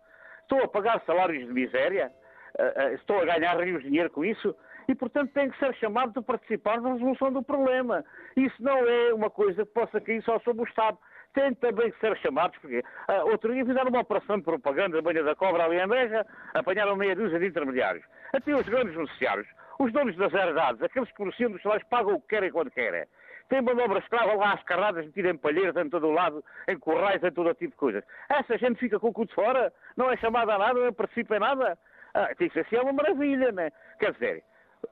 estão 0.42 0.58
a 0.62 0.68
pagar 0.68 1.02
salários 1.06 1.46
de 1.46 1.52
miséria, 1.52 2.12
eh, 2.58 2.72
eh, 2.76 2.94
estão 2.94 3.18
a 3.18 3.24
ganhar 3.24 3.58
rios 3.58 3.82
de 3.82 3.88
dinheiro 3.88 4.10
com 4.10 4.22
isso, 4.22 4.54
e, 4.86 4.94
portanto, 4.94 5.32
têm 5.32 5.48
que 5.48 5.58
ser 5.58 5.74
chamados 5.76 6.14
a 6.14 6.22
participar 6.22 6.78
na 6.80 6.92
resolução 6.92 7.32
do 7.32 7.42
problema. 7.42 8.04
Isso 8.36 8.62
não 8.62 8.86
é 8.86 9.14
uma 9.14 9.30
coisa 9.30 9.64
que 9.64 9.72
possa 9.72 9.98
cair 9.98 10.22
só 10.24 10.38
sobre 10.40 10.62
o 10.62 10.68
Estado. 10.68 10.98
Têm 11.34 11.52
também 11.54 11.90
que 11.90 11.98
ser 11.98 12.16
chamados, 12.18 12.56
porque 12.58 12.78
uh, 12.78 13.30
outro 13.30 13.52
dia 13.52 13.66
fizeram 13.66 13.90
uma 13.90 14.00
operação 14.00 14.38
de 14.38 14.44
propaganda 14.44 14.96
da 14.96 15.02
banha 15.02 15.22
da 15.22 15.34
cobra 15.34 15.64
ali 15.64 15.80
em 15.80 15.88
Beja, 15.88 16.24
apanharam 16.54 16.96
meia 16.96 17.16
dúzia 17.16 17.40
de 17.40 17.48
intermediários. 17.48 18.04
Até 18.32 18.54
os 18.54 18.66
grandes 18.68 18.94
beneficiários, 18.94 19.46
os 19.80 19.92
donos 19.92 20.16
das 20.16 20.32
herdades, 20.32 20.80
aqueles 20.80 21.08
que 21.08 21.16
comerciam 21.16 21.50
dos 21.50 21.60
salários, 21.60 21.86
pagam 21.88 22.14
o 22.14 22.20
que 22.20 22.28
querem 22.28 22.52
quando 22.52 22.70
querem. 22.70 23.04
Tem 23.48 23.60
manobra 23.60 23.98
escrava 23.98 24.32
lá 24.34 24.52
às 24.52 24.62
carradas, 24.62 25.04
metida 25.04 25.30
em 25.30 25.36
palheiras 25.36 25.76
em 25.76 25.90
todo 25.90 26.06
o 26.06 26.12
lado, 26.12 26.42
em 26.68 26.78
corrais, 26.78 27.22
em 27.22 27.32
todo 27.32 27.52
tipo 27.54 27.72
de 27.72 27.76
coisas. 27.76 28.04
Essa 28.28 28.56
gente 28.56 28.78
fica 28.78 28.98
com 28.98 29.08
o 29.08 29.12
cu 29.12 29.26
de 29.26 29.34
fora, 29.34 29.72
não 29.96 30.10
é 30.10 30.16
chamada 30.16 30.54
a 30.54 30.58
nada, 30.58 30.80
não 30.80 30.92
participa 30.92 31.36
em 31.36 31.40
nada. 31.40 31.76
Ah, 32.14 32.30
isso 32.38 32.60
assim 32.60 32.76
é 32.76 32.80
uma 32.80 32.92
maravilha, 32.92 33.50
né? 33.52 33.70
Quer 33.98 34.12
dizer, 34.12 34.44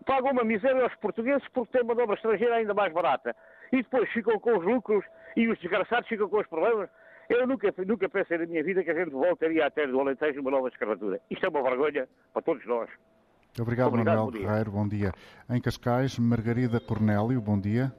pagam 0.04 0.32
uma 0.32 0.44
miséria 0.44 0.82
aos 0.82 0.94
portugueses 0.96 1.46
porque 1.54 1.72
têm 1.72 1.82
uma 1.82 1.94
dobra 1.94 2.16
estrangeira 2.16 2.56
ainda 2.56 2.74
mais 2.74 2.92
barata. 2.92 3.34
E 3.72 3.76
depois 3.76 4.10
ficam 4.10 4.38
com 4.38 4.58
os 4.58 4.64
lucros 4.64 5.04
e 5.36 5.48
os 5.48 5.58
desgraçados 5.58 6.08
ficam 6.08 6.28
com 6.28 6.38
os 6.38 6.46
problemas. 6.46 6.88
Eu 7.28 7.46
nunca, 7.46 7.72
nunca 7.86 8.08
pensei 8.08 8.38
na 8.38 8.46
minha 8.46 8.62
vida 8.62 8.82
que 8.82 8.90
a 8.90 8.94
gente 8.94 9.10
voltaria 9.10 9.66
a 9.66 9.70
ter 9.70 9.88
do 9.88 10.00
Alentejo 10.00 10.40
uma 10.40 10.50
nova 10.50 10.68
escravatura. 10.68 11.20
Isto 11.30 11.46
é 11.46 11.48
uma 11.48 11.62
vergonha 11.62 12.08
para 12.32 12.42
todos 12.42 12.64
nós. 12.66 12.90
Obrigado, 13.60 13.88
Obrigado 13.88 14.16
Manuel 14.16 14.30
Guerreiro. 14.30 14.70
Bom 14.70 14.88
dia. 14.88 15.12
Em 15.48 15.60
Cascais, 15.60 16.18
Margarida 16.18 16.80
Cornélio, 16.80 17.40
bom 17.40 17.60
dia. 17.60 17.92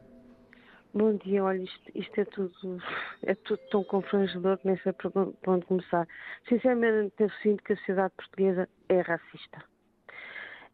Bom 0.96 1.16
dia, 1.16 1.44
olha, 1.44 1.64
isto, 1.64 1.92
isto, 1.96 2.22
é 2.22 2.26
tudo 2.26 2.80
é 3.24 3.34
tudo 3.34 3.60
tão 3.72 3.84
confrangedor 3.84 4.60
que 4.60 4.68
nem 4.68 4.78
sei 4.78 4.94
por 4.94 5.34
onde 5.48 5.66
começar. 5.66 6.08
Sinceramente, 6.48 7.14
eu 7.18 7.32
sinto 7.42 7.64
que 7.64 7.74
a 7.74 7.78
sociedade 7.78 8.14
portuguesa 8.16 8.70
é 8.90 9.02
racista. 9.02 9.64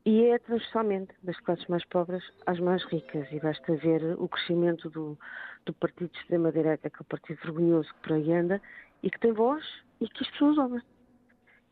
E 0.05 0.25
é 0.25 0.39
transversalmente 0.39 1.13
das 1.23 1.39
classes 1.39 1.65
mais 1.67 1.85
pobres 1.85 2.23
às 2.45 2.59
mais 2.59 2.83
ricas. 2.85 3.31
E 3.31 3.39
basta 3.39 3.75
ver 3.75 4.03
o 4.17 4.27
crescimento 4.27 4.89
do, 4.89 5.17
do 5.65 5.73
partido 5.73 6.11
de 6.11 6.19
extrema-direita, 6.19 6.89
que 6.89 6.97
é 6.97 7.01
o 7.01 7.05
partido 7.05 7.39
vergonhoso 7.43 7.93
que 7.93 7.99
por 8.01 8.13
aí 8.13 8.33
anda, 8.33 8.61
e 9.03 9.09
que 9.09 9.19
tem 9.19 9.31
voz 9.31 9.63
e 10.01 10.07
que 10.07 10.23
as 10.23 10.29
pessoas 10.31 10.57
ouvem. 10.57 10.81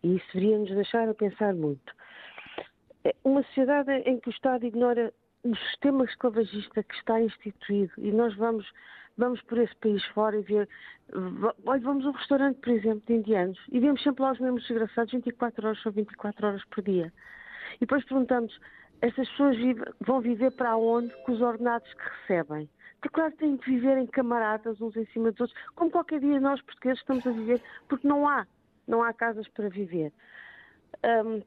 E 0.04 0.16
isso 0.16 0.26
deveria 0.34 0.60
nos 0.60 0.70
deixar 0.70 1.10
a 1.10 1.14
pensar 1.14 1.54
muito. 1.54 1.96
É 3.04 3.16
uma 3.24 3.44
sociedade 3.44 3.92
em 3.92 4.20
que 4.20 4.30
o 4.30 4.32
Estado 4.32 4.66
ignora 4.66 5.14
o 5.44 5.56
sistema 5.56 6.04
esclavagista 6.06 6.84
que 6.84 6.96
está 6.96 7.22
instituído 7.22 7.94
e 7.98 8.12
nós 8.12 8.36
vamos 8.36 8.70
vamos 9.18 9.42
por 9.44 9.58
esse 9.58 9.76
país 9.78 10.04
fora 10.08 10.38
e 10.38 10.42
ver 10.42 10.70
olha, 11.66 11.82
vamos 11.82 12.06
a 12.06 12.10
um 12.10 12.12
restaurante, 12.12 12.60
por 12.60 12.70
exemplo, 12.70 13.02
de 13.08 13.14
indianos 13.14 13.60
e 13.72 13.80
vemos 13.80 14.02
sempre 14.04 14.24
lá 14.24 14.32
os 14.32 14.40
mesmos 14.40 14.68
desgraçados 14.68 15.14
24 15.14 15.68
horas 15.68 15.86
ou 15.86 15.92
24 15.92 16.48
horas 16.48 16.66
por 16.66 16.84
dia. 16.84 17.14
E 17.76 17.80
depois 17.82 18.04
perguntamos, 18.06 18.60
estas 19.02 19.30
pessoas 19.30 19.58
vão 20.02 20.22
viver 20.22 20.52
para 20.52 20.76
onde 20.76 21.14
com 21.24 21.32
os 21.32 21.42
ordenados 21.42 21.92
que 21.94 22.04
recebem? 22.22 22.70
Porque 23.00 23.14
claro 23.14 23.36
têm 23.36 23.58
que 23.58 23.70
viver 23.70 23.98
em 23.98 24.08
camaradas 24.08 24.82
uns 24.82 24.96
em 24.96 25.06
cima 25.08 25.32
dos 25.32 25.42
outros, 25.42 25.60
como 25.76 25.92
qualquer 25.92 26.20
dia 26.20 26.40
nós 26.40 26.62
portugueses 26.62 27.00
estamos 27.00 27.26
a 27.28 27.32
viver, 27.32 27.62
porque 27.88 28.08
não 28.08 28.28
há, 28.28 28.48
não 28.88 29.04
há 29.04 29.14
casas 29.14 29.48
para 29.50 29.70
viver. 29.70 30.12
Um, 31.06 31.42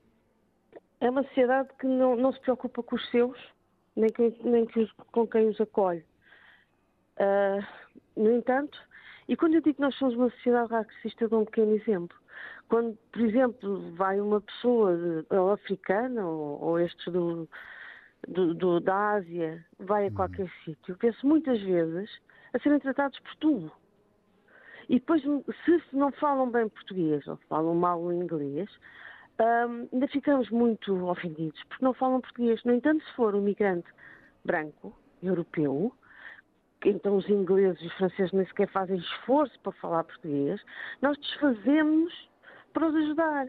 é 1.01 1.11
uma 1.11 1.25
sociedade 1.25 1.69
que 1.79 1.87
não, 1.87 2.15
não, 2.15 2.33
se 2.33 2.41
preocupa 2.41 2.83
com 2.83 2.95
os 2.95 3.11
seus, 3.11 3.39
nem, 3.97 4.11
que, 4.11 4.35
nem 4.45 4.67
que 4.67 4.81
os, 4.81 4.93
com 5.13 5.27
quem 5.27 5.49
os 5.49 5.61
acolhe. 5.61 6.05
Uh, 7.17 7.65
no 8.17 8.31
entanto, 8.31 8.79
e 9.27 9.37
quando 9.37 9.55
eu 9.55 9.61
digo 9.61 9.77
que 9.77 9.81
nós 9.81 9.95
somos 9.97 10.15
uma 10.15 10.31
sociedade 10.31 10.71
racista, 10.71 11.29
dou 11.29 11.43
um 11.43 11.45
pequeno 11.45 11.75
exemplo. 11.75 12.17
Quando, 12.69 12.97
por 13.13 13.23
exemplo, 13.23 13.93
vai 13.95 14.21
uma 14.21 14.41
pessoa 14.41 14.97
ou 15.31 15.51
africana 15.51 16.25
ou, 16.25 16.61
ou 16.61 16.79
estes 16.79 17.13
do, 17.13 17.49
do, 18.29 18.55
do, 18.55 18.81
da 18.81 19.13
Ásia, 19.13 19.65
vai 19.79 20.05
a 20.05 20.09
uhum. 20.09 20.15
qualquer 20.15 20.43
uhum. 20.43 20.51
sítio, 20.65 20.97
vê-se 21.01 21.25
muitas 21.25 21.61
vezes 21.63 22.11
a 22.53 22.59
serem 22.59 22.79
tratados 22.79 23.19
por 23.21 23.37
tu. 23.37 23.73
E 24.89 24.95
depois, 24.95 25.23
se 25.23 25.83
não 25.93 26.11
falam 26.13 26.51
bem 26.51 26.69
português 26.69 27.27
ou 27.29 27.37
falam 27.49 27.75
mal 27.75 28.01
o 28.01 28.13
inglês, 28.13 28.69
um, 29.41 29.89
ainda 29.93 30.09
ficamos 30.09 30.51
muito 30.51 30.93
ofendidos, 31.07 31.63
porque 31.69 31.85
não 31.85 31.95
falam 31.95 32.21
português. 32.21 32.63
No 32.65 32.75
entanto, 32.75 33.05
se 33.05 33.13
for 33.15 33.35
um 33.35 33.41
migrante 33.41 33.89
branco, 34.45 34.93
europeu, 35.23 35.95
então 36.85 37.17
os 37.17 37.29
ingleses 37.29 37.81
e 37.83 37.87
os 37.87 37.93
franceses 37.95 38.33
nem 38.33 38.45
sequer 38.47 38.69
fazem 38.69 38.97
esforço 38.97 39.59
para 39.61 39.73
falar 39.73 40.05
português, 40.05 40.61
nós 41.01 41.17
desfazemos 41.19 42.31
para 42.73 42.89
os 42.89 42.95
ajudar. 42.95 43.49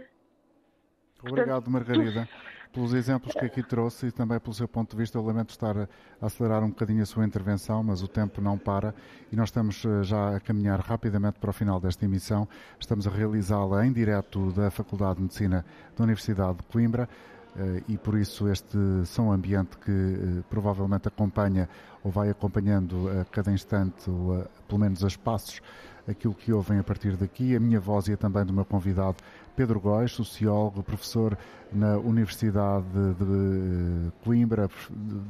Obrigado, 1.19 1.63
Portanto, 1.63 1.69
Margarida. 1.71 2.25
Tu 2.25 2.60
pelos 2.71 2.93
exemplos 2.93 3.33
que 3.33 3.45
aqui 3.45 3.61
trouxe 3.61 4.07
e 4.07 4.11
também 4.11 4.39
pelo 4.39 4.53
seu 4.53 4.67
ponto 4.67 4.91
de 4.91 4.97
vista. 4.97 5.17
Eu 5.17 5.23
lamento 5.23 5.49
estar 5.49 5.77
a 5.77 5.87
acelerar 6.21 6.63
um 6.63 6.69
bocadinho 6.69 7.03
a 7.03 7.05
sua 7.05 7.25
intervenção, 7.25 7.83
mas 7.83 8.01
o 8.01 8.07
tempo 8.07 8.41
não 8.41 8.57
para 8.57 8.93
e 9.31 9.35
nós 9.35 9.49
estamos 9.49 9.83
eh, 9.85 10.03
já 10.03 10.35
a 10.35 10.39
caminhar 10.39 10.79
rapidamente 10.79 11.39
para 11.39 11.49
o 11.49 11.53
final 11.53 11.79
desta 11.79 12.05
emissão. 12.05 12.47
Estamos 12.79 13.05
a 13.05 13.09
realizá-la 13.09 13.85
em 13.85 13.91
direto 13.91 14.51
da 14.51 14.71
Faculdade 14.71 15.15
de 15.15 15.23
Medicina 15.23 15.65
da 15.95 16.03
Universidade 16.03 16.57
de 16.57 16.63
Coimbra. 16.63 17.09
Eh, 17.57 17.83
e 17.89 17.97
por 17.97 18.17
isso 18.17 18.47
este 18.47 18.77
som 19.05 19.31
ambiente 19.31 19.77
que 19.77 19.91
eh, 19.91 20.43
provavelmente 20.49 21.07
acompanha 21.07 21.67
ou 22.03 22.11
vai 22.11 22.29
acompanhando 22.29 23.09
a 23.09 23.25
cada 23.25 23.51
instante, 23.51 24.09
ou 24.09 24.41
a, 24.41 24.45
pelo 24.67 24.79
menos 24.79 25.03
a 25.03 25.07
espaços, 25.07 25.61
aquilo 26.07 26.33
que 26.33 26.51
ouvem 26.51 26.79
a 26.79 26.83
partir 26.83 27.15
daqui. 27.15 27.55
A 27.55 27.59
minha 27.59 27.79
voz 27.79 28.07
e 28.07 28.13
a 28.13 28.17
também 28.17 28.45
do 28.45 28.53
meu 28.53 28.65
convidado 28.65 29.17
Pedro 29.55 29.79
Góis, 29.79 30.11
sociólogo, 30.11 30.83
professor 30.83 31.37
na 31.71 31.97
Universidade 31.97 32.85
de 33.17 34.11
Coimbra, 34.23 34.69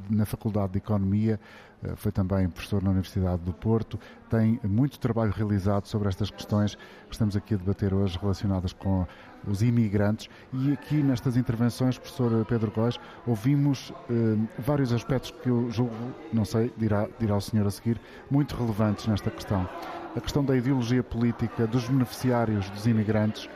na 0.09 0.25
Faculdade 0.25 0.73
de 0.73 0.77
Economia, 0.79 1.39
eh, 1.83 1.93
foi 1.95 2.11
também 2.11 2.49
professor 2.49 2.81
na 2.81 2.89
Universidade 2.89 3.41
do 3.43 3.53
Porto, 3.53 3.99
tem 4.29 4.59
muito 4.63 4.99
trabalho 4.99 5.31
realizado 5.31 5.85
sobre 5.85 6.09
estas 6.09 6.31
questões 6.31 6.75
que 6.75 7.11
estamos 7.11 7.35
aqui 7.35 7.53
a 7.53 7.57
debater 7.57 7.93
hoje 7.93 8.17
relacionadas 8.19 8.73
com 8.73 9.05
os 9.47 9.61
imigrantes 9.61 10.29
e 10.53 10.71
aqui 10.71 10.95
nestas 10.95 11.37
intervenções, 11.37 11.97
professor 11.97 12.45
Pedro 12.45 12.71
Góis, 12.71 12.99
ouvimos 13.25 13.93
eh, 14.09 14.37
vários 14.57 14.91
aspectos 14.93 15.31
que 15.31 15.49
eu 15.49 15.69
julgo, 15.71 15.95
não 16.31 16.45
sei, 16.45 16.71
dirá, 16.77 17.07
dirá 17.19 17.35
o 17.35 17.41
senhor 17.41 17.67
a 17.67 17.71
seguir, 17.71 17.99
muito 18.29 18.55
relevantes 18.55 19.07
nesta 19.07 19.29
questão. 19.29 19.67
A 20.15 20.19
questão 20.19 20.43
da 20.43 20.55
ideologia 20.55 21.01
política 21.01 21.65
dos 21.65 21.87
beneficiários 21.87 22.69
dos 22.69 22.85
imigrantes, 22.85 23.49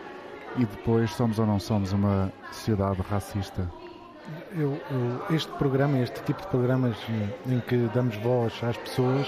e 0.57 0.65
depois 0.65 1.11
somos 1.11 1.39
ou 1.39 1.45
não 1.45 1.59
somos 1.59 1.91
uma 1.91 2.31
sociedade 2.51 3.01
racista? 3.01 3.69
Eu, 4.51 4.79
eu, 4.89 5.35
este 5.35 5.51
programa, 5.53 5.99
este 5.99 6.21
tipo 6.23 6.41
de 6.41 6.47
programas 6.47 6.97
em 7.45 7.59
que 7.59 7.89
damos 7.93 8.15
voz 8.17 8.53
às 8.63 8.77
pessoas. 8.77 9.27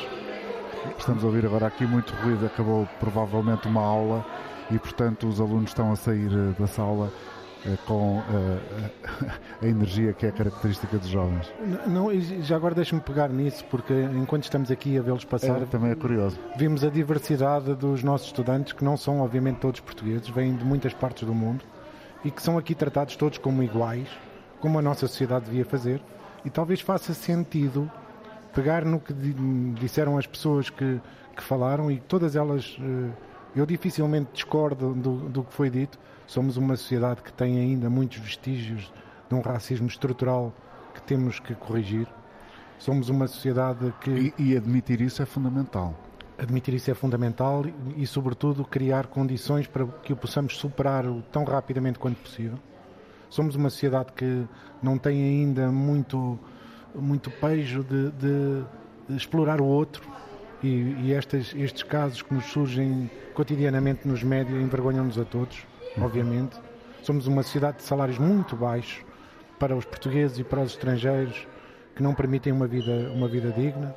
Estamos 0.98 1.24
a 1.24 1.28
ouvir 1.28 1.46
agora 1.46 1.68
aqui 1.68 1.86
muito 1.86 2.14
ruído, 2.16 2.46
acabou 2.46 2.88
provavelmente 3.00 3.68
uma 3.68 3.82
aula 3.82 4.26
e, 4.72 4.80
portanto, 4.80 5.28
os 5.28 5.40
alunos 5.40 5.70
estão 5.70 5.92
a 5.92 5.96
sair 5.96 6.32
eh, 6.32 6.60
da 6.60 6.68
sala 6.68 7.12
com 7.86 8.20
uh, 8.20 8.22
a 9.62 9.66
energia 9.66 10.14
que 10.14 10.26
é 10.26 10.32
característica 10.32 10.98
dos 10.98 11.08
jovens. 11.08 11.52
Não, 11.88 12.10
já 12.42 12.56
agora 12.56 12.76
deixa-me 12.76 13.02
pegar 13.02 13.30
nisso, 13.30 13.64
porque 13.66 13.94
enquanto 13.94 14.44
estamos 14.44 14.72
aqui 14.72 14.98
a 14.98 15.02
vê-los 15.02 15.26
passar, 15.26 15.62
é, 15.62 15.66
também 15.66 15.92
é 15.92 15.96
curioso. 15.96 16.40
Vimos 16.56 16.84
a 16.84 16.90
diversidade 16.90 17.74
dos 17.76 18.04
nossos 18.04 18.28
estudantes, 18.28 18.74
que 18.74 18.84
não 18.84 18.96
são, 18.98 19.22
obviamente, 19.22 19.58
todos 19.58 19.80
portugueses, 19.80 20.30
vêm 20.30 20.56
de 20.56 20.64
muitas 20.64 20.94
partes 20.94 21.24
do 21.24 21.34
mundo 21.34 21.64
e 22.24 22.32
que 22.32 22.42
são 22.42 22.58
aqui 22.58 22.74
tratados 22.74 23.16
todos 23.16 23.38
como 23.38 23.64
iguais, 23.64 24.08
como 24.60 24.80
a 24.80 24.82
nossa 24.82 25.08
sociedade 25.08 25.46
devia 25.46 25.66
fazer, 25.66 26.02
e 26.44 26.50
talvez 26.50 26.82
faça 26.82 27.14
sentido 27.14 27.90
pegar 28.54 28.84
no 28.84 29.00
que 29.00 29.14
disseram 29.80 30.18
as 30.18 30.26
pessoas 30.26 30.70
que, 30.70 31.00
que 31.36 31.44
falaram 31.44 31.92
e 31.92 32.00
todas 32.00 32.36
elas. 32.36 32.78
Uh, 32.80 33.12
eu 33.56 33.66
dificilmente 33.66 34.30
discordo 34.34 34.94
do, 34.94 35.16
do 35.30 35.44
que 35.44 35.54
foi 35.54 35.70
dito. 35.70 35.98
Somos 36.28 36.58
uma 36.58 36.76
sociedade 36.76 37.22
que 37.22 37.32
tem 37.32 37.58
ainda 37.58 37.90
muitos 37.90 38.18
vestígios 38.18 38.92
de 39.30 39.34
um 39.34 39.40
racismo 39.40 39.88
estrutural 39.88 40.54
que 40.94 41.02
temos 41.02 41.40
que 41.40 41.56
corrigir. 41.56 42.06
Somos 42.78 43.08
uma 43.08 43.28
sociedade 43.28 43.94
que. 44.02 44.34
E, 44.38 44.52
e 44.52 44.58
admitir 44.58 45.00
isso 45.00 45.24
é 45.24 45.26
fundamental. 45.26 45.96
Admitir 46.38 46.74
isso 46.74 46.92
é 46.92 46.94
fundamental 46.94 47.66
e, 47.66 48.04
e, 48.04 48.06
sobretudo, 48.06 48.66
criar 48.66 49.08
condições 49.08 49.66
para 49.68 49.88
que 50.04 50.12
o 50.12 50.18
possamos 50.18 50.58
superar 50.58 51.06
tão 51.32 51.46
rapidamente 51.46 51.98
quanto 51.98 52.18
possível. 52.18 52.60
Somos 53.30 53.56
uma 53.56 53.70
sociedade 53.70 54.12
que 54.14 54.46
não 54.84 54.98
tem 54.98 55.24
ainda 55.24 55.72
muito, 55.72 56.38
muito 56.94 57.32
pejo 57.32 57.84
de, 57.84 58.12
de, 58.12 58.64
de 59.10 59.18
explorar 59.18 59.60
o 59.60 59.66
outro 59.66 60.04
E, 60.64 60.68
e 60.68 61.14
estes, 61.14 61.54
estes 61.56 61.84
casos 61.84 62.22
que 62.22 62.34
nos 62.34 62.46
surgem 62.46 63.10
cotidianamente 63.34 64.08
nos 64.08 64.24
médias 64.24 64.60
envergonham-nos 64.62 65.18
a 65.18 65.26
todos. 65.26 65.66
Obviamente. 66.00 66.58
Somos 67.04 67.28
uma 67.28 67.44
sociedade 67.44 67.78
de 67.78 67.84
salários 67.84 68.18
muito 68.18 68.56
baixos 68.56 69.06
para 69.60 69.76
os 69.76 69.86
portugueses 69.86 70.40
e 70.40 70.44
para 70.44 70.62
os 70.62 70.72
estrangeiros 70.72 71.48
que 71.96 72.04
não 72.04 72.14
permitem 72.14 72.54
uma 72.54 72.68
vida, 72.68 73.12
uma 73.14 73.28
vida 73.28 73.52
digna. 73.52 73.96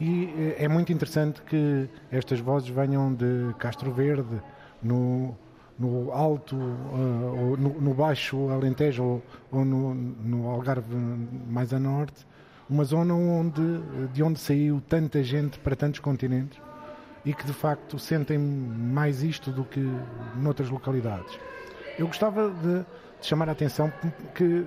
E 0.00 0.54
eh, 0.58 0.64
é 0.64 0.68
muito 0.68 0.92
interessante 0.92 1.42
que 1.42 1.88
estas 2.10 2.40
vozes 2.40 2.68
venham 2.68 3.14
de 3.14 3.54
Castro 3.58 3.92
Verde, 3.92 4.40
no, 4.82 5.34
no 5.78 6.12
alto, 6.12 6.54
uh, 6.54 7.56
no, 7.58 7.80
no, 7.80 7.94
baixo 7.94 8.50
Alentejo 8.50 9.02
ou, 9.02 9.22
ou 9.50 9.64
no, 9.64 9.94
no, 9.94 10.50
Algarve 10.50 10.94
mais 11.48 11.72
a 11.72 11.78
norte, 11.78 12.26
uma 12.68 12.84
zona 12.84 13.14
onde, 13.14 13.62
de 14.12 14.22
onde 14.22 14.38
saiu 14.38 14.82
tanta 14.88 15.22
gente 15.22 15.58
para 15.58 15.74
tantos 15.74 16.00
continentes 16.00 16.60
e 17.24 17.32
que 17.32 17.44
de 17.44 17.52
facto 17.52 17.98
sentem 17.98 18.38
mais 18.38 19.22
isto 19.22 19.50
do 19.50 19.64
que 19.64 19.80
noutras 20.36 20.68
localidades. 20.68 21.38
Eu 21.98 22.06
gostava 22.06 22.50
de, 22.50 22.80
de 22.80 23.26
chamar 23.26 23.48
a 23.48 23.52
atenção 23.52 23.92
que 24.34 24.66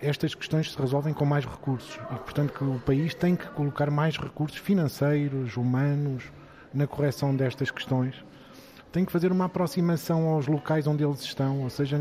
estas 0.00 0.34
questões 0.34 0.72
se 0.72 0.78
resolvem 0.78 1.14
com 1.14 1.24
mais 1.24 1.44
recursos 1.44 1.98
e, 2.10 2.14
portanto, 2.16 2.52
que 2.52 2.64
o 2.64 2.78
país 2.80 3.14
tem 3.14 3.34
que 3.34 3.46
colocar 3.48 3.90
mais 3.90 4.18
recursos 4.18 4.58
financeiros, 4.58 5.56
humanos, 5.56 6.24
na 6.72 6.86
correção 6.86 7.34
destas 7.34 7.70
questões. 7.70 8.22
Tem 8.92 9.04
que 9.04 9.12
fazer 9.12 9.32
uma 9.32 9.46
aproximação 9.46 10.28
aos 10.28 10.46
locais 10.46 10.86
onde 10.86 11.02
eles 11.04 11.20
estão, 11.20 11.62
ou 11.62 11.70
seja, 11.70 11.98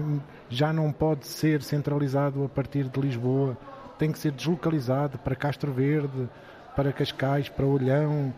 já 0.50 0.74
não 0.74 0.92
pode 0.92 1.26
ser 1.26 1.62
centralizado 1.62 2.44
a 2.44 2.50
partir 2.50 2.86
de 2.86 3.00
Lisboa, 3.00 3.58
tem 3.98 4.12
que 4.12 4.20
ser 4.20 4.32
deslocalizado 4.32 5.18
para 5.20 5.36
Castro 5.36 5.72
Verde, 5.72 6.30
para 6.76 6.92
Cascais, 6.92 7.48
para 7.48 7.66
Olhão, 7.66 8.34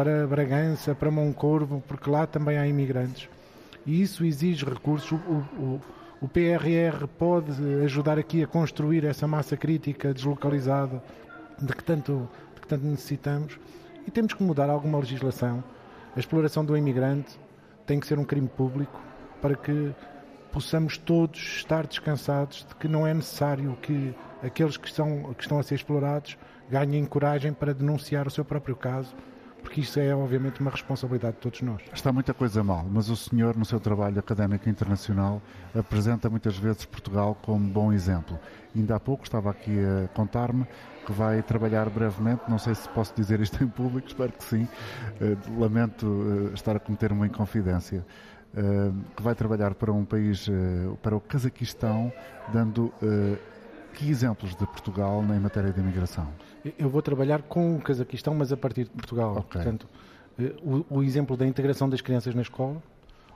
para 0.00 0.26
Bragança, 0.26 0.94
para 0.94 1.10
Moncorvo, 1.10 1.84
porque 1.86 2.08
lá 2.08 2.26
também 2.26 2.56
há 2.56 2.66
imigrantes. 2.66 3.28
E 3.84 4.00
isso 4.00 4.24
exige 4.24 4.64
recursos. 4.64 5.12
O, 5.12 5.14
o, 5.60 5.80
o 6.22 6.26
PRR 6.26 7.06
pode 7.18 7.52
ajudar 7.84 8.18
aqui 8.18 8.42
a 8.42 8.46
construir 8.46 9.04
essa 9.04 9.28
massa 9.28 9.58
crítica 9.58 10.14
deslocalizada 10.14 11.02
de 11.60 11.70
que 11.74 11.84
tanto, 11.84 12.26
de 12.54 12.62
que 12.62 12.66
tanto 12.66 12.86
necessitamos 12.86 13.60
e 14.06 14.10
temos 14.10 14.32
que 14.32 14.42
mudar 14.42 14.70
alguma 14.70 14.98
legislação. 14.98 15.62
A 16.16 16.18
exploração 16.18 16.64
do 16.64 16.74
imigrante 16.74 17.38
tem 17.84 18.00
que 18.00 18.06
ser 18.06 18.18
um 18.18 18.24
crime 18.24 18.48
público 18.48 18.98
para 19.42 19.54
que 19.54 19.94
possamos 20.50 20.96
todos 20.96 21.38
estar 21.38 21.86
descansados 21.86 22.64
de 22.66 22.74
que 22.76 22.88
não 22.88 23.06
é 23.06 23.12
necessário 23.12 23.76
que 23.82 24.14
aqueles 24.42 24.78
que 24.78 24.88
estão, 24.88 25.34
que 25.34 25.42
estão 25.42 25.58
a 25.58 25.62
ser 25.62 25.74
explorados 25.74 26.38
ganhem 26.70 27.04
coragem 27.04 27.52
para 27.52 27.74
denunciar 27.74 28.26
o 28.26 28.30
seu 28.30 28.46
próprio 28.46 28.74
caso 28.74 29.14
porque 29.62 29.80
isso 29.80 29.98
é 30.00 30.14
obviamente 30.14 30.60
uma 30.60 30.70
responsabilidade 30.70 31.36
de 31.36 31.40
todos 31.40 31.62
nós. 31.62 31.82
Está 31.92 32.12
muita 32.12 32.34
coisa 32.34 32.62
mal, 32.62 32.86
mas 32.90 33.08
o 33.08 33.16
senhor, 33.16 33.56
no 33.56 33.64
seu 33.64 33.80
trabalho 33.80 34.18
académico 34.18 34.68
internacional, 34.68 35.40
apresenta 35.74 36.28
muitas 36.28 36.56
vezes 36.56 36.84
Portugal 36.84 37.36
como 37.42 37.68
bom 37.68 37.92
exemplo. 37.92 38.38
Ainda 38.74 38.96
há 38.96 39.00
pouco 39.00 39.24
estava 39.24 39.50
aqui 39.50 39.76
a 39.80 40.08
contar-me 40.08 40.66
que 41.04 41.12
vai 41.12 41.42
trabalhar 41.42 41.88
brevemente, 41.90 42.42
não 42.48 42.58
sei 42.58 42.74
se 42.74 42.88
posso 42.90 43.14
dizer 43.14 43.40
isto 43.40 43.62
em 43.62 43.68
público, 43.68 44.06
espero 44.08 44.32
que 44.32 44.44
sim, 44.44 44.68
eh, 45.20 45.36
lamento 45.58 46.50
eh, 46.50 46.54
estar 46.54 46.76
a 46.76 46.80
cometer 46.80 47.12
uma 47.12 47.26
inconfidência. 47.26 48.04
Eh, 48.54 48.90
que 49.16 49.22
vai 49.22 49.34
trabalhar 49.34 49.74
para 49.74 49.92
um 49.92 50.04
país, 50.04 50.48
para 51.02 51.16
o 51.16 51.20
Cazaquistão, 51.20 52.12
dando 52.52 52.92
que 53.92 54.08
exemplos 54.08 54.54
de 54.54 54.66
Portugal 54.66 55.22
em 55.22 55.38
matéria 55.38 55.72
de 55.72 55.80
imigração? 55.80 56.28
Eu 56.78 56.88
vou 56.88 57.02
trabalhar 57.02 57.42
com 57.42 57.76
o 57.76 57.80
Cazaquistão, 57.80 58.34
mas 58.34 58.52
a 58.52 58.56
partir 58.56 58.84
de 58.84 58.90
Portugal. 58.90 59.32
Okay. 59.32 59.44
Portanto, 59.62 59.88
eh, 60.38 60.54
o, 60.62 60.98
o, 60.98 61.02
exemplo 61.02 61.36
da 61.36 61.46
integração 61.46 61.88
das 61.88 62.00
crianças 62.00 62.34
na 62.34 62.42
escola, 62.42 62.82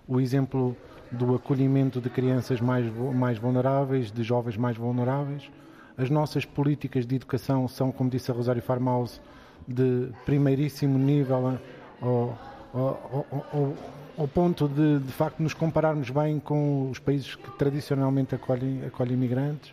o 0.07 0.21
exemplo 0.21 0.77
do 1.11 1.35
acolhimento 1.35 2.01
de 2.01 2.11
crianças 2.11 2.61
mais, 2.61 2.85
mais 3.15 3.39
vulneráveis, 3.39 4.11
de 4.11 4.23
jovens 4.23 4.57
mais 4.57 4.77
vulneráveis. 4.77 5.51
As 5.97 6.11
nossas 6.11 6.45
políticas 6.45 7.07
de 7.07 7.17
educação 7.17 7.69
são, 7.69 7.93
como 7.93 8.11
disse 8.11 8.31
a 8.31 8.35
Rosário 8.35 8.63
Farmaus, 8.63 9.21
de 9.67 10.09
primeiríssimo 10.27 10.99
nível 10.99 11.59
ao, 12.03 12.39
ao, 12.73 13.27
ao, 13.53 13.75
ao 14.19 14.29
ponto 14.29 14.69
de, 14.69 14.99
de 14.99 15.13
facto, 15.13 15.41
nos 15.41 15.55
compararmos 15.55 16.11
bem 16.11 16.39
com 16.39 16.91
os 16.91 16.99
países 16.99 17.35
que 17.35 17.51
tradicionalmente 17.53 18.35
acolhem, 18.35 18.85
acolhem 18.87 19.15
imigrantes. 19.15 19.73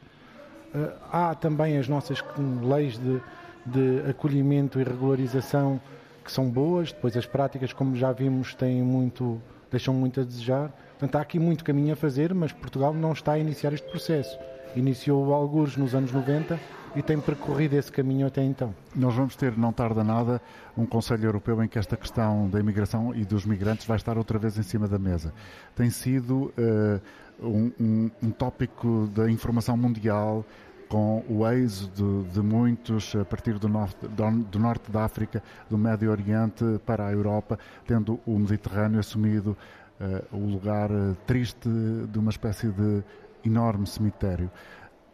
Uh, 0.73 0.91
há 1.11 1.35
também 1.35 1.77
as 1.77 1.87
nossas 1.87 2.23
leis 2.61 2.97
de, 2.97 3.21
de 3.65 4.09
acolhimento 4.09 4.79
e 4.79 4.83
regularização 4.83 5.81
que 6.23 6.31
são 6.31 6.49
boas, 6.49 6.91
depois 6.91 7.17
as 7.17 7.25
práticas, 7.25 7.73
como 7.73 7.95
já 7.95 8.11
vimos, 8.11 8.53
têm 8.53 8.81
muito, 8.81 9.41
deixam 9.69 9.93
muito 9.93 10.21
a 10.21 10.23
desejar. 10.23 10.71
Portanto, 10.91 11.15
há 11.15 11.21
aqui 11.21 11.39
muito 11.39 11.63
caminho 11.63 11.93
a 11.93 11.95
fazer, 11.95 12.33
mas 12.33 12.51
Portugal 12.51 12.93
não 12.93 13.11
está 13.11 13.33
a 13.33 13.39
iniciar 13.39 13.73
este 13.73 13.89
processo. 13.89 14.37
Iniciou 14.75 15.33
alguns 15.33 15.75
nos 15.75 15.95
anos 15.95 16.11
90 16.11 16.59
e 16.95 17.01
tem 17.01 17.19
percorrido 17.19 17.75
esse 17.75 17.91
caminho 17.91 18.27
até 18.27 18.43
então. 18.43 18.73
Nós 18.95 19.13
vamos 19.13 19.35
ter, 19.35 19.57
não 19.57 19.71
tarda 19.71 20.03
nada, 20.03 20.41
um 20.77 20.85
Conselho 20.85 21.25
Europeu 21.25 21.63
em 21.63 21.67
que 21.67 21.79
esta 21.79 21.95
questão 21.95 22.49
da 22.49 22.59
imigração 22.59 23.15
e 23.15 23.23
dos 23.23 23.45
migrantes 23.45 23.85
vai 23.85 23.97
estar 23.97 24.17
outra 24.17 24.37
vez 24.37 24.57
em 24.57 24.63
cima 24.63 24.87
da 24.87 24.99
mesa. 24.99 25.33
Tem 25.75 25.89
sido 25.89 26.53
uh, 26.57 27.01
um, 27.41 28.09
um, 28.21 28.31
tópico 28.31 29.09
da 29.13 29.29
informação 29.29 29.75
mundial 29.75 30.45
com 30.87 31.23
o 31.29 31.47
êxodo 31.47 32.27
de 32.33 32.41
muitos 32.41 33.15
a 33.15 33.23
partir 33.23 33.57
do 33.57 33.69
norte, 33.69 34.05
do 34.49 34.59
norte 34.59 34.91
da 34.91 35.05
África, 35.05 35.41
do 35.69 35.77
Médio 35.77 36.11
Oriente 36.11 36.65
para 36.85 37.07
a 37.07 37.11
Europa, 37.13 37.57
tendo 37.87 38.19
o 38.25 38.37
Mediterrâneo 38.37 38.99
assumido 38.99 39.57
uh, 40.01 40.35
o 40.35 40.45
lugar 40.51 40.91
uh, 40.91 41.15
triste 41.25 41.69
de 42.11 42.19
uma 42.19 42.29
espécie 42.29 42.67
de 42.67 43.03
enorme 43.45 43.87
cemitério. 43.87 44.51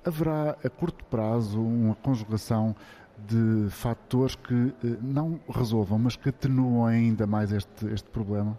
Haverá 0.03 0.57
a 0.63 0.69
curto 0.69 1.03
prazo 1.05 1.61
uma 1.61 1.93
conjugação 1.95 2.75
de 3.27 3.69
fatores 3.69 4.35
que 4.35 4.53
uh, 4.53 4.75
não 4.99 5.39
resolvam, 5.47 5.99
mas 5.99 6.15
que 6.15 6.29
atenuam 6.29 6.87
ainda 6.87 7.27
mais 7.27 7.51
este, 7.51 7.85
este 7.93 8.09
problema? 8.09 8.57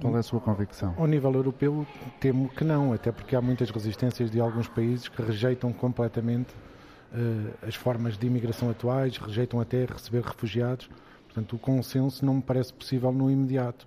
Qual 0.00 0.16
é 0.16 0.20
a 0.20 0.22
sua 0.22 0.40
convicção? 0.40 0.94
Ao 0.96 1.06
nível 1.06 1.32
europeu, 1.32 1.86
temo 2.20 2.48
que 2.48 2.64
não, 2.64 2.92
até 2.92 3.10
porque 3.10 3.34
há 3.34 3.40
muitas 3.40 3.70
resistências 3.70 4.30
de 4.30 4.40
alguns 4.40 4.68
países 4.68 5.08
que 5.08 5.20
rejeitam 5.22 5.72
completamente 5.72 6.54
uh, 7.12 7.66
as 7.66 7.74
formas 7.74 8.16
de 8.16 8.26
imigração 8.26 8.70
atuais, 8.70 9.16
rejeitam 9.16 9.60
até 9.60 9.84
receber 9.84 10.22
refugiados. 10.22 10.88
Portanto, 11.24 11.56
o 11.56 11.58
consenso 11.58 12.24
não 12.24 12.34
me 12.34 12.42
parece 12.42 12.72
possível 12.72 13.12
no 13.12 13.30
imediato. 13.30 13.86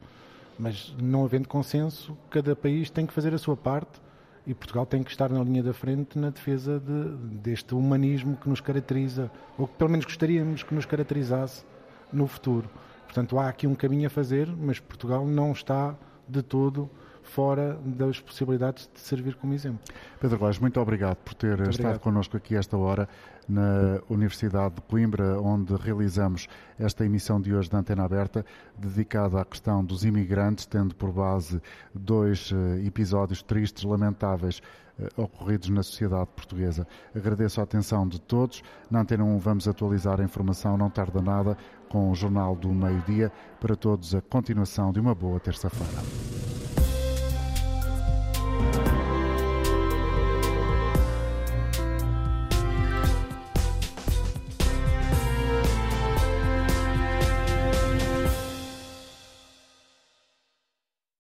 Mas, 0.58 0.94
não 1.02 1.24
havendo 1.24 1.48
consenso, 1.48 2.18
cada 2.30 2.56
país 2.56 2.90
tem 2.90 3.06
que 3.06 3.14
fazer 3.14 3.34
a 3.34 3.38
sua 3.38 3.56
parte 3.56 4.02
e 4.46 4.54
Portugal 4.54 4.86
tem 4.86 5.04
que 5.04 5.12
estar 5.12 5.30
na 5.30 5.44
linha 5.44 5.62
da 5.62 5.74
frente 5.74 6.18
na 6.18 6.30
defesa 6.30 6.80
de, 6.80 7.38
deste 7.38 7.76
humanismo 7.76 8.36
que 8.36 8.50
nos 8.50 8.60
caracteriza, 8.60 9.32
ou 9.58 9.68
que 9.68 9.76
pelo 9.76 9.90
menos 9.90 10.06
gostaríamos 10.06 10.64
que 10.64 10.74
nos 10.74 10.86
caracterizasse 10.86 11.64
no 12.12 12.28
futuro. 12.28 12.70
Portanto, 13.10 13.40
há 13.40 13.50
aqui 13.50 13.66
um 13.66 13.74
caminho 13.74 14.06
a 14.06 14.10
fazer, 14.10 14.48
mas 14.56 14.80
Portugal 14.80 15.26
não 15.26 15.52
está 15.52 15.96
de 16.28 16.44
todo 16.44 16.88
fora 17.24 17.80
das 17.84 18.20
possibilidades 18.20 18.88
de 18.94 19.00
servir 19.00 19.34
como 19.36 19.52
exemplo. 19.52 19.80
Pedro 20.20 20.38
Góes, 20.38 20.60
muito 20.60 20.80
obrigado 20.80 21.18
por 21.18 21.34
ter 21.34 21.58
muito 21.58 21.72
estado 21.72 21.86
obrigado. 21.86 22.02
connosco 22.02 22.38
aqui 22.38 22.56
esta 22.56 22.78
hora 22.78 23.10
na 23.48 24.00
Universidade 24.08 24.76
de 24.76 24.82
Coimbra, 24.82 25.42
onde 25.42 25.76
realizamos 25.76 26.48
esta 26.78 27.04
emissão 27.04 27.42
de 27.42 27.52
hoje 27.52 27.68
da 27.68 27.80
Antena 27.80 28.04
Aberta, 28.04 28.46
dedicada 28.78 29.42
à 29.42 29.46
questão 29.46 29.84
dos 29.84 30.06
imigrantes, 30.06 30.68
tendo 30.68 30.94
por 30.94 31.12
base 31.12 31.60
dois 31.94 32.52
uh, 32.52 32.78
episódios 32.86 33.42
tristes, 33.42 33.84
lamentáveis, 33.84 34.62
ocorridos 35.16 35.70
na 35.70 35.84
sociedade 35.84 36.30
portuguesa. 36.36 36.88
Agradeço 37.16 37.60
a 37.60 37.64
atenção 37.64 38.08
de 38.08 38.20
todos. 38.20 38.62
Na 38.90 39.02
Antena 39.02 39.24
1 39.24 39.38
vamos 39.40 39.68
atualizar 39.68 40.20
a 40.20 40.24
informação, 40.24 40.78
não 40.78 40.90
tarda 40.90 41.22
nada, 41.22 41.58
com 41.90 42.12
o 42.12 42.16
Jornal 42.16 42.56
do 42.56 42.70
Meio-Dia. 42.70 43.32
Para 43.60 43.76
todos, 43.76 44.14
a 44.16 44.22
continuação 44.22 44.92
de 44.92 45.00
uma 45.00 45.16
boa 45.16 45.40
terça-feira. 45.40 46.59